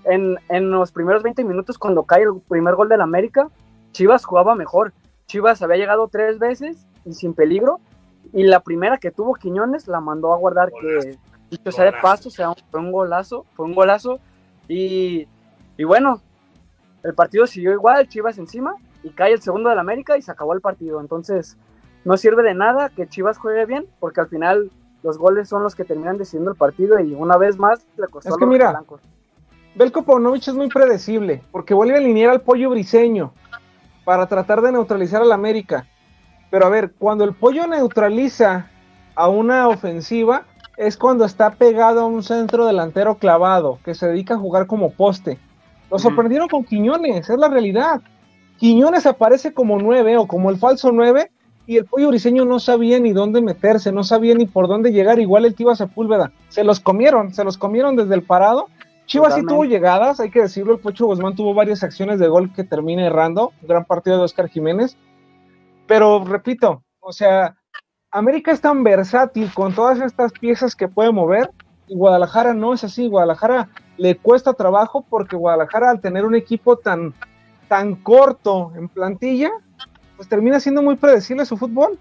En, 0.05 0.37
en, 0.49 0.69
los 0.69 0.91
primeros 0.91 1.23
20 1.23 1.45
minutos, 1.45 1.77
cuando 1.77 2.03
cae 2.03 2.23
el 2.23 2.41
primer 2.49 2.75
gol 2.75 2.89
del 2.89 2.99
América, 2.99 3.47
Chivas 3.93 4.25
jugaba 4.25 4.55
mejor. 4.55 4.91
Chivas 5.27 5.61
había 5.61 5.77
llegado 5.77 6.09
tres 6.09 6.39
veces 6.39 6.85
y 7.05 7.13
sin 7.13 7.33
peligro. 7.33 7.79
Y 8.31 8.43
la 8.43 8.61
primera 8.61 8.97
que 8.97 9.11
tuvo 9.11 9.35
Quiñones 9.35 9.87
la 9.87 9.99
mandó 9.99 10.33
a 10.33 10.37
guardar, 10.37 10.71
que 10.71 11.17
dicho 11.49 11.71
sea 11.71 11.85
de 11.85 11.93
paso, 12.01 12.29
sea, 12.29 12.53
fue 12.71 12.79
un 12.79 12.91
golazo, 12.91 13.45
fue 13.53 13.65
un 13.65 13.75
golazo. 13.75 14.19
Y, 14.67 15.27
y 15.77 15.83
bueno, 15.83 16.21
el 17.03 17.13
partido 17.13 17.45
siguió 17.45 17.73
igual, 17.73 18.07
Chivas 18.07 18.37
encima, 18.37 18.75
y 19.03 19.09
cae 19.09 19.33
el 19.33 19.41
segundo 19.41 19.69
del 19.69 19.79
América 19.79 20.17
y 20.17 20.21
se 20.21 20.31
acabó 20.31 20.53
el 20.53 20.61
partido. 20.61 21.01
Entonces, 21.01 21.57
no 22.05 22.17
sirve 22.17 22.43
de 22.43 22.53
nada 22.53 22.89
que 22.89 23.07
Chivas 23.07 23.37
juegue 23.37 23.65
bien, 23.65 23.87
porque 23.99 24.21
al 24.21 24.27
final 24.27 24.71
los 25.03 25.17
goles 25.17 25.49
son 25.49 25.63
los 25.63 25.75
que 25.75 25.83
terminan 25.83 26.17
decidiendo 26.17 26.51
el 26.51 26.57
partido 26.57 26.99
y 26.99 27.13
una 27.13 27.37
vez 27.37 27.57
más 27.57 27.85
le 27.97 28.07
costó 28.07 28.29
es 28.29 28.37
que 28.37 28.45
mira, 28.45 28.71
blancos. 28.71 29.01
Belko 29.75 30.03
Paunovic 30.03 30.47
es 30.47 30.53
muy 30.53 30.69
predecible, 30.69 31.43
porque 31.51 31.73
vuelve 31.73 31.95
a 31.95 31.97
alinear 31.97 32.31
al 32.31 32.41
pollo 32.41 32.69
briseño 32.69 33.33
para 34.05 34.27
tratar 34.27 34.61
de 34.61 34.71
neutralizar 34.71 35.21
al 35.21 35.31
América. 35.31 35.87
Pero 36.53 36.67
a 36.67 36.69
ver, 36.69 36.91
cuando 36.99 37.23
el 37.23 37.33
pollo 37.33 37.65
neutraliza 37.65 38.67
a 39.15 39.27
una 39.27 39.67
ofensiva, 39.67 40.43
es 40.77 40.97
cuando 40.97 41.25
está 41.25 41.49
pegado 41.49 42.01
a 42.01 42.05
un 42.05 42.21
centro 42.21 42.67
delantero 42.67 43.15
clavado, 43.15 43.79
que 43.83 43.95
se 43.95 44.07
dedica 44.07 44.35
a 44.35 44.37
jugar 44.37 44.67
como 44.67 44.91
poste. 44.91 45.39
Lo 45.89 45.97
sorprendieron 45.97 46.47
con 46.47 46.63
Quiñones, 46.63 47.27
es 47.27 47.37
la 47.39 47.47
realidad. 47.47 48.01
Quiñones 48.59 49.07
aparece 49.07 49.51
como 49.51 49.79
nueve 49.79 50.15
o 50.15 50.27
como 50.27 50.51
el 50.51 50.57
falso 50.57 50.91
nueve 50.91 51.31
y 51.65 51.77
el 51.77 51.85
pollo 51.85 52.09
briseño 52.09 52.45
no 52.45 52.59
sabía 52.59 52.99
ni 52.99 53.13
dónde 53.13 53.41
meterse, 53.41 53.91
no 53.91 54.03
sabía 54.03 54.35
ni 54.35 54.45
por 54.45 54.67
dónde 54.67 54.91
llegar, 54.91 55.17
igual 55.17 55.45
el 55.45 55.55
Tiva 55.55 55.75
Sepúlveda, 55.75 56.33
se 56.49 56.63
los 56.63 56.79
comieron, 56.79 57.33
se 57.33 57.43
los 57.43 57.57
comieron 57.57 57.95
desde 57.95 58.13
el 58.13 58.21
parado. 58.21 58.67
Chivas 59.07 59.33
sí 59.33 59.41
tuvo 59.43 59.65
llegadas, 59.65 60.19
hay 60.19 60.29
que 60.29 60.41
decirlo, 60.41 60.73
el 60.73 60.79
Pocho 60.79 61.07
Guzmán 61.07 61.35
tuvo 61.35 61.55
varias 61.55 61.81
acciones 61.81 62.19
de 62.19 62.27
gol 62.27 62.53
que 62.53 62.63
termina 62.63 63.07
errando, 63.07 63.53
gran 63.63 63.85
partido 63.85 64.17
de 64.17 64.23
Oscar 64.23 64.49
Jiménez, 64.49 64.97
pero 65.87 66.23
repito, 66.23 66.83
o 66.99 67.11
sea, 67.11 67.55
América 68.11 68.51
es 68.51 68.61
tan 68.61 68.83
versátil 68.83 69.51
con 69.53 69.73
todas 69.73 69.99
estas 69.99 70.31
piezas 70.33 70.75
que 70.75 70.87
puede 70.87 71.11
mover, 71.11 71.49
y 71.87 71.95
Guadalajara 71.95 72.53
no 72.53 72.73
es 72.73 72.83
así, 72.83 73.07
Guadalajara 73.07 73.69
le 73.97 74.17
cuesta 74.17 74.53
trabajo 74.53 75.05
porque 75.09 75.35
Guadalajara 75.35 75.89
al 75.89 76.01
tener 76.01 76.25
un 76.25 76.35
equipo 76.35 76.77
tan, 76.77 77.13
tan 77.67 77.95
corto 77.95 78.71
en 78.75 78.87
plantilla, 78.87 79.51
pues 80.15 80.29
termina 80.29 80.59
siendo 80.59 80.81
muy 80.81 80.95
predecible 80.95 81.45
su 81.45 81.57
fútbol. 81.57 81.99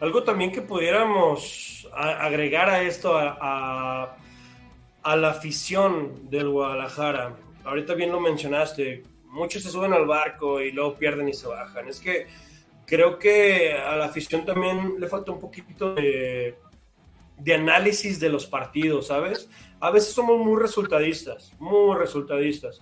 Algo 0.00 0.24
también 0.24 0.50
que 0.50 0.62
pudiéramos 0.62 1.88
agregar 1.94 2.68
a 2.68 2.82
esto, 2.82 3.16
a, 3.16 4.16
a, 5.02 5.16
la 5.16 5.30
afición 5.30 6.28
del 6.28 6.48
Guadalajara. 6.48 7.36
Ahorita 7.64 7.94
bien 7.94 8.10
lo 8.10 8.18
mencionaste, 8.18 9.04
muchos 9.32 9.62
se 9.62 9.70
suben 9.70 9.92
al 9.92 10.06
barco 10.06 10.60
y 10.60 10.70
luego 10.70 10.96
pierden 10.96 11.28
y 11.28 11.34
se 11.34 11.48
bajan. 11.48 11.88
Es 11.88 11.98
que 11.98 12.26
creo 12.86 13.18
que 13.18 13.72
a 13.72 13.96
la 13.96 14.04
afición 14.06 14.44
también 14.44 15.00
le 15.00 15.08
falta 15.08 15.32
un 15.32 15.40
poquito 15.40 15.94
de, 15.94 16.56
de 17.38 17.54
análisis 17.54 18.20
de 18.20 18.28
los 18.28 18.46
partidos, 18.46 19.08
¿sabes? 19.08 19.48
A 19.80 19.90
veces 19.90 20.12
somos 20.12 20.38
muy 20.38 20.60
resultadistas, 20.60 21.52
muy 21.58 21.96
resultadistas. 21.96 22.80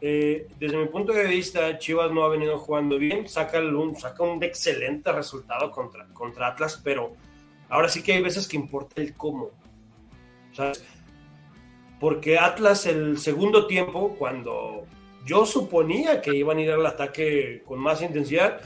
eh, 0.00 0.48
desde 0.58 0.76
mi 0.78 0.86
punto 0.88 1.12
de 1.12 1.26
vista, 1.26 1.78
Chivas 1.78 2.10
no 2.10 2.24
ha 2.24 2.28
venido 2.28 2.58
jugando 2.58 2.98
bien, 2.98 3.28
saca 3.28 3.60
un, 3.60 3.94
saca 3.94 4.24
un 4.24 4.42
excelente 4.42 5.12
resultado 5.12 5.70
contra, 5.70 6.06
contra 6.12 6.48
Atlas, 6.48 6.80
pero 6.82 7.12
ahora 7.68 7.88
sí 7.88 8.02
que 8.02 8.14
hay 8.14 8.22
veces 8.22 8.48
que 8.48 8.56
importa 8.56 9.00
el 9.00 9.14
cómo. 9.16 9.50
¿sabes? 10.52 10.84
Porque 12.00 12.38
Atlas 12.38 12.86
el 12.86 13.18
segundo 13.18 13.66
tiempo, 13.66 14.16
cuando 14.18 14.86
yo 15.24 15.46
suponía 15.46 16.20
que 16.20 16.34
iban 16.34 16.58
a 16.58 16.60
ir 16.62 16.70
al 16.70 16.86
ataque 16.86 17.62
con 17.66 17.78
más 17.78 18.02
intensidad, 18.02 18.60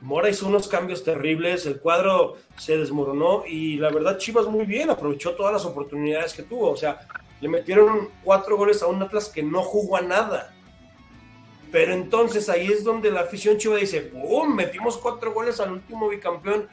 Mora 0.00 0.30
hizo 0.30 0.46
unos 0.46 0.68
cambios 0.68 1.02
terribles, 1.02 1.66
el 1.66 1.80
cuadro 1.80 2.36
se 2.56 2.76
desmoronó 2.76 3.44
y 3.46 3.76
la 3.78 3.90
verdad 3.90 4.16
Chivas 4.16 4.46
muy 4.46 4.64
bien, 4.64 4.90
aprovechó 4.90 5.32
todas 5.34 5.52
las 5.52 5.64
oportunidades 5.64 6.34
que 6.34 6.44
tuvo. 6.44 6.70
O 6.70 6.76
sea, 6.76 7.00
le 7.40 7.48
metieron 7.48 8.08
cuatro 8.22 8.56
goles 8.56 8.82
a 8.82 8.86
un 8.86 9.02
Atlas 9.02 9.28
que 9.28 9.42
no 9.42 9.62
jugó 9.62 9.96
a 9.96 10.02
nada. 10.02 10.54
Pero 11.72 11.92
entonces 11.92 12.48
ahí 12.48 12.68
es 12.68 12.84
donde 12.84 13.10
la 13.10 13.22
afición 13.22 13.58
chiva 13.58 13.76
dice, 13.76 14.02
¡pum! 14.02 14.54
Metimos 14.54 14.96
cuatro 14.96 15.32
goles 15.34 15.58
al 15.60 15.72
último 15.72 16.08
bicampeón, 16.08 16.68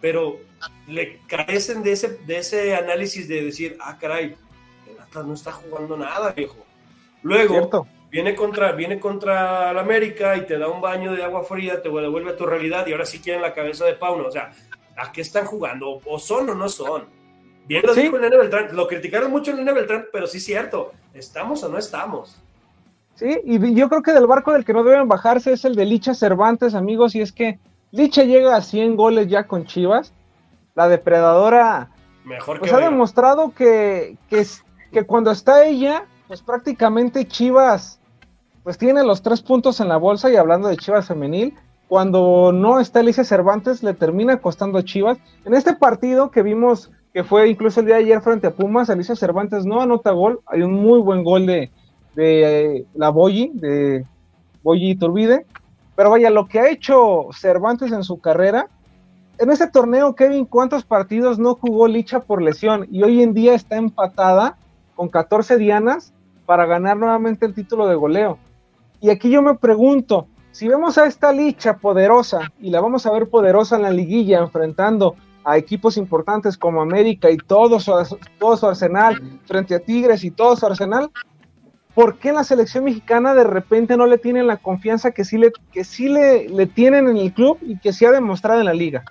pero 0.00 0.38
le 0.86 1.18
carecen 1.26 1.82
de 1.82 1.92
ese, 1.92 2.16
de 2.26 2.38
ese 2.38 2.76
análisis 2.76 3.26
de 3.26 3.44
decir, 3.44 3.76
ah, 3.80 3.98
caray, 3.98 4.36
el 4.86 5.00
Atlas 5.00 5.26
no 5.26 5.34
está 5.34 5.50
jugando 5.50 5.96
nada, 5.96 6.30
viejo. 6.30 6.64
Luego 7.22 7.86
viene 8.10 8.34
contra, 8.34 8.72
viene 8.72 8.98
contra 8.98 9.70
el 9.70 9.78
América 9.78 10.36
y 10.36 10.46
te 10.46 10.58
da 10.58 10.68
un 10.68 10.80
baño 10.80 11.12
de 11.12 11.22
agua 11.22 11.44
fría, 11.44 11.82
te 11.82 11.88
devuelve 11.88 12.30
a 12.30 12.36
tu 12.36 12.46
realidad 12.46 12.86
y 12.86 12.92
ahora 12.92 13.06
sí 13.06 13.20
quieren 13.20 13.42
la 13.42 13.54
cabeza 13.54 13.84
de 13.84 13.94
Pauno. 13.94 14.26
O 14.26 14.32
sea, 14.32 14.52
¿a 14.96 15.12
qué 15.12 15.20
están 15.20 15.46
jugando? 15.46 16.00
¿O 16.04 16.18
son 16.18 16.50
o 16.50 16.54
no 16.54 16.68
son? 16.68 17.06
Bien 17.66 17.82
lo 17.84 17.94
dijo 17.94 18.18
Nene 18.18 18.36
Beltrán, 18.36 18.74
lo 18.74 18.88
criticaron 18.88 19.30
mucho 19.30 19.50
en 19.50 19.58
Nene 19.58 19.72
Beltrán, 19.72 20.06
pero 20.10 20.26
sí 20.26 20.38
es 20.38 20.44
cierto, 20.44 20.92
¿estamos 21.12 21.62
o 21.64 21.68
no 21.68 21.76
estamos? 21.76 22.40
Sí, 23.14 23.40
y 23.44 23.74
yo 23.74 23.88
creo 23.90 24.02
que 24.02 24.12
del 24.12 24.26
barco 24.26 24.52
del 24.52 24.64
que 24.64 24.72
no 24.72 24.84
deben 24.84 25.06
bajarse 25.06 25.52
es 25.52 25.64
el 25.64 25.74
de 25.74 25.84
Licha 25.84 26.14
Cervantes, 26.14 26.74
amigos, 26.74 27.14
y 27.14 27.20
es 27.20 27.32
que 27.32 27.58
Licha 27.90 28.22
llega 28.22 28.56
a 28.56 28.62
100 28.62 28.96
goles 28.96 29.28
ya 29.28 29.44
con 29.44 29.66
Chivas. 29.66 30.14
La 30.74 30.88
depredadora 30.88 31.90
Mejor 32.24 32.60
pues 32.60 32.72
ha 32.72 32.78
demostrado 32.78 33.52
que, 33.54 34.16
que, 34.30 34.46
que, 34.92 35.02
cuando 35.04 35.30
está 35.30 35.64
ella, 35.64 36.04
pues 36.28 36.42
prácticamente 36.42 37.26
Chivas 37.26 37.97
pues 38.68 38.76
tiene 38.76 39.02
los 39.02 39.22
tres 39.22 39.40
puntos 39.40 39.80
en 39.80 39.88
la 39.88 39.96
bolsa 39.96 40.30
y 40.30 40.36
hablando 40.36 40.68
de 40.68 40.76
Chivas 40.76 41.08
femenil, 41.08 41.54
cuando 41.88 42.52
no 42.52 42.80
está 42.80 43.00
Alicia 43.00 43.24
Cervantes 43.24 43.82
le 43.82 43.94
termina 43.94 44.42
costando 44.42 44.82
Chivas. 44.82 45.16
En 45.46 45.54
este 45.54 45.72
partido 45.72 46.30
que 46.30 46.42
vimos 46.42 46.90
que 47.14 47.24
fue 47.24 47.48
incluso 47.48 47.80
el 47.80 47.86
día 47.86 47.94
de 47.94 48.02
ayer 48.02 48.20
frente 48.20 48.46
a 48.46 48.50
Pumas, 48.50 48.90
Alicia 48.90 49.16
Cervantes 49.16 49.64
no 49.64 49.80
anota 49.80 50.10
gol, 50.10 50.40
hay 50.44 50.60
un 50.60 50.74
muy 50.74 51.00
buen 51.00 51.24
gol 51.24 51.46
de, 51.46 51.70
de 52.14 52.84
la 52.92 53.08
Boyi, 53.08 53.52
de 53.54 54.04
Boyi 54.62 54.96
Turbide. 54.96 55.46
Pero 55.96 56.10
vaya, 56.10 56.28
lo 56.28 56.46
que 56.46 56.60
ha 56.60 56.68
hecho 56.68 57.28
Cervantes 57.32 57.90
en 57.90 58.04
su 58.04 58.20
carrera, 58.20 58.66
en 59.38 59.50
este 59.50 59.68
torneo, 59.68 60.14
Kevin, 60.14 60.44
¿cuántos 60.44 60.84
partidos 60.84 61.38
no 61.38 61.54
jugó 61.54 61.88
Licha 61.88 62.20
por 62.20 62.42
lesión? 62.42 62.86
Y 62.90 63.02
hoy 63.02 63.22
en 63.22 63.32
día 63.32 63.54
está 63.54 63.76
empatada 63.76 64.58
con 64.94 65.08
14 65.08 65.56
dianas 65.56 66.12
para 66.44 66.66
ganar 66.66 66.98
nuevamente 66.98 67.46
el 67.46 67.54
título 67.54 67.86
de 67.86 67.94
goleo. 67.94 68.38
Y 69.00 69.10
aquí 69.10 69.30
yo 69.30 69.42
me 69.42 69.54
pregunto, 69.54 70.26
si 70.50 70.66
vemos 70.66 70.98
a 70.98 71.06
esta 71.06 71.32
Licha 71.32 71.76
poderosa 71.76 72.52
y 72.60 72.70
la 72.70 72.80
vamos 72.80 73.06
a 73.06 73.12
ver 73.12 73.28
poderosa 73.28 73.76
en 73.76 73.82
la 73.82 73.90
liguilla 73.90 74.38
enfrentando 74.38 75.14
a 75.44 75.56
equipos 75.56 75.96
importantes 75.96 76.58
como 76.58 76.82
América 76.82 77.30
y 77.30 77.36
todo 77.36 77.80
su, 77.80 77.94
arsenal 78.66 79.40
frente 79.46 79.74
a 79.74 79.80
Tigres 79.80 80.24
y 80.24 80.30
todo 80.30 80.56
su 80.56 80.66
arsenal, 80.66 81.10
¿por 81.94 82.18
qué 82.18 82.32
la 82.32 82.44
selección 82.44 82.84
mexicana 82.84 83.34
de 83.34 83.44
repente 83.44 83.96
no 83.96 84.06
le 84.06 84.18
tienen 84.18 84.46
la 84.46 84.58
confianza 84.58 85.12
que 85.12 85.24
sí 85.24 85.38
le, 85.38 85.52
que 85.72 85.84
sí 85.84 86.08
le, 86.08 86.48
le 86.48 86.66
tienen 86.66 87.08
en 87.08 87.16
el 87.16 87.32
club 87.32 87.58
y 87.62 87.78
que 87.78 87.92
sí 87.92 88.04
ha 88.04 88.10
demostrado 88.10 88.60
en 88.60 88.66
la 88.66 88.74
liga? 88.74 89.04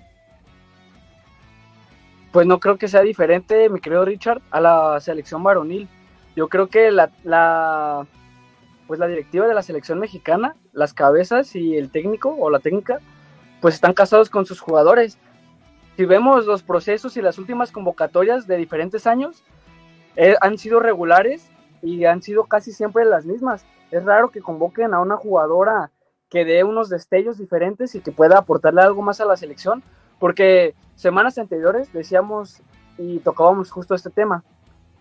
Pues 2.31 2.45
no 2.45 2.59
creo 2.59 2.77
que 2.77 2.87
sea 2.87 3.01
diferente, 3.01 3.69
mi 3.69 3.79
querido 3.79 4.05
Richard, 4.05 4.41
a 4.51 4.61
la 4.61 4.99
selección 4.99 5.41
varonil. 5.41 5.87
Yo 6.35 6.49
creo 6.49 6.67
que 6.67 6.91
la, 6.91 7.09
la, 7.23 8.05
pues 8.87 8.99
la 8.99 9.07
directiva 9.07 9.47
de 9.47 9.53
la 9.53 9.61
selección 9.61 9.99
mexicana, 9.99 10.55
las 10.71 10.93
cabezas 10.93 11.55
y 11.55 11.75
el 11.75 11.91
técnico 11.91 12.35
o 12.39 12.49
la 12.49 12.59
técnica, 12.59 12.99
pues 13.61 13.75
están 13.75 13.93
casados 13.93 14.29
con 14.29 14.45
sus 14.45 14.59
jugadores. 14.59 15.17
Si 15.97 16.05
vemos 16.05 16.45
los 16.45 16.63
procesos 16.63 17.17
y 17.17 17.21
las 17.21 17.37
últimas 17.37 17.71
convocatorias 17.71 18.47
de 18.47 18.57
diferentes 18.57 19.05
años, 19.07 19.43
eh, 20.15 20.35
han 20.41 20.57
sido 20.57 20.79
regulares 20.79 21.49
y 21.81 22.05
han 22.05 22.21
sido 22.21 22.45
casi 22.45 22.71
siempre 22.71 23.05
las 23.05 23.25
mismas. 23.25 23.65
Es 23.91 24.03
raro 24.03 24.29
que 24.29 24.41
convoquen 24.41 24.93
a 24.93 24.99
una 24.99 25.17
jugadora 25.17 25.91
que 26.29 26.45
dé 26.45 26.63
unos 26.63 26.89
destellos 26.89 27.37
diferentes 27.37 27.95
y 27.95 28.01
que 28.01 28.11
pueda 28.11 28.37
aportarle 28.37 28.81
algo 28.81 29.01
más 29.01 29.21
a 29.21 29.25
la 29.25 29.37
selección, 29.37 29.83
porque 30.19 30.75
semanas 30.95 31.37
anteriores 31.37 31.91
decíamos 31.93 32.61
y 32.97 33.19
tocábamos 33.19 33.71
justo 33.71 33.95
este 33.95 34.09
tema. 34.09 34.43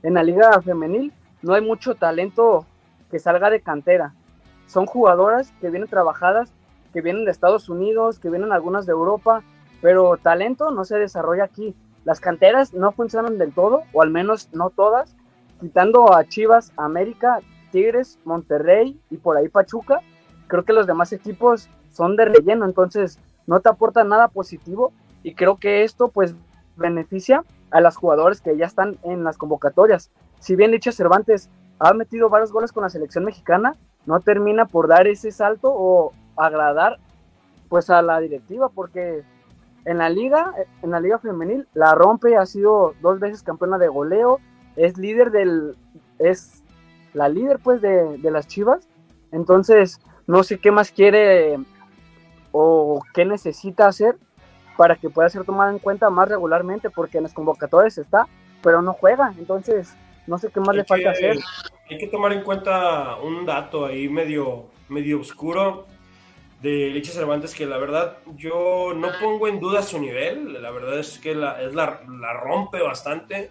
En 0.03 0.14
la 0.14 0.22
liga 0.22 0.61
femenil 0.62 1.12
no 1.43 1.55
hay 1.55 1.62
mucho 1.62 1.95
talento 1.95 2.66
salga 3.18 3.50
de 3.50 3.60
cantera. 3.60 4.14
Son 4.66 4.86
jugadoras 4.86 5.52
que 5.60 5.70
vienen 5.70 5.88
trabajadas, 5.88 6.52
que 6.92 7.00
vienen 7.00 7.24
de 7.24 7.30
Estados 7.30 7.68
Unidos, 7.68 8.18
que 8.18 8.30
vienen 8.30 8.52
algunas 8.52 8.86
de 8.86 8.92
Europa, 8.92 9.42
pero 9.80 10.16
talento 10.16 10.70
no 10.70 10.84
se 10.84 10.98
desarrolla 10.98 11.44
aquí. 11.44 11.74
Las 12.04 12.20
canteras 12.20 12.72
no 12.72 12.92
funcionan 12.92 13.38
del 13.38 13.52
todo, 13.52 13.82
o 13.92 14.02
al 14.02 14.10
menos 14.10 14.48
no 14.52 14.70
todas, 14.70 15.14
quitando 15.60 16.14
a 16.14 16.24
Chivas, 16.24 16.72
América, 16.76 17.40
Tigres, 17.70 18.18
Monterrey 18.24 18.98
y 19.10 19.16
por 19.16 19.36
ahí 19.36 19.48
Pachuca, 19.48 20.00
creo 20.46 20.64
que 20.64 20.72
los 20.72 20.86
demás 20.86 21.12
equipos 21.12 21.68
son 21.90 22.16
de 22.16 22.26
relleno, 22.26 22.64
entonces 22.64 23.18
no 23.46 23.60
te 23.60 23.68
aportan 23.68 24.08
nada 24.08 24.28
positivo 24.28 24.92
y 25.22 25.34
creo 25.34 25.56
que 25.56 25.82
esto 25.82 26.08
pues 26.08 26.34
beneficia 26.76 27.44
a 27.70 27.80
los 27.80 27.96
jugadores 27.96 28.40
que 28.40 28.56
ya 28.56 28.66
están 28.66 28.98
en 29.02 29.24
las 29.24 29.38
convocatorias. 29.38 30.10
Si 30.38 30.56
bien 30.56 30.70
dicho 30.70 30.92
Cervantes 30.92 31.50
ha 31.78 31.92
metido 31.92 32.28
varios 32.28 32.52
goles 32.52 32.72
con 32.72 32.82
la 32.82 32.90
selección 32.90 33.24
mexicana, 33.24 33.74
no 34.06 34.20
termina 34.20 34.66
por 34.66 34.88
dar 34.88 35.06
ese 35.06 35.30
salto 35.30 35.72
o 35.72 36.12
agradar 36.36 36.98
pues 37.68 37.90
a 37.90 38.02
la 38.02 38.20
directiva 38.20 38.68
porque 38.68 39.24
en 39.84 39.98
la 39.98 40.08
liga, 40.08 40.52
en 40.82 40.90
la 40.90 41.00
liga 41.00 41.18
femenil 41.18 41.66
la 41.74 41.94
rompe, 41.94 42.36
ha 42.36 42.46
sido 42.46 42.94
dos 43.00 43.20
veces 43.20 43.42
campeona 43.42 43.78
de 43.78 43.88
goleo, 43.88 44.40
es 44.74 44.98
líder 44.98 45.30
del, 45.30 45.76
es 46.18 46.62
la 47.14 47.28
líder 47.28 47.58
pues 47.60 47.80
de, 47.80 48.18
las 48.22 48.46
Chivas, 48.46 48.88
entonces 49.32 50.00
no 50.26 50.42
sé 50.42 50.58
qué 50.58 50.70
más 50.70 50.90
quiere 50.90 51.58
o 52.52 53.00
qué 53.14 53.24
necesita 53.24 53.86
hacer 53.86 54.16
para 54.76 54.96
que 54.96 55.08
pueda 55.08 55.28
ser 55.28 55.44
tomada 55.44 55.70
en 55.70 55.78
cuenta 55.78 56.10
más 56.10 56.28
regularmente, 56.28 56.90
porque 56.90 57.18
en 57.18 57.24
las 57.24 57.32
convocatorias 57.32 57.96
está, 57.96 58.26
pero 58.62 58.82
no 58.82 58.92
juega, 58.92 59.32
entonces 59.38 59.94
no 60.26 60.38
sé 60.38 60.50
qué 60.52 60.60
más 60.60 60.74
le 60.74 60.84
falta 60.84 61.10
hacer. 61.10 61.38
Hay 61.88 61.98
que 61.98 62.08
tomar 62.08 62.32
en 62.32 62.42
cuenta 62.42 63.16
un 63.16 63.46
dato 63.46 63.86
ahí 63.86 64.08
medio, 64.08 64.66
medio 64.88 65.20
oscuro 65.20 65.86
de 66.62 66.90
Licha 66.90 67.12
Cervantes 67.12 67.54
que 67.54 67.66
la 67.66 67.78
verdad 67.78 68.18
yo 68.36 68.92
no 68.94 69.08
pongo 69.20 69.46
en 69.46 69.60
duda 69.60 69.82
su 69.82 69.98
nivel, 69.98 70.60
la 70.60 70.70
verdad 70.70 70.98
es 70.98 71.18
que 71.18 71.34
la, 71.34 71.60
es 71.62 71.74
la, 71.74 72.00
la 72.08 72.32
rompe 72.32 72.80
bastante 72.80 73.50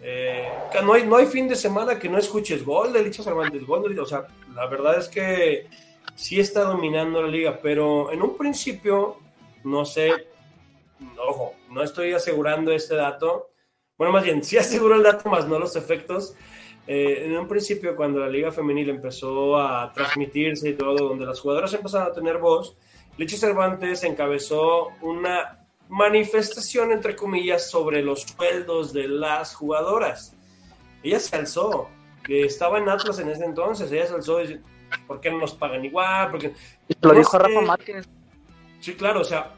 eh, 0.00 0.48
no, 0.84 0.92
hay, 0.92 1.06
no 1.06 1.16
hay 1.16 1.26
fin 1.26 1.48
de 1.48 1.56
semana 1.56 1.98
que 1.98 2.08
no 2.08 2.18
escuches 2.18 2.64
gol 2.64 2.92
de 2.92 3.02
Licha 3.02 3.22
Cervantes, 3.22 3.66
gol 3.66 3.98
O 3.98 4.06
sea, 4.06 4.26
la 4.54 4.66
verdad 4.66 4.98
es 4.98 5.08
que 5.08 5.66
sí 6.14 6.38
está 6.38 6.62
dominando 6.62 7.22
la 7.22 7.28
liga, 7.28 7.58
pero 7.60 8.12
en 8.12 8.22
un 8.22 8.36
principio, 8.36 9.16
no 9.64 9.84
sé, 9.84 10.28
ojo, 11.28 11.54
no 11.70 11.82
estoy 11.82 12.12
asegurando 12.12 12.72
este 12.72 12.94
dato. 12.94 13.50
Bueno, 13.98 14.12
más 14.12 14.22
bien, 14.22 14.44
sí 14.44 14.56
aseguro 14.56 14.94
el 14.94 15.02
dato, 15.02 15.28
más 15.28 15.48
no 15.48 15.58
los 15.58 15.74
efectos. 15.74 16.34
Eh, 16.86 17.26
en 17.26 17.36
un 17.36 17.48
principio, 17.48 17.96
cuando 17.96 18.20
la 18.20 18.28
liga 18.28 18.52
femenil 18.52 18.88
empezó 18.88 19.58
a 19.58 19.92
transmitirse 19.92 20.70
y 20.70 20.74
todo, 20.74 21.08
donde 21.08 21.26
las 21.26 21.40
jugadoras 21.40 21.74
empezaron 21.74 22.06
a 22.08 22.14
tener 22.14 22.38
voz, 22.38 22.76
Licha 23.18 23.36
Cervantes 23.36 24.04
encabezó 24.04 24.92
una 25.02 25.66
manifestación, 25.88 26.92
entre 26.92 27.16
comillas, 27.16 27.68
sobre 27.68 28.02
los 28.02 28.22
sueldos 28.22 28.92
de 28.92 29.08
las 29.08 29.54
jugadoras. 29.56 30.34
Ella 31.02 31.18
se 31.18 31.34
alzó, 31.34 31.88
que 32.22 32.44
estaba 32.44 32.78
en 32.78 32.88
Atlas 32.88 33.18
en 33.18 33.30
ese 33.30 33.44
entonces, 33.44 33.90
ella 33.90 34.06
se 34.06 34.14
alzó 34.14 34.40
y 34.40 34.46
dice, 34.46 34.60
¿por 35.08 35.20
qué 35.20 35.30
no 35.30 35.38
nos 35.38 35.54
pagan 35.54 35.84
igual? 35.84 36.30
Porque, 36.30 36.54
lo 37.02 37.14
dijo 37.14 37.36
Rafa 37.36 37.60
Márquez. 37.60 38.08
Sí, 38.80 38.94
claro, 38.94 39.22
o 39.22 39.24
sea, 39.24 39.52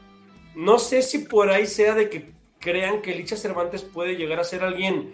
no 0.55 0.79
sé 0.79 1.03
si 1.03 1.19
por 1.19 1.49
ahí 1.51 1.67
sea 1.67 1.93
de 1.93 2.09
que 2.09 2.40
crean 2.61 3.01
que 3.01 3.15
Licha 3.15 3.35
Cervantes 3.35 3.83
puede 3.83 4.15
llegar 4.15 4.39
a 4.39 4.45
ser 4.45 4.63
alguien 4.63 5.13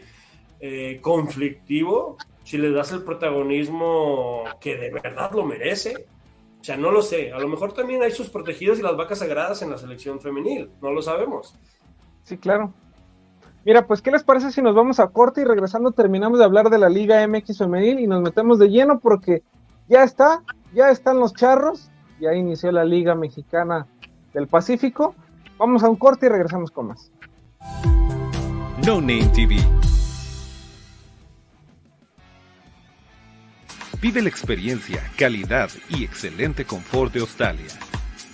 eh, 0.59 0.99
conflictivo 1.01 2.17
si 2.43 2.57
le 2.57 2.71
das 2.71 2.91
el 2.91 3.03
protagonismo 3.03 4.43
que 4.59 4.77
de 4.77 4.91
verdad 4.91 5.31
lo 5.33 5.43
merece. 5.43 6.05
O 6.61 6.63
sea, 6.63 6.77
no 6.77 6.91
lo 6.91 7.01
sé. 7.01 7.31
A 7.31 7.39
lo 7.39 7.47
mejor 7.47 7.73
también 7.73 8.03
hay 8.03 8.11
sus 8.11 8.29
protegidos 8.29 8.79
y 8.79 8.81
las 8.81 8.95
vacas 8.95 9.19
sagradas 9.19 9.61
en 9.61 9.71
la 9.71 9.77
selección 9.77 10.19
femenil. 10.19 10.69
No 10.81 10.91
lo 10.91 11.01
sabemos. 11.01 11.55
Sí, 12.23 12.37
claro. 12.37 12.73
Mira, 13.65 13.85
pues, 13.85 14.01
¿qué 14.01 14.11
les 14.11 14.23
parece 14.23 14.51
si 14.51 14.61
nos 14.61 14.75
vamos 14.75 14.99
a 14.99 15.07
corte 15.07 15.41
y 15.41 15.43
regresando 15.43 15.91
terminamos 15.91 16.39
de 16.39 16.45
hablar 16.45 16.69
de 16.69 16.77
la 16.77 16.89
Liga 16.89 17.25
MX 17.27 17.57
femenil 17.57 17.99
y 17.99 18.07
nos 18.07 18.21
metemos 18.21 18.59
de 18.59 18.69
lleno 18.69 18.99
porque 18.99 19.43
ya 19.89 20.03
está 20.03 20.43
ya 20.73 20.89
están 20.89 21.19
los 21.19 21.33
charros, 21.33 21.89
ya 22.19 22.33
inició 22.33 22.71
la 22.71 22.83
Liga 22.83 23.15
Mexicana 23.15 23.87
del 24.33 24.47
Pacífico. 24.47 25.15
Vamos 25.57 25.83
a 25.83 25.89
un 25.89 25.95
corte 25.95 26.27
y 26.27 26.29
regresamos 26.29 26.71
con 26.71 26.87
más. 26.87 27.11
No 27.61 29.01
Name 29.01 29.29
TV. 29.33 29.57
Vive 33.99 34.21
la 34.21 34.29
experiencia, 34.29 35.03
calidad 35.17 35.69
y 35.89 36.03
excelente 36.03 36.65
confort 36.65 37.13
de 37.13 37.21
Australia. 37.21 37.65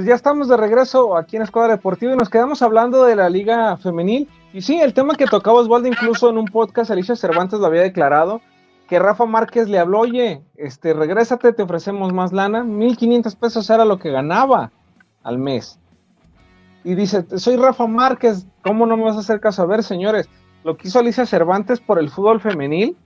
Pues 0.00 0.08
ya 0.08 0.14
estamos 0.14 0.48
de 0.48 0.56
regreso 0.56 1.14
aquí 1.14 1.36
en 1.36 1.42
Escuadra 1.42 1.74
Deportiva 1.74 2.14
y 2.14 2.16
nos 2.16 2.30
quedamos 2.30 2.62
hablando 2.62 3.04
de 3.04 3.16
la 3.16 3.28
Liga 3.28 3.76
Femenil. 3.76 4.30
Y 4.54 4.62
sí, 4.62 4.80
el 4.80 4.94
tema 4.94 5.14
que 5.14 5.26
tocaba 5.26 5.58
Osvaldo, 5.58 5.88
incluso 5.88 6.30
en 6.30 6.38
un 6.38 6.46
podcast, 6.46 6.90
Alicia 6.90 7.14
Cervantes 7.16 7.60
lo 7.60 7.66
había 7.66 7.82
declarado, 7.82 8.40
que 8.88 8.98
Rafa 8.98 9.26
Márquez 9.26 9.68
le 9.68 9.78
habló, 9.78 9.98
oye, 9.98 10.40
este, 10.56 10.94
regrésate, 10.94 11.52
te 11.52 11.62
ofrecemos 11.62 12.14
más 12.14 12.32
lana. 12.32 12.64
1500 12.64 13.36
pesos 13.36 13.68
era 13.68 13.84
lo 13.84 13.98
que 13.98 14.10
ganaba 14.10 14.72
al 15.22 15.36
mes. 15.36 15.78
Y 16.82 16.94
dice, 16.94 17.26
soy 17.36 17.56
Rafa 17.56 17.86
Márquez, 17.86 18.46
¿cómo 18.64 18.86
no 18.86 18.96
me 18.96 19.04
vas 19.04 19.16
a 19.16 19.20
hacer 19.20 19.38
caso? 19.38 19.60
A 19.60 19.66
ver, 19.66 19.82
señores, 19.82 20.30
lo 20.64 20.78
que 20.78 20.88
hizo 20.88 20.98
Alicia 20.98 21.26
Cervantes 21.26 21.78
por 21.78 21.98
el 21.98 22.08
fútbol 22.08 22.40
femenil, 22.40 22.96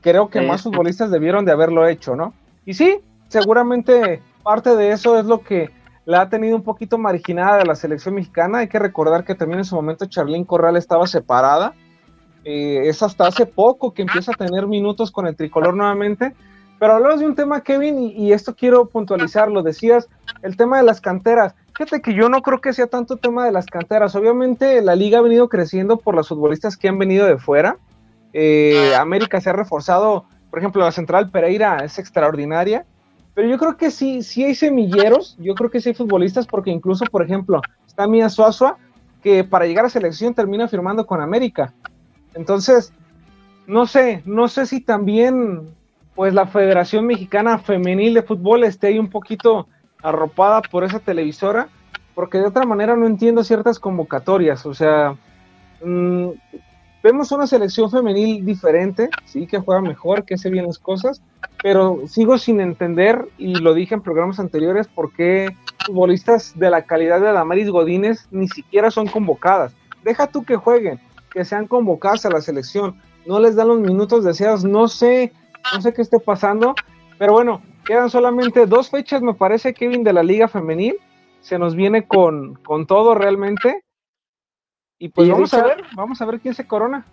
creo 0.00 0.30
que 0.30 0.40
más 0.40 0.62
futbolistas 0.62 1.10
debieron 1.10 1.44
de 1.44 1.52
haberlo 1.52 1.86
hecho, 1.86 2.16
¿no? 2.16 2.32
Y 2.64 2.72
sí, 2.72 3.00
seguramente 3.28 4.22
parte 4.42 4.74
de 4.74 4.92
eso 4.92 5.18
es 5.18 5.26
lo 5.26 5.42
que 5.42 5.78
la 6.04 6.22
ha 6.22 6.28
tenido 6.28 6.56
un 6.56 6.62
poquito 6.62 6.98
marginada 6.98 7.58
de 7.58 7.64
la 7.64 7.74
selección 7.74 8.14
mexicana. 8.14 8.58
Hay 8.58 8.68
que 8.68 8.78
recordar 8.78 9.24
que 9.24 9.34
también 9.34 9.60
en 9.60 9.64
su 9.64 9.74
momento 9.74 10.06
Charlín 10.06 10.44
Corral 10.44 10.76
estaba 10.76 11.06
separada. 11.06 11.74
Eh, 12.44 12.82
es 12.84 13.02
hasta 13.02 13.26
hace 13.26 13.46
poco 13.46 13.92
que 13.92 14.02
empieza 14.02 14.32
a 14.32 14.34
tener 14.34 14.66
minutos 14.66 15.10
con 15.10 15.26
el 15.26 15.36
tricolor 15.36 15.74
nuevamente. 15.74 16.34
Pero 16.78 16.94
hablamos 16.94 17.20
de 17.20 17.26
un 17.26 17.34
tema, 17.34 17.60
Kevin, 17.60 17.98
y, 17.98 18.32
esto 18.32 18.56
quiero 18.56 18.86
puntualizarlo. 18.86 19.62
Decías 19.62 20.08
el 20.40 20.56
tema 20.56 20.78
de 20.78 20.82
las 20.82 21.02
canteras. 21.02 21.54
Fíjate 21.76 22.00
que 22.00 22.14
yo 22.14 22.30
no 22.30 22.40
creo 22.40 22.62
que 22.62 22.72
sea 22.72 22.86
tanto 22.86 23.18
tema 23.18 23.44
de 23.44 23.52
las 23.52 23.66
canteras. 23.66 24.16
Obviamente 24.16 24.80
la 24.80 24.96
liga 24.96 25.18
ha 25.18 25.22
venido 25.22 25.50
creciendo 25.50 25.98
por 25.98 26.14
los 26.14 26.28
futbolistas 26.28 26.78
que 26.78 26.88
han 26.88 26.98
venido 26.98 27.26
de 27.26 27.36
fuera. 27.36 27.76
Eh, 28.32 28.94
América 28.96 29.42
se 29.42 29.50
ha 29.50 29.52
reforzado, 29.52 30.24
por 30.48 30.58
ejemplo, 30.58 30.82
la 30.82 30.92
central 30.92 31.30
Pereira 31.30 31.84
es 31.84 31.98
extraordinaria. 31.98 32.86
Pero 33.34 33.48
yo 33.48 33.58
creo 33.58 33.76
que 33.76 33.90
sí, 33.90 34.22
sí 34.22 34.44
hay 34.44 34.54
semilleros, 34.54 35.36
yo 35.38 35.54
creo 35.54 35.70
que 35.70 35.80
sí 35.80 35.90
hay 35.90 35.94
futbolistas, 35.94 36.46
porque 36.46 36.70
incluso, 36.70 37.04
por 37.06 37.22
ejemplo, 37.22 37.60
está 37.86 38.06
Mía 38.06 38.28
Suazua, 38.28 38.76
que 39.22 39.44
para 39.44 39.66
llegar 39.66 39.84
a 39.84 39.90
selección 39.90 40.34
termina 40.34 40.68
firmando 40.68 41.06
con 41.06 41.20
América. 41.20 41.72
Entonces, 42.34 42.92
no 43.66 43.86
sé, 43.86 44.22
no 44.24 44.48
sé 44.48 44.66
si 44.66 44.80
también, 44.80 45.68
pues 46.14 46.34
la 46.34 46.46
Federación 46.46 47.06
Mexicana 47.06 47.58
Femenil 47.58 48.14
de 48.14 48.22
Fútbol 48.22 48.64
esté 48.64 48.88
ahí 48.88 48.98
un 48.98 49.10
poquito 49.10 49.68
arropada 50.02 50.62
por 50.62 50.84
esa 50.84 50.98
televisora, 50.98 51.68
porque 52.14 52.38
de 52.38 52.46
otra 52.46 52.64
manera 52.64 52.96
no 52.96 53.06
entiendo 53.06 53.44
ciertas 53.44 53.78
convocatorias, 53.78 54.66
o 54.66 54.74
sea, 54.74 55.16
mmm, 55.84 56.30
vemos 57.02 57.32
una 57.32 57.46
selección 57.46 57.90
femenil 57.90 58.44
diferente, 58.44 59.08
sí, 59.24 59.46
que 59.46 59.58
juega 59.58 59.80
mejor, 59.80 60.24
que 60.24 60.34
hace 60.34 60.50
bien 60.50 60.66
las 60.66 60.78
cosas, 60.78 61.22
pero 61.62 62.02
sigo 62.06 62.38
sin 62.38 62.60
entender, 62.60 63.28
y 63.38 63.54
lo 63.54 63.74
dije 63.74 63.94
en 63.94 64.02
programas 64.02 64.40
anteriores, 64.40 64.88
por 64.88 65.12
qué 65.12 65.56
futbolistas 65.86 66.58
de 66.58 66.70
la 66.70 66.82
calidad 66.82 67.20
de 67.20 67.32
Damaris 67.32 67.70
Godínez 67.70 68.28
ni 68.30 68.48
siquiera 68.48 68.90
son 68.90 69.06
convocadas. 69.06 69.74
Deja 70.04 70.26
tú 70.26 70.44
que 70.44 70.56
jueguen, 70.56 71.00
que 71.30 71.44
sean 71.44 71.66
convocadas 71.66 72.26
a 72.26 72.30
la 72.30 72.40
selección, 72.40 73.00
no 73.26 73.40
les 73.40 73.56
dan 73.56 73.68
los 73.68 73.80
minutos 73.80 74.24
deseados, 74.24 74.64
no 74.64 74.88
sé, 74.88 75.32
no 75.74 75.80
sé 75.80 75.92
qué 75.92 76.02
esté 76.02 76.18
pasando, 76.18 76.74
pero 77.18 77.32
bueno, 77.32 77.60
quedan 77.84 78.10
solamente 78.10 78.66
dos 78.66 78.90
fechas, 78.90 79.22
me 79.22 79.34
parece, 79.34 79.74
Kevin, 79.74 80.04
de 80.04 80.12
la 80.12 80.22
Liga 80.22 80.48
Femenil, 80.48 80.96
se 81.40 81.58
nos 81.58 81.74
viene 81.74 82.06
con, 82.06 82.54
con 82.56 82.86
todo 82.86 83.14
realmente, 83.14 83.82
y 85.00 85.08
pues 85.08 85.26
Y 85.26 85.32
vamos 85.32 85.52
a 85.54 85.64
ver, 85.64 85.82
vamos 85.96 86.20
a 86.20 86.26
ver 86.26 86.38
quién 86.38 86.54
se 86.54 86.66
corona. 86.66 87.04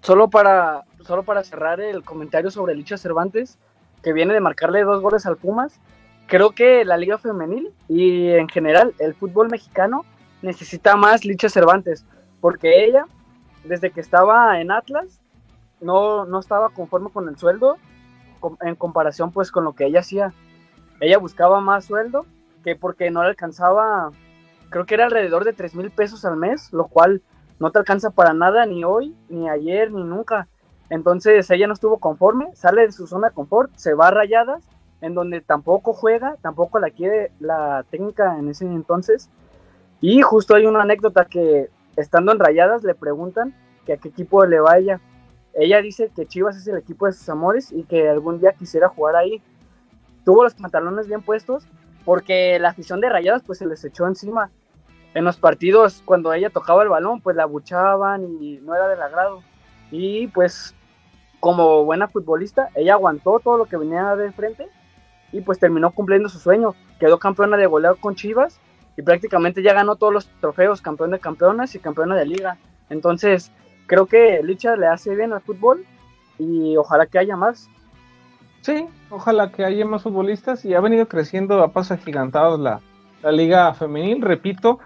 Solo 0.00 0.30
para, 0.30 0.84
solo 1.02 1.24
para 1.24 1.44
cerrar 1.44 1.80
el 1.80 2.02
comentario 2.04 2.50
sobre 2.50 2.74
Licha 2.74 2.96
Cervantes, 2.96 3.58
que 4.02 4.14
viene 4.14 4.32
de 4.32 4.40
marcarle 4.40 4.82
dos 4.84 5.02
goles 5.02 5.26
al 5.26 5.36
Pumas, 5.36 5.78
creo 6.26 6.52
que 6.52 6.84
la 6.86 6.96
Liga 6.96 7.18
Femenil 7.18 7.70
y 7.88 8.28
en 8.28 8.48
general 8.48 8.94
el 8.98 9.14
fútbol 9.14 9.50
mexicano 9.50 10.06
necesita 10.40 10.96
más 10.96 11.24
Licha 11.24 11.50
Cervantes, 11.50 12.06
porque 12.40 12.84
ella, 12.84 13.04
desde 13.64 13.90
que 13.90 14.00
estaba 14.00 14.60
en 14.60 14.70
Atlas, 14.70 15.20
no, 15.80 16.24
no 16.24 16.38
estaba 16.38 16.70
conforme 16.70 17.10
con 17.10 17.28
el 17.28 17.36
sueldo 17.36 17.76
en 18.62 18.74
comparación 18.76 19.32
pues 19.32 19.50
con 19.50 19.64
lo 19.64 19.74
que 19.74 19.86
ella 19.86 20.00
hacía. 20.00 20.32
Ella 21.00 21.18
buscaba 21.18 21.60
más 21.60 21.86
sueldo 21.86 22.24
que 22.62 22.76
porque 22.76 23.10
no 23.10 23.22
le 23.22 23.30
alcanzaba, 23.30 24.12
creo 24.70 24.86
que 24.86 24.94
era 24.94 25.04
alrededor 25.04 25.44
de 25.44 25.52
3 25.52 25.74
mil 25.74 25.90
pesos 25.90 26.24
al 26.24 26.36
mes, 26.36 26.72
lo 26.72 26.86
cual 26.86 27.22
no 27.58 27.70
te 27.70 27.78
alcanza 27.78 28.10
para 28.10 28.32
nada 28.32 28.64
ni 28.64 28.84
hoy, 28.84 29.14
ni 29.28 29.48
ayer, 29.48 29.92
ni 29.92 30.02
nunca. 30.02 30.48
Entonces 30.88 31.48
ella 31.50 31.66
no 31.66 31.74
estuvo 31.74 31.98
conforme, 31.98 32.54
sale 32.54 32.86
de 32.86 32.92
su 32.92 33.06
zona 33.06 33.28
de 33.28 33.34
confort, 33.34 33.70
se 33.76 33.94
va 33.94 34.08
a 34.08 34.12
rayadas, 34.12 34.64
en 35.00 35.14
donde 35.14 35.40
tampoco 35.40 35.92
juega, 35.92 36.36
tampoco 36.40 36.78
la 36.78 36.90
quiere 36.90 37.32
la 37.38 37.84
técnica 37.90 38.38
en 38.38 38.48
ese 38.48 38.64
entonces. 38.64 39.30
Y 40.00 40.22
justo 40.22 40.54
hay 40.54 40.66
una 40.66 40.82
anécdota 40.82 41.26
que 41.26 41.68
estando 41.96 42.32
en 42.32 42.38
rayadas 42.38 42.82
le 42.82 42.94
preguntan 42.94 43.54
que 43.84 43.94
a 43.94 43.96
qué 43.98 44.08
equipo 44.08 44.44
le 44.46 44.60
va 44.60 44.78
ella. 44.78 45.00
Ella 45.52 45.82
dice 45.82 46.10
que 46.14 46.26
Chivas 46.26 46.56
es 46.56 46.66
el 46.66 46.78
equipo 46.78 47.06
de 47.06 47.12
sus 47.12 47.28
amores 47.28 47.72
y 47.72 47.82
que 47.84 48.08
algún 48.08 48.40
día 48.40 48.52
quisiera 48.52 48.88
jugar 48.88 49.16
ahí. 49.16 49.42
Tuvo 50.24 50.44
los 50.44 50.54
pantalones 50.54 51.08
bien 51.08 51.22
puestos 51.22 51.66
porque 52.04 52.58
la 52.58 52.70
afición 52.70 53.00
de 53.00 53.10
rayadas 53.10 53.42
pues 53.42 53.58
se 53.58 53.66
les 53.66 53.84
echó 53.84 54.06
encima 54.06 54.50
en 55.14 55.24
los 55.24 55.36
partidos 55.36 56.02
cuando 56.04 56.32
ella 56.32 56.50
tocaba 56.50 56.82
el 56.82 56.88
balón, 56.88 57.20
pues 57.20 57.36
la 57.36 57.46
buchaban 57.46 58.24
y 58.40 58.58
no 58.62 58.74
era 58.74 58.88
del 58.88 59.02
agrado. 59.02 59.42
Y 59.90 60.28
pues 60.28 60.74
como 61.40 61.84
buena 61.84 62.08
futbolista, 62.08 62.68
ella 62.74 62.94
aguantó 62.94 63.40
todo 63.40 63.56
lo 63.56 63.64
que 63.64 63.76
venía 63.76 64.14
de 64.14 64.30
frente 64.32 64.68
y 65.32 65.40
pues 65.40 65.58
terminó 65.58 65.90
cumpliendo 65.90 66.28
su 66.28 66.38
sueño. 66.38 66.74
Quedó 66.98 67.18
campeona 67.18 67.56
de 67.56 67.66
goleo 67.66 67.96
con 67.96 68.14
Chivas 68.14 68.60
y 68.96 69.02
prácticamente 69.02 69.62
ya 69.62 69.72
ganó 69.72 69.96
todos 69.96 70.12
los 70.12 70.26
trofeos, 70.40 70.82
campeón 70.82 71.10
de 71.10 71.18
campeonas 71.18 71.74
y 71.74 71.78
campeona 71.78 72.14
de 72.14 72.26
liga. 72.26 72.58
Entonces, 72.90 73.50
creo 73.86 74.06
que 74.06 74.42
Licha 74.42 74.76
le 74.76 74.86
hace 74.86 75.14
bien 75.14 75.32
al 75.32 75.40
fútbol 75.40 75.84
y 76.38 76.76
ojalá 76.76 77.06
que 77.06 77.18
haya 77.18 77.36
más. 77.36 77.68
Sí, 78.60 78.86
ojalá 79.08 79.50
que 79.50 79.64
haya 79.64 79.86
más 79.86 80.02
futbolistas 80.02 80.64
y 80.64 80.74
ha 80.74 80.80
venido 80.80 81.08
creciendo 81.08 81.62
a 81.62 81.72
pasos 81.72 81.92
agigantados 81.92 82.60
la, 82.60 82.80
la 83.22 83.32
liga 83.32 83.72
femenil. 83.72 84.20
Repito, 84.20 84.80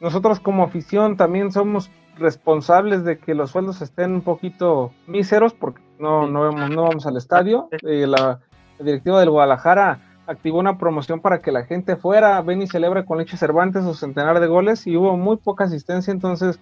nosotros 0.00 0.40
como 0.40 0.64
afición 0.64 1.16
también 1.16 1.52
somos 1.52 1.90
responsables 2.16 3.04
de 3.04 3.18
que 3.18 3.34
los 3.34 3.50
sueldos 3.50 3.82
estén 3.82 4.12
un 4.12 4.22
poquito 4.22 4.92
míseros 5.06 5.52
porque 5.52 5.82
no, 5.98 6.26
no, 6.26 6.42
vemos, 6.42 6.70
no 6.70 6.82
vamos 6.82 7.06
al 7.06 7.16
estadio. 7.16 7.68
Eh, 7.82 8.06
la, 8.06 8.40
directiva 8.78 9.20
del 9.20 9.30
Guadalajara 9.30 10.00
activó 10.26 10.58
una 10.58 10.78
promoción 10.78 11.20
para 11.20 11.40
que 11.40 11.52
la 11.52 11.64
gente 11.64 11.96
fuera, 11.96 12.40
ven 12.42 12.62
y 12.62 12.66
celebre 12.66 13.04
con 13.04 13.18
Leche 13.18 13.36
Cervantes 13.36 13.84
su 13.84 13.94
centenar 13.94 14.40
de 14.40 14.46
goles 14.46 14.86
y 14.86 14.96
hubo 14.96 15.16
muy 15.16 15.36
poca 15.36 15.64
asistencia, 15.64 16.10
entonces 16.10 16.58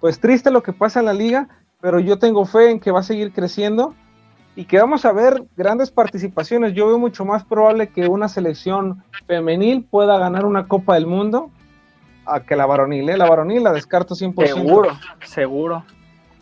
pues 0.00 0.20
triste 0.20 0.50
lo 0.50 0.62
que 0.62 0.72
pasa 0.72 1.00
en 1.00 1.06
la 1.06 1.14
liga, 1.14 1.48
pero 1.80 1.98
yo 1.98 2.18
tengo 2.18 2.44
fe 2.44 2.70
en 2.70 2.80
que 2.80 2.90
va 2.90 3.00
a 3.00 3.02
seguir 3.02 3.32
creciendo 3.32 3.94
y 4.54 4.64
que 4.66 4.78
vamos 4.78 5.04
a 5.04 5.12
ver 5.12 5.44
grandes 5.56 5.90
participaciones. 5.90 6.74
Yo 6.74 6.86
veo 6.86 6.98
mucho 6.98 7.24
más 7.24 7.44
probable 7.44 7.88
que 7.88 8.06
una 8.06 8.28
selección 8.28 9.02
femenil 9.26 9.84
pueda 9.90 10.18
ganar 10.18 10.44
una 10.44 10.68
Copa 10.68 10.94
del 10.94 11.06
Mundo 11.06 11.50
a 12.26 12.40
que 12.40 12.56
la 12.56 12.66
varonil, 12.66 13.08
¿eh? 13.08 13.16
La 13.16 13.28
varonil 13.28 13.62
la 13.62 13.72
descarto 13.72 14.14
100%. 14.14 14.46
Seguro, 14.46 14.90
seguro. 15.24 15.84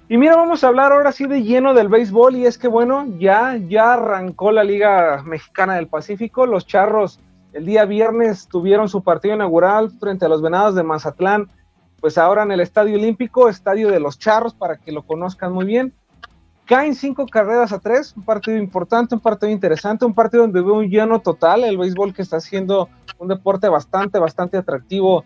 Y 0.08 0.18
mira, 0.18 0.36
vamos 0.36 0.62
a 0.62 0.68
hablar 0.68 0.92
ahora 0.92 1.12
sí 1.12 1.26
de 1.26 1.42
lleno 1.42 1.72
del 1.72 1.88
béisbol 1.88 2.36
y 2.36 2.46
es 2.46 2.58
que 2.58 2.68
bueno, 2.68 3.06
ya, 3.18 3.56
ya 3.56 3.94
arrancó 3.94 4.52
la 4.52 4.62
Liga 4.62 5.22
Mexicana 5.24 5.76
del 5.76 5.88
Pacífico. 5.88 6.46
Los 6.46 6.66
Charros 6.66 7.20
el 7.54 7.64
día 7.64 7.84
viernes 7.84 8.48
tuvieron 8.48 8.88
su 8.88 9.02
partido 9.02 9.34
inaugural 9.34 9.90
frente 9.98 10.26
a 10.26 10.28
los 10.28 10.42
Venados 10.42 10.74
de 10.74 10.82
Mazatlán, 10.82 11.48
pues 12.00 12.18
ahora 12.18 12.42
en 12.42 12.50
el 12.50 12.60
Estadio 12.60 12.96
Olímpico, 12.96 13.48
Estadio 13.48 13.90
de 13.90 14.00
los 14.00 14.18
Charros, 14.18 14.52
para 14.54 14.76
que 14.76 14.92
lo 14.92 15.04
conozcan 15.04 15.52
muy 15.52 15.64
bien. 15.64 15.94
Caen 16.66 16.94
cinco 16.94 17.26
carreras 17.26 17.72
a 17.72 17.78
tres, 17.78 18.12
un 18.16 18.24
partido 18.24 18.58
importante, 18.58 19.14
un 19.14 19.20
partido 19.20 19.52
interesante, 19.52 20.04
un 20.04 20.14
partido 20.14 20.42
donde 20.42 20.62
veo 20.62 20.74
un 20.74 20.88
lleno 20.88 21.20
total, 21.20 21.62
el 21.62 21.78
béisbol 21.78 22.12
que 22.12 22.22
está 22.22 22.40
siendo 22.40 22.88
un 23.18 23.28
deporte 23.28 23.68
bastante, 23.68 24.18
bastante 24.18 24.56
atractivo 24.56 25.24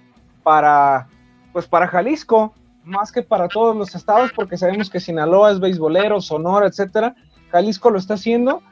para, 0.48 1.08
pues 1.52 1.66
para 1.66 1.86
Jalisco, 1.86 2.54
más 2.82 3.12
que 3.12 3.22
para 3.22 3.48
todos 3.48 3.76
los 3.76 3.94
estados, 3.94 4.32
porque 4.34 4.56
sabemos 4.56 4.88
que 4.88 4.98
Sinaloa 4.98 5.50
es 5.50 5.60
beisbolero, 5.60 6.22
Sonora, 6.22 6.68
etcétera. 6.68 7.14
Jalisco 7.52 7.90
lo 7.90 7.98
está 7.98 8.14
haciendo. 8.14 8.62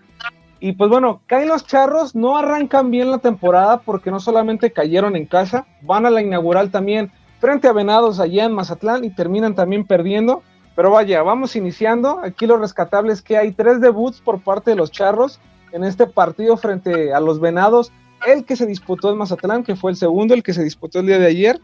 Y 0.58 0.72
pues 0.72 0.88
bueno, 0.88 1.20
caen 1.26 1.48
los 1.48 1.66
charros, 1.66 2.14
no 2.14 2.38
arrancan 2.38 2.90
bien 2.90 3.10
la 3.10 3.18
temporada 3.18 3.82
porque 3.82 4.10
no 4.10 4.20
solamente 4.20 4.72
cayeron 4.72 5.16
en 5.16 5.26
casa, 5.26 5.66
van 5.82 6.06
a 6.06 6.10
la 6.10 6.22
inaugural 6.22 6.70
también 6.70 7.12
frente 7.40 7.68
a 7.68 7.74
Venados 7.74 8.20
allá 8.20 8.46
en 8.46 8.54
Mazatlán 8.54 9.04
y 9.04 9.10
terminan 9.10 9.54
también 9.54 9.86
perdiendo. 9.86 10.42
Pero 10.76 10.92
vaya, 10.92 11.22
vamos 11.22 11.56
iniciando. 11.56 12.20
Aquí 12.24 12.46
lo 12.46 12.56
rescatable 12.56 13.12
es 13.12 13.20
que 13.20 13.36
hay 13.36 13.52
tres 13.52 13.82
debuts 13.82 14.22
por 14.22 14.40
parte 14.40 14.70
de 14.70 14.76
los 14.76 14.90
charros 14.90 15.40
en 15.72 15.84
este 15.84 16.06
partido 16.06 16.56
frente 16.56 17.12
a 17.12 17.20
los 17.20 17.38
Venados. 17.38 17.92
El 18.24 18.44
que 18.44 18.56
se 18.56 18.66
disputó 18.66 19.10
en 19.10 19.18
Mazatlán, 19.18 19.64
que 19.64 19.76
fue 19.76 19.90
el 19.90 19.96
segundo, 19.96 20.34
el 20.34 20.42
que 20.42 20.54
se 20.54 20.64
disputó 20.64 21.00
el 21.00 21.06
día 21.06 21.18
de 21.18 21.26
ayer. 21.26 21.60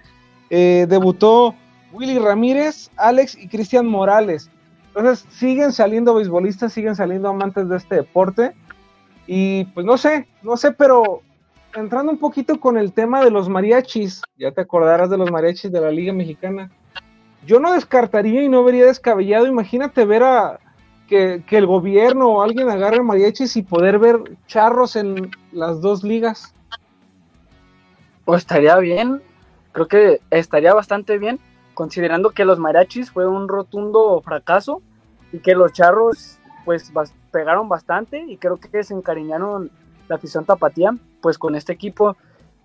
Eh, 0.51 0.87
debutó 0.89 1.55
Willy 1.93 2.19
Ramírez, 2.19 2.91
Alex 2.97 3.37
y 3.39 3.49
Cristian 3.49 3.87
Morales. 3.87 4.51
Entonces 4.89 5.27
siguen 5.31 5.73
saliendo 5.73 6.15
beisbolistas, 6.15 6.73
siguen 6.73 6.95
saliendo 6.95 7.29
amantes 7.29 7.69
de 7.69 7.77
este 7.77 7.97
deporte. 7.97 8.53
Y 9.27 9.65
pues 9.67 9.87
no 9.87 9.97
sé, 9.97 10.29
no 10.43 10.57
sé, 10.57 10.73
pero 10.73 11.23
entrando 11.75 12.13
un 12.13 12.19
poquito 12.19 12.61
con 12.61 12.77
el 12.77 12.93
tema 12.93 13.25
de 13.25 13.31
los 13.31 13.49
mariachis, 13.49 14.23
ya 14.37 14.53
te 14.53 14.61
acordarás 14.61 15.09
de 15.09 15.17
los 15.17 15.31
mariachis 15.31 15.73
de 15.73 15.81
la 15.81 15.91
Liga 15.91 16.13
Mexicana. 16.13 16.71
Yo 17.47 17.59
no 17.59 17.73
descartaría 17.73 18.43
y 18.43 18.49
no 18.49 18.63
vería 18.63 18.87
descabellado, 18.87 19.47
imagínate 19.47 20.05
ver 20.05 20.23
a 20.23 20.61
que, 21.09 21.43
que 21.47 21.59
el 21.59 21.67
gobierno 21.67 22.29
o 22.29 22.43
alguien 22.43 22.71
agarre 22.71 23.03
mariachis 23.03 23.57
y 23.57 23.63
poder 23.63 23.99
ver 23.99 24.37
charros 24.47 24.97
en 24.97 25.31
las 25.53 25.81
dos 25.81 26.03
ligas. 26.03 26.55
Pues 28.25 28.43
estaría 28.43 28.77
bien, 28.77 29.23
creo 29.73 29.89
que 29.89 30.21
estaría 30.31 30.75
bastante 30.75 31.19
bien 31.19 31.41
considerando 31.75 32.31
que 32.31 32.45
los 32.45 32.59
mariachis 32.59 33.11
fue 33.11 33.27
un 33.27 33.49
rotundo 33.49 34.21
fracaso 34.23 34.83
y 35.33 35.39
que 35.39 35.55
los 35.55 35.73
charros 35.73 36.39
pues 36.65 36.93
pegaron 37.31 37.69
bastante 37.69 38.19
y 38.21 38.37
creo 38.37 38.59
que 38.59 38.85
se 38.85 38.95
encariñaron 38.95 39.71
la 40.09 40.17
afición 40.17 40.45
tapatía 40.45 40.95
pues 41.21 41.39
con 41.39 41.55
este 41.55 41.73
equipo 41.73 42.17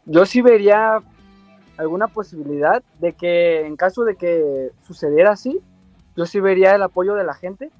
yo 0.06 0.26
sí 0.26 0.42
vería 0.42 1.02
alguna 1.78 2.08
posibilidad 2.08 2.84
de 3.00 3.14
que 3.14 3.66
en 3.66 3.76
caso 3.76 4.04
de 4.04 4.16
que 4.16 4.72
sucediera 4.86 5.32
así 5.32 5.60
yo 6.16 6.26
sí 6.26 6.40
vería 6.40 6.76
el 6.76 6.84
apoyo 6.84 7.16
de 7.16 7.24
la 7.24 7.34
gente 7.34 7.72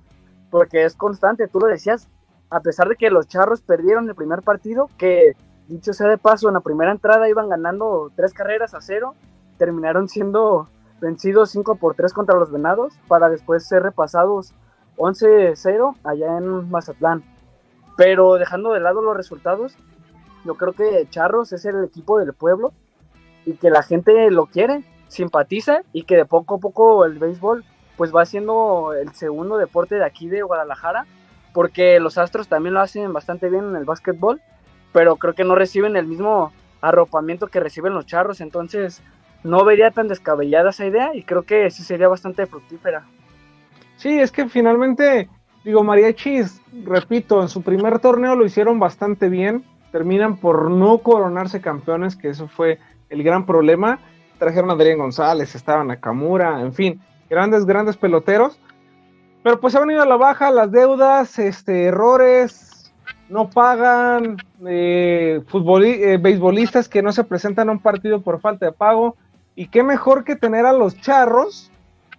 porque 0.50 0.86
es 0.86 0.96
constante 0.96 1.48
tú 1.48 1.60
lo 1.60 1.68
decías 1.68 2.10
a 2.50 2.62
pesar 2.62 2.88
de 2.88 2.96
que 2.96 3.10
los 3.10 3.28
charros 3.28 3.62
perdieron 3.62 4.08
el 4.08 4.16
primer 4.16 4.42
partido 4.42 4.90
que 4.98 5.34
dicho 5.68 5.94
sea 5.94 6.08
de 6.08 6.18
paso 6.18 6.48
en 6.48 6.54
la 6.54 6.62
primera 6.62 6.92
entrada 6.92 7.30
iban 7.30 7.50
ganando 7.50 8.12
tres 8.16 8.34
carreras 8.34 8.74
a 8.74 8.82
cero 8.82 9.16
terminaron 9.58 10.08
siendo 10.08 10.70
vencidos 11.00 11.52
5 11.52 11.76
por 11.76 11.96
3 11.96 12.14
contra 12.14 12.38
los 12.38 12.52
Venados 12.52 12.94
para 13.08 13.30
después 13.30 13.68
ser 13.68 13.84
repasados 13.84 14.54
11-0 14.98 15.96
allá 16.04 16.38
en 16.38 16.70
Mazatlán. 16.70 17.24
Pero 17.96 18.36
dejando 18.36 18.74
de 18.74 18.80
lado 18.80 19.02
los 19.02 19.16
resultados, 19.16 19.76
yo 20.46 20.56
creo 20.56 20.74
que 20.74 21.08
Charros 21.10 21.54
es 21.54 21.66
el 21.66 21.84
equipo 21.84 22.20
del 22.20 22.34
pueblo 22.34 22.74
y 23.46 23.54
que 23.54 23.70
la 23.70 23.84
gente 23.84 24.30
lo 24.32 24.46
quiere, 24.48 24.84
simpatiza 25.08 25.82
y 25.94 26.04
que 26.04 26.16
de 26.16 26.26
poco 26.26 26.56
a 26.56 26.60
poco 26.60 27.06
el 27.06 27.18
béisbol 27.18 27.64
pues 27.98 28.16
va 28.16 28.26
siendo 28.26 28.94
el 28.94 29.12
segundo 29.14 29.58
deporte 29.58 29.96
de 29.96 30.06
aquí 30.06 30.30
de 30.30 30.44
Guadalajara, 30.44 31.06
porque 31.54 32.00
los 32.00 32.18
Astros 32.18 32.48
también 32.48 32.76
lo 32.76 32.82
hacen 32.82 33.12
bastante 33.12 33.50
bien 33.50 33.66
en 33.66 33.76
el 33.76 33.84
básquetbol, 33.84 34.40
pero 34.94 35.16
creo 35.18 35.34
que 35.34 35.44
no 35.44 35.56
reciben 35.56 35.98
el 35.98 36.06
mismo 36.06 36.54
arropamiento 36.80 37.48
que 37.48 37.60
reciben 37.60 37.94
los 37.94 38.06
Charros, 38.06 38.40
entonces 38.40 39.02
no 39.44 39.66
vería 39.66 39.92
tan 39.92 40.08
descabellada 40.08 40.70
esa 40.70 40.86
idea 40.86 41.16
y 41.16 41.24
creo 41.24 41.44
que 41.44 41.70
sí 41.72 41.84
sería 41.84 42.08
bastante 42.08 42.46
fructífera. 42.46 43.06
Sí, 43.98 44.20
es 44.20 44.32
que 44.32 44.48
finalmente, 44.48 45.28
digo, 45.64 45.84
Mariachis, 45.84 46.62
repito, 46.86 47.42
en 47.42 47.50
su 47.50 47.64
primer 47.64 48.00
torneo 48.00 48.36
lo 48.36 48.46
hicieron 48.46 48.80
bastante 48.80 49.28
bien, 49.28 49.64
terminan 49.92 50.38
por 50.38 50.70
no 50.70 51.00
coronarse 51.00 51.62
campeones, 51.62 52.16
que 52.16 52.30
eso 52.30 52.48
fue 52.48 52.80
el 53.10 53.24
gran 53.24 53.46
problema. 53.46 54.00
Trajeron 54.38 54.70
a 54.70 54.74
Adrián 54.74 55.00
González, 55.00 55.56
estaban 55.56 55.90
a 55.90 56.00
Kamura, 56.00 56.62
en 56.62 56.74
fin, 56.74 57.02
grandes, 57.30 57.66
grandes 57.66 57.98
peloteros. 57.98 58.60
Pero 59.44 59.60
pues 59.60 59.74
se 59.74 59.80
han 59.80 59.92
ido 59.92 60.02
a 60.02 60.06
la 60.06 60.18
baja 60.18 60.52
las 60.52 60.72
deudas, 60.72 61.40
este, 61.40 61.86
errores, 61.86 62.94
no 63.30 63.50
pagan, 63.50 64.38
eh, 64.66 65.42
eh, 65.42 66.18
beisbolistas 66.20 66.90
que 66.90 67.02
no 67.02 67.12
se 67.12 67.24
presentan 67.24 67.70
a 67.70 67.72
un 67.74 67.80
partido 67.80 68.22
por 68.22 68.40
falta 68.40 68.66
de 68.66 68.72
pago. 68.72 69.16
Y 69.56 69.68
qué 69.68 69.84
mejor 69.84 70.24
que 70.24 70.36
tener 70.36 70.66
a 70.66 70.74
los 70.74 71.00
charros, 71.00 71.72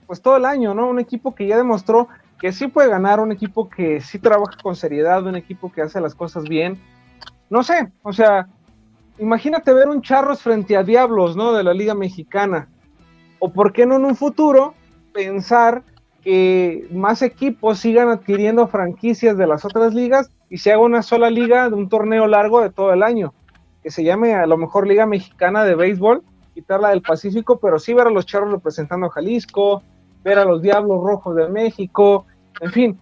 pues 0.06 0.20
todo 0.22 0.36
el 0.36 0.44
año, 0.44 0.74
¿no? 0.74 0.88
Un 0.88 0.98
equipo 0.98 1.34
que 1.34 1.46
ya 1.46 1.56
demostró 1.56 2.08
que 2.38 2.52
sí 2.52 2.68
puede 2.68 2.88
ganar, 2.88 3.20
un 3.20 3.32
equipo 3.32 3.68
que 3.68 4.00
sí 4.00 4.18
trabaja 4.18 4.56
con 4.62 4.76
seriedad, 4.76 5.26
un 5.26 5.36
equipo 5.36 5.72
que 5.72 5.82
hace 5.82 6.00
las 6.00 6.14
cosas 6.14 6.44
bien. 6.44 6.80
No 7.50 7.62
sé, 7.62 7.90
o 8.02 8.12
sea, 8.12 8.48
imagínate 9.18 9.72
ver 9.72 9.88
un 9.88 10.02
charros 10.02 10.42
frente 10.42 10.76
a 10.76 10.82
Diablos, 10.82 11.36
¿no? 11.36 11.52
De 11.52 11.64
la 11.64 11.74
Liga 11.74 11.94
Mexicana. 11.94 12.68
O 13.38 13.52
por 13.52 13.72
qué 13.72 13.86
no 13.86 13.96
en 13.96 14.04
un 14.04 14.16
futuro 14.16 14.74
pensar 15.12 15.82
que 16.22 16.88
más 16.90 17.22
equipos 17.22 17.78
sigan 17.78 18.08
adquiriendo 18.08 18.66
franquicias 18.68 19.36
de 19.36 19.46
las 19.46 19.64
otras 19.64 19.94
ligas 19.94 20.30
y 20.50 20.58
se 20.58 20.72
haga 20.72 20.82
una 20.82 21.02
sola 21.02 21.30
liga 21.30 21.68
de 21.68 21.74
un 21.74 21.88
torneo 21.88 22.26
largo 22.26 22.60
de 22.60 22.70
todo 22.70 22.92
el 22.92 23.02
año, 23.02 23.34
que 23.82 23.90
se 23.90 24.04
llame 24.04 24.34
a 24.34 24.46
lo 24.46 24.56
mejor 24.56 24.86
Liga 24.86 25.06
Mexicana 25.06 25.64
de 25.64 25.74
Béisbol 25.74 26.22
quitarla 26.58 26.88
del 26.88 27.02
Pacífico, 27.02 27.60
pero 27.60 27.78
sí 27.78 27.94
ver 27.94 28.08
a 28.08 28.10
los 28.10 28.26
charros 28.26 28.50
representando 28.50 29.06
a 29.06 29.10
Jalisco, 29.10 29.80
ver 30.24 30.40
a 30.40 30.44
los 30.44 30.60
Diablos 30.60 31.04
Rojos 31.04 31.36
de 31.36 31.48
México, 31.48 32.26
en 32.60 32.72
fin, 32.72 33.00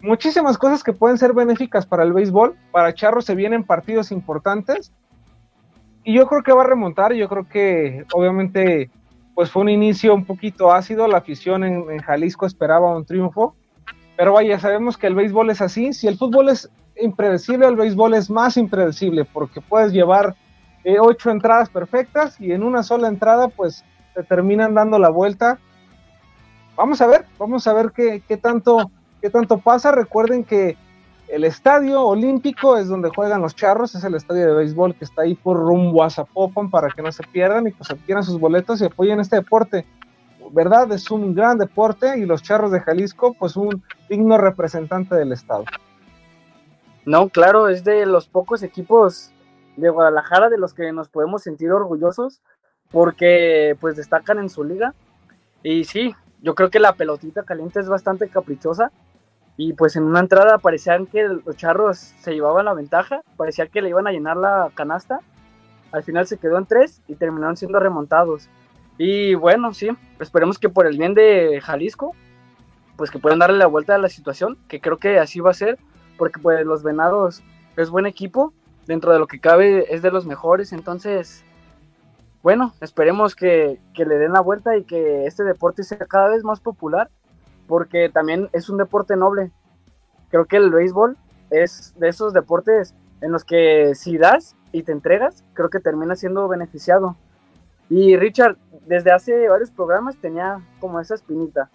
muchísimas 0.00 0.58
cosas 0.58 0.84
que 0.84 0.92
pueden 0.92 1.18
ser 1.18 1.32
benéficas 1.32 1.86
para 1.86 2.04
el 2.04 2.12
béisbol. 2.12 2.54
Para 2.70 2.94
Charros 2.94 3.24
se 3.24 3.34
vienen 3.34 3.64
partidos 3.64 4.12
importantes 4.12 4.92
y 6.04 6.14
yo 6.14 6.26
creo 6.28 6.42
que 6.42 6.52
va 6.52 6.62
a 6.62 6.66
remontar. 6.66 7.14
Yo 7.14 7.28
creo 7.28 7.48
que 7.48 8.04
obviamente 8.12 8.90
pues 9.34 9.50
fue 9.50 9.62
un 9.62 9.68
inicio 9.68 10.14
un 10.14 10.24
poquito 10.24 10.72
ácido. 10.72 11.08
La 11.08 11.18
afición 11.18 11.64
en, 11.64 11.98
Jalisco 12.00 12.46
esperaba 12.46 12.94
un 12.96 13.04
triunfo, 13.04 13.54
pero 14.16 14.34
vaya, 14.34 14.58
sabemos 14.58 14.96
que 14.96 15.06
el 15.06 15.14
béisbol 15.14 15.50
es 15.50 15.60
así. 15.60 15.92
Si 15.92 16.06
el 16.06 16.16
fútbol 16.16 16.48
es 16.48 16.70
impredecible, 16.96 17.66
el 17.66 17.76
béisbol 17.76 18.14
es 18.14 18.30
más 18.30 18.56
impredecible 18.56 19.24
porque 19.24 19.60
puedes 19.60 19.92
llevar 19.92 20.36
eh, 20.84 20.96
ocho 21.00 21.30
entradas 21.30 21.68
perfectas 21.68 22.40
y 22.40 22.52
en 22.52 22.62
una 22.62 22.82
sola 22.82 23.08
entrada, 23.08 23.48
pues 23.48 23.84
se 24.14 24.22
terminan 24.22 24.74
dando 24.74 24.98
la 24.98 25.08
vuelta. 25.08 25.58
Vamos 26.76 27.00
a 27.00 27.06
ver, 27.06 27.24
vamos 27.38 27.66
a 27.66 27.72
ver 27.72 27.92
qué, 27.94 28.22
qué 28.26 28.36
tanto, 28.36 28.90
qué 29.20 29.30
tanto 29.30 29.58
pasa. 29.58 29.92
Recuerden 29.92 30.44
que 30.44 30.76
el 31.28 31.44
estadio 31.44 32.02
olímpico 32.02 32.76
es 32.76 32.88
donde 32.88 33.08
juegan 33.08 33.40
los 33.40 33.56
charros, 33.56 33.94
es 33.94 34.04
el 34.04 34.14
estadio 34.14 34.46
de 34.46 34.54
béisbol 34.54 34.94
que 34.94 35.04
está 35.04 35.22
ahí 35.22 35.34
por 35.34 35.56
rumbo 35.56 36.02
a 36.02 36.10
Zapopan 36.10 36.70
para 36.70 36.88
que 36.90 37.02
no 37.02 37.10
se 37.10 37.22
pierdan 37.24 37.66
y 37.66 37.70
pues 37.70 37.90
adquieran 37.90 38.22
sus 38.22 38.38
boletos 38.38 38.80
y 38.80 38.84
apoyen 38.84 39.20
este 39.20 39.36
deporte. 39.36 39.86
¿Verdad? 40.52 40.92
Es 40.92 41.10
un 41.10 41.34
gran 41.34 41.56
deporte 41.56 42.18
y 42.18 42.26
los 42.26 42.42
charros 42.42 42.70
de 42.70 42.80
Jalisco, 42.80 43.34
pues 43.34 43.56
un 43.56 43.82
digno 44.10 44.36
representante 44.36 45.14
del 45.14 45.32
estado. 45.32 45.64
No, 47.06 47.28
claro, 47.30 47.68
es 47.68 47.82
de 47.82 48.04
los 48.04 48.28
pocos 48.28 48.62
equipos 48.62 49.32
de 49.76 49.88
Guadalajara 49.88 50.50
de 50.50 50.58
los 50.58 50.74
que 50.74 50.92
nos 50.92 51.08
podemos 51.08 51.42
sentir 51.42 51.72
orgullosos 51.72 52.42
porque 52.90 53.76
pues 53.80 53.96
destacan 53.96 54.38
en 54.38 54.50
su 54.50 54.62
liga. 54.62 54.94
Y 55.62 55.84
sí, 55.84 56.14
yo 56.42 56.54
creo 56.54 56.70
que 56.70 56.78
la 56.78 56.92
pelotita 56.92 57.42
caliente 57.42 57.80
es 57.80 57.88
bastante 57.88 58.28
caprichosa 58.28 58.92
y 59.56 59.72
pues 59.74 59.96
en 59.96 60.04
una 60.04 60.20
entrada 60.20 60.58
parecían 60.58 61.06
que 61.06 61.28
los 61.28 61.56
charros 61.56 61.98
se 61.98 62.32
llevaban 62.32 62.64
la 62.64 62.74
ventaja, 62.74 63.22
parecía 63.36 63.68
que 63.68 63.82
le 63.82 63.88
iban 63.88 64.06
a 64.06 64.12
llenar 64.12 64.36
la 64.36 64.70
canasta. 64.74 65.20
Al 65.92 66.02
final 66.02 66.26
se 66.26 66.38
quedó 66.38 66.58
en 66.58 66.66
tres 66.66 67.02
y 67.06 67.14
terminaron 67.14 67.56
siendo 67.56 67.78
remontados. 67.78 68.48
Y 68.98 69.34
bueno, 69.34 69.72
sí, 69.72 69.90
esperemos 70.18 70.58
que 70.58 70.68
por 70.68 70.86
el 70.86 70.98
bien 70.98 71.14
de 71.14 71.60
Jalisco, 71.62 72.14
pues 72.96 73.10
que 73.10 73.20
puedan 73.20 73.38
darle 73.38 73.58
la 73.58 73.66
vuelta 73.66 73.94
a 73.94 73.98
la 73.98 74.08
situación, 74.08 74.58
que 74.68 74.80
creo 74.80 74.98
que 74.98 75.18
así 75.18 75.38
va 75.38 75.50
a 75.50 75.54
ser, 75.54 75.78
porque 76.18 76.40
pues 76.40 76.64
los 76.64 76.82
Venados 76.82 77.42
es 77.76 77.90
buen 77.90 78.06
equipo, 78.06 78.52
dentro 78.86 79.12
de 79.12 79.18
lo 79.18 79.26
que 79.26 79.40
cabe 79.40 79.92
es 79.94 80.02
de 80.02 80.10
los 80.10 80.26
mejores, 80.26 80.72
entonces, 80.72 81.44
bueno, 82.42 82.74
esperemos 82.80 83.34
que, 83.34 83.80
que 83.94 84.04
le 84.04 84.18
den 84.18 84.32
la 84.32 84.40
vuelta 84.40 84.76
y 84.76 84.84
que 84.84 85.26
este 85.26 85.42
deporte 85.44 85.82
sea 85.82 85.98
cada 85.98 86.28
vez 86.28 86.44
más 86.44 86.60
popular 86.60 87.10
porque 87.66 88.08
también 88.08 88.48
es 88.52 88.68
un 88.68 88.78
deporte 88.78 89.16
noble. 89.16 89.50
Creo 90.30 90.46
que 90.46 90.56
el 90.56 90.70
béisbol 90.70 91.16
es 91.50 91.94
de 91.98 92.08
esos 92.08 92.32
deportes 92.32 92.94
en 93.20 93.32
los 93.32 93.44
que 93.44 93.94
si 93.94 94.18
das 94.18 94.56
y 94.72 94.82
te 94.82 94.92
entregas, 94.92 95.44
creo 95.54 95.70
que 95.70 95.80
termina 95.80 96.16
siendo 96.16 96.48
beneficiado. 96.48 97.16
Y 97.88 98.16
Richard, 98.16 98.56
desde 98.86 99.12
hace 99.12 99.48
varios 99.48 99.70
programas 99.70 100.16
tenía 100.16 100.60
como 100.80 101.00
esa 101.00 101.14
espinita. 101.14 101.70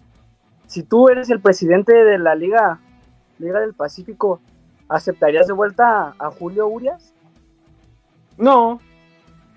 Si 0.66 0.82
tú 0.82 1.08
eres 1.08 1.30
el 1.30 1.40
presidente 1.40 1.92
de 1.92 2.18
la 2.18 2.34
Liga, 2.34 2.78
Liga 3.38 3.60
del 3.60 3.74
Pacífico, 3.74 4.40
¿aceptarías 4.88 5.46
de 5.46 5.52
vuelta 5.52 6.14
a 6.18 6.30
Julio 6.30 6.68
Urias? 6.68 7.12
No, 8.36 8.80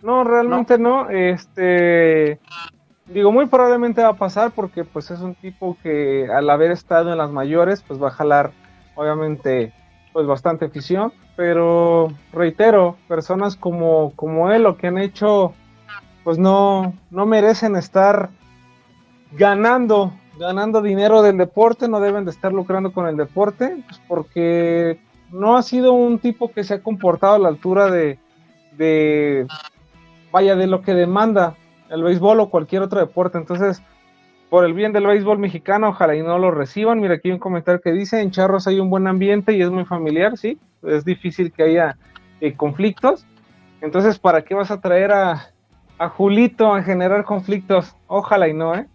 no, 0.02 0.24
realmente 0.24 0.78
no. 0.78 1.06
no. 1.06 1.10
Este, 1.10 2.40
digo, 3.06 3.32
muy 3.32 3.48
probablemente 3.48 4.02
va 4.02 4.10
a 4.10 4.18
pasar 4.18 4.52
porque 4.52 4.84
pues 4.84 5.12
es 5.12 5.20
un 5.20 5.36
tipo 5.36 5.78
que 5.84 6.28
al 6.32 6.50
haber 6.50 6.72
estado 6.72 7.12
en 7.12 7.18
las 7.18 7.30
mayores 7.30 7.84
pues 7.86 8.02
va 8.02 8.08
a 8.08 8.12
jalar 8.12 8.52
obviamente 8.96 9.74
pues 10.14 10.28
bastante 10.28 10.66
afición, 10.66 11.12
pero 11.36 12.14
reitero, 12.32 12.98
personas 13.08 13.56
como, 13.56 14.14
como 14.16 14.52
él 14.52 14.64
lo 14.64 14.78
que 14.78 14.88
han 14.88 15.00
hecho 15.00 15.54
pues 16.24 16.38
no, 16.38 16.94
no 17.10 17.26
merecen 17.26 17.76
estar 17.76 18.30
ganando, 19.32 20.14
ganando 20.38 20.82
dinero 20.82 21.22
del 21.22 21.38
deporte, 21.38 21.88
no 21.88 22.00
deben 22.00 22.26
de 22.26 22.32
estar 22.32 22.54
lucrando 22.54 22.94
con 22.94 23.08
el 23.08 23.18
deporte, 23.18 23.84
pues 23.88 24.00
porque 24.08 25.00
no 25.32 25.58
ha 25.58 25.64
sido 25.64 25.94
un 25.94 26.20
tipo 26.20 26.52
que 26.52 26.64
se 26.64 26.76
ha 26.76 26.84
comportado 26.84 27.36
a 27.36 27.40
la 27.40 27.50
altura 27.50 27.90
de, 27.90 28.20
de 28.78 29.48
vaya, 30.32 30.56
de 30.56 30.68
lo 30.68 30.82
que 30.82 30.94
demanda 30.94 31.56
el 31.90 32.04
béisbol 32.04 32.40
o 32.40 32.50
cualquier 32.50 32.82
otro 32.82 33.00
deporte. 33.00 33.38
Entonces, 33.38 33.82
por 34.50 34.66
el 34.66 34.74
bien 34.74 34.94
del 34.94 35.08
béisbol 35.08 35.40
mexicano, 35.40 35.90
ojalá 35.90 36.16
y 36.16 36.22
no 36.22 36.38
lo 36.38 36.52
reciban. 36.52 37.00
Mira, 37.00 37.16
aquí 37.16 37.30
hay 37.30 37.34
un 37.34 37.40
comentario 37.40 37.82
que 37.82 37.92
dice, 37.92 38.22
en 38.22 38.32
Charros 38.32 38.68
hay 38.68 38.80
un 38.80 38.90
buen 38.90 39.08
ambiente 39.08 39.54
y 39.54 39.62
es 39.62 39.70
muy 39.70 39.86
familiar, 39.86 40.38
sí, 40.38 40.60
es 40.84 41.04
difícil 41.06 41.52
que 41.52 41.64
haya 41.64 41.98
eh, 42.40 42.56
conflictos. 42.56 43.26
Entonces, 43.82 44.20
¿para 44.20 44.44
qué 44.44 44.54
vas 44.54 44.72
a 44.72 44.80
traer 44.80 45.12
a, 45.12 45.50
a 45.98 46.10
Julito 46.10 46.74
a 46.74 46.84
generar 46.84 47.26
conflictos? 47.26 47.96
Ojalá 48.08 48.48
y 48.48 48.54
no, 48.54 48.76
¿eh? 48.76 48.88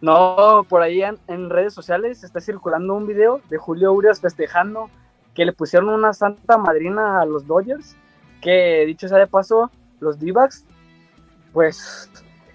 No, 0.00 0.66
por 0.68 0.82
ahí 0.82 1.02
en, 1.02 1.50
redes 1.50 1.72
sociales 1.72 2.22
está 2.22 2.40
circulando 2.40 2.94
un 2.94 3.06
video 3.06 3.40
de 3.48 3.56
Julio 3.56 3.92
Urias 3.92 4.20
festejando 4.20 4.90
que 5.34 5.44
le 5.44 5.52
pusieron 5.52 5.88
una 5.88 6.12
santa 6.12 6.58
madrina 6.58 7.20
a 7.20 7.26
los 7.26 7.46
Dodgers, 7.46 7.96
que 8.42 8.84
dicho 8.86 9.08
sea 9.08 9.18
de 9.18 9.26
paso, 9.26 9.70
los 10.00 10.18
d 10.18 10.32
pues 11.56 12.10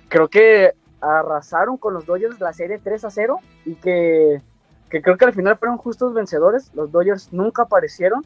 creo 0.09 0.27
que 0.27 0.75
arrasaron 0.99 1.77
con 1.77 1.95
los 1.95 2.05
Dodgers 2.05 2.39
la 2.39 2.53
serie 2.53 2.77
3 2.77 3.05
a 3.05 3.09
0 3.09 3.39
y 3.65 3.73
que, 3.73 4.43
que 4.91 5.01
creo 5.01 5.17
que 5.17 5.25
al 5.25 5.33
final 5.33 5.57
fueron 5.57 5.79
justos 5.79 6.13
vencedores. 6.13 6.71
Los 6.75 6.91
Dodgers 6.91 7.33
nunca 7.33 7.63
aparecieron. 7.63 8.23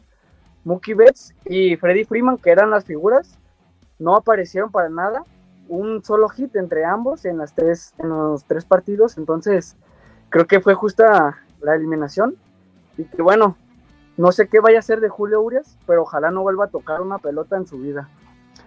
Mookie 0.64 0.92
Betts 0.92 1.34
y 1.46 1.76
Freddie 1.76 2.04
Freeman, 2.04 2.36
que 2.36 2.50
eran 2.50 2.68
las 2.68 2.84
figuras, 2.84 3.38
no 3.98 4.16
aparecieron 4.16 4.70
para 4.70 4.90
nada. 4.90 5.24
Un 5.66 6.04
solo 6.04 6.28
hit 6.28 6.54
entre 6.56 6.84
ambos 6.84 7.24
en, 7.24 7.38
las 7.38 7.54
tres, 7.54 7.94
en 7.96 8.10
los 8.10 8.44
tres 8.44 8.66
partidos. 8.66 9.16
Entonces, 9.16 9.78
creo 10.28 10.46
que 10.46 10.60
fue 10.60 10.74
justa 10.74 11.38
la 11.62 11.74
eliminación. 11.74 12.36
Y 12.98 13.04
que 13.04 13.22
bueno, 13.22 13.56
no 14.18 14.30
sé 14.30 14.46
qué 14.46 14.60
vaya 14.60 14.80
a 14.80 14.82
ser 14.82 15.00
de 15.00 15.08
Julio 15.08 15.40
Urias, 15.40 15.78
pero 15.86 16.02
ojalá 16.02 16.30
no 16.30 16.42
vuelva 16.42 16.66
a 16.66 16.70
tocar 16.70 17.00
una 17.00 17.16
pelota 17.16 17.56
en 17.56 17.66
su 17.66 17.78
vida. 17.78 18.10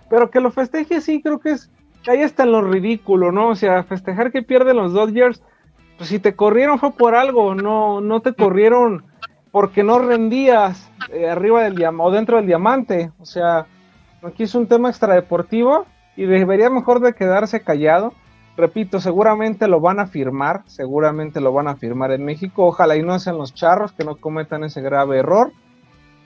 Pero 0.10 0.32
que 0.32 0.39
lo 0.39 0.49
festeje, 0.49 1.01
sí, 1.01 1.22
creo 1.22 1.39
que 1.39 1.51
es 1.51 1.70
ahí 2.08 2.22
está 2.22 2.45
lo 2.45 2.62
ridículo, 2.62 3.32
¿no? 3.32 3.50
O 3.50 3.56
sea, 3.56 3.84
festejar 3.84 4.32
que 4.32 4.41
pierden 4.41 4.78
los 4.78 4.93
Dodgers, 4.93 5.41
pues 5.97 6.10
si 6.10 6.20
te 6.20 6.36
corrieron 6.36 6.80
fue 6.80 6.91
por 6.91 7.16
algo, 7.16 7.56
no, 7.56 8.02
no 8.02 8.22
te 8.22 8.34
corrieron 8.34 9.06
porque 9.52 9.84
no 9.84 10.00
rendías 10.00 10.89
eh, 11.12 11.30
arriba 11.30 11.64
del 11.64 11.76
diamante 11.76 12.10
o 12.10 12.12
dentro 12.12 12.38
del 12.38 12.45
diamante. 12.45 13.12
O 13.20 13.26
sea, 13.26 13.66
aquí 14.24 14.43
es 14.43 14.56
un 14.56 14.68
tema 14.68 14.89
extradeportivo 14.89 15.86
y 16.16 16.26
debería 16.26 16.70
mejor 16.70 17.00
de 17.00 17.14
quedarse 17.14 17.62
callado. 17.62 18.14
Repito, 18.56 19.00
seguramente 19.00 19.68
lo 19.68 19.80
van 19.80 20.00
a 20.00 20.08
firmar, 20.08 20.64
seguramente 20.66 21.39
lo 21.39 21.54
van 21.54 21.68
a 21.68 21.76
firmar 21.76 22.12
en 22.12 22.26
México. 22.26 22.66
Ojalá 22.66 22.97
y 22.97 23.04
no 23.04 23.18
sean 23.20 23.38
los 23.38 23.54
charros 23.54 23.93
que 23.93 24.04
no 24.04 24.18
cometan 24.18 24.64
ese 24.64 24.82
grave 24.82 25.20
error. 25.20 25.52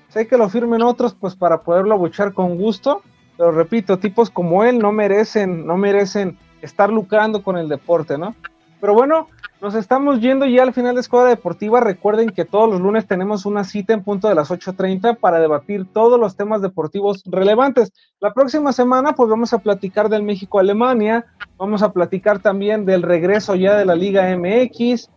Sé 0.09 0.27
que 0.27 0.37
lo 0.37 0.49
firmen 0.49 0.81
otros, 0.81 1.13
pues 1.13 1.35
para 1.35 1.61
poderlo 1.61 1.97
buchar 1.97 2.33
con 2.33 2.57
gusto 2.57 3.01
pero 3.43 3.51
repito, 3.51 3.99
tipos 3.99 4.29
como 4.29 4.63
él 4.63 4.79
no 4.79 4.93
merecen, 4.93 5.67
no 5.67 5.75
merecen 5.75 6.37
estar 6.61 6.89
lucrando 6.89 7.43
con 7.43 7.57
el 7.57 7.67
deporte, 7.67 8.17
¿no? 8.17 8.37
Pero 8.79 8.93
bueno, 8.93 9.27
nos 9.59 9.75
estamos 9.75 10.21
yendo 10.21 10.45
ya 10.45 10.63
al 10.63 10.71
final 10.71 10.95
de 10.95 11.01
Escuadra 11.01 11.27
Deportiva. 11.27 11.81
Recuerden 11.81 12.29
que 12.29 12.45
todos 12.45 12.69
los 12.69 12.79
lunes 12.79 13.05
tenemos 13.05 13.45
una 13.45 13.65
cita 13.65 13.91
en 13.91 14.01
punto 14.01 14.29
de 14.29 14.35
las 14.35 14.49
8.30 14.49 15.17
para 15.17 15.41
debatir 15.41 15.85
todos 15.91 16.17
los 16.17 16.37
temas 16.37 16.61
deportivos 16.61 17.21
relevantes. 17.25 17.91
La 18.21 18.33
próxima 18.33 18.71
semana 18.71 19.11
pues 19.11 19.29
vamos 19.29 19.51
a 19.51 19.57
platicar 19.57 20.07
del 20.07 20.23
México-Alemania, 20.23 21.25
vamos 21.57 21.83
a 21.83 21.91
platicar 21.91 22.39
también 22.39 22.85
del 22.85 23.01
regreso 23.01 23.55
ya 23.55 23.75
de 23.75 23.83
la 23.83 23.95
Liga 23.95 24.33
MX. 24.37 25.09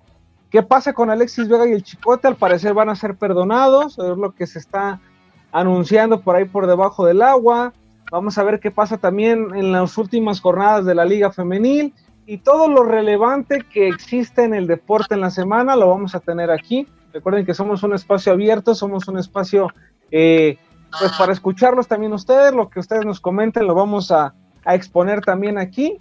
¿Qué 0.51 0.65
pasa 0.65 0.93
con 0.93 1.11
Alexis 1.11 1.47
Vega 1.47 1.69
y 1.69 1.75
el 1.75 1.85
Chicote? 1.85 2.27
Al 2.27 2.35
parecer 2.35 2.75
van 2.75 2.89
a 2.89 2.97
ser 2.97 3.15
perdonados, 3.15 4.01
es 4.01 4.19
lo 4.19 4.33
que 4.33 4.49
se 4.49 4.59
está 4.59 5.01
anunciando 5.53 6.23
por 6.23 6.35
ahí 6.35 6.45
por 6.45 6.67
debajo 6.67 7.07
del 7.07 7.23
agua. 7.23 7.73
Vamos 8.11 8.39
a 8.39 8.45
ver 8.45 8.61
qué 8.61 8.71
pasa 8.71 8.99
también 8.99 9.55
en 9.55 9.73
las 9.73 9.99
últimas 9.99 10.41
jornadas 10.41 10.85
de 10.85 10.95
la 10.95 11.05
Liga 11.05 11.33
Femenil 11.33 11.93
y 12.25 12.39
todo 12.39 12.69
lo 12.69 12.85
relevante 12.85 13.65
que 13.73 13.89
existe 13.89 14.45
en 14.45 14.55
el 14.55 14.67
deporte 14.67 15.15
en 15.15 15.21
la 15.21 15.31
semana 15.31 15.77
lo 15.77 15.89
vamos 15.89 16.15
a 16.15 16.21
tener 16.21 16.51
aquí. 16.51 16.87
Recuerden 17.13 17.45
que 17.45 17.55
somos 17.55 17.83
un 17.83 17.95
espacio 17.95 18.33
abierto, 18.33 18.75
somos 18.75 19.09
un 19.09 19.19
espacio 19.19 19.69
eh, 20.11 20.59
pues 20.99 21.13
para 21.19 21.33
escucharlos 21.33 21.89
también 21.89 22.13
ustedes, 22.13 22.55
lo 22.55 22.69
que 22.69 22.81
ustedes 22.81 23.05
nos 23.05 23.21
comenten 23.21 23.67
lo 23.67 23.75
vamos 23.75 24.13
a, 24.13 24.35
a 24.65 24.75
exponer 24.75 25.21
también 25.21 25.59
aquí. 25.59 25.99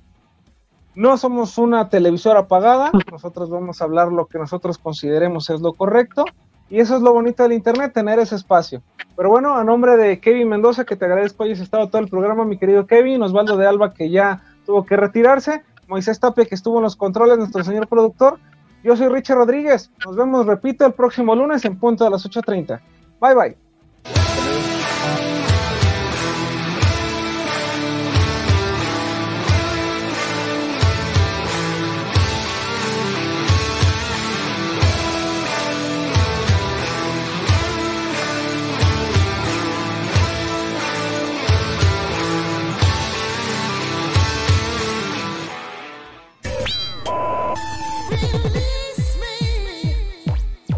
No 0.94 1.18
somos 1.18 1.58
una 1.58 1.90
televisora 1.90 2.42
apagada, 2.42 2.92
nosotros 3.12 3.50
vamos 3.50 3.82
a 3.82 3.86
hablar 3.86 4.12
lo 4.12 4.28
que 4.28 4.38
nosotros 4.38 4.78
consideremos 4.78 5.50
es 5.50 5.60
lo 5.60 5.74
correcto 5.74 6.26
y 6.70 6.80
eso 6.80 6.96
es 6.96 7.02
lo 7.02 7.14
bonito 7.14 7.44
del 7.44 7.54
Internet, 7.54 7.94
tener 7.94 8.20
ese 8.20 8.36
espacio. 8.36 8.82
Pero 9.16 9.30
bueno, 9.30 9.56
a 9.56 9.64
nombre 9.64 9.98
de 9.98 10.20
Kevin 10.20 10.50
Mendoza, 10.50 10.84
que 10.86 10.96
te 10.96 11.06
agradezco 11.06 11.44
hayas 11.44 11.60
estado 11.60 11.88
todo 11.88 12.02
el 12.02 12.10
programa, 12.10 12.44
mi 12.46 12.58
querido 12.58 12.86
Kevin, 12.86 13.22
Osvaldo 13.22 13.56
de 13.58 13.68
Alba, 13.68 13.94
que 13.94 14.10
ya 14.10 14.42
tuvo 14.66 14.86
que 14.86 14.98
retirarse, 14.98 15.64
Moisés 15.88 16.20
Tapia, 16.20 16.46
que 16.46 16.56
estuvo 16.56 16.78
en 16.78 16.84
los 16.84 16.96
controles, 16.96 17.38
nuestro 17.38 17.64
señor 17.64 17.88
productor. 17.88 18.40
Yo 18.84 18.96
soy 18.96 19.08
Richard 19.10 19.38
Rodríguez. 19.38 19.92
Nos 20.06 20.16
vemos, 20.16 20.46
repito, 20.46 20.86
el 20.86 20.94
próximo 20.94 21.36
lunes 21.36 21.66
en 21.66 21.78
punto 21.78 22.06
a 22.06 22.10
las 22.10 22.26
8.30. 22.26 22.80
Bye 23.20 23.36
bye. 23.36 24.75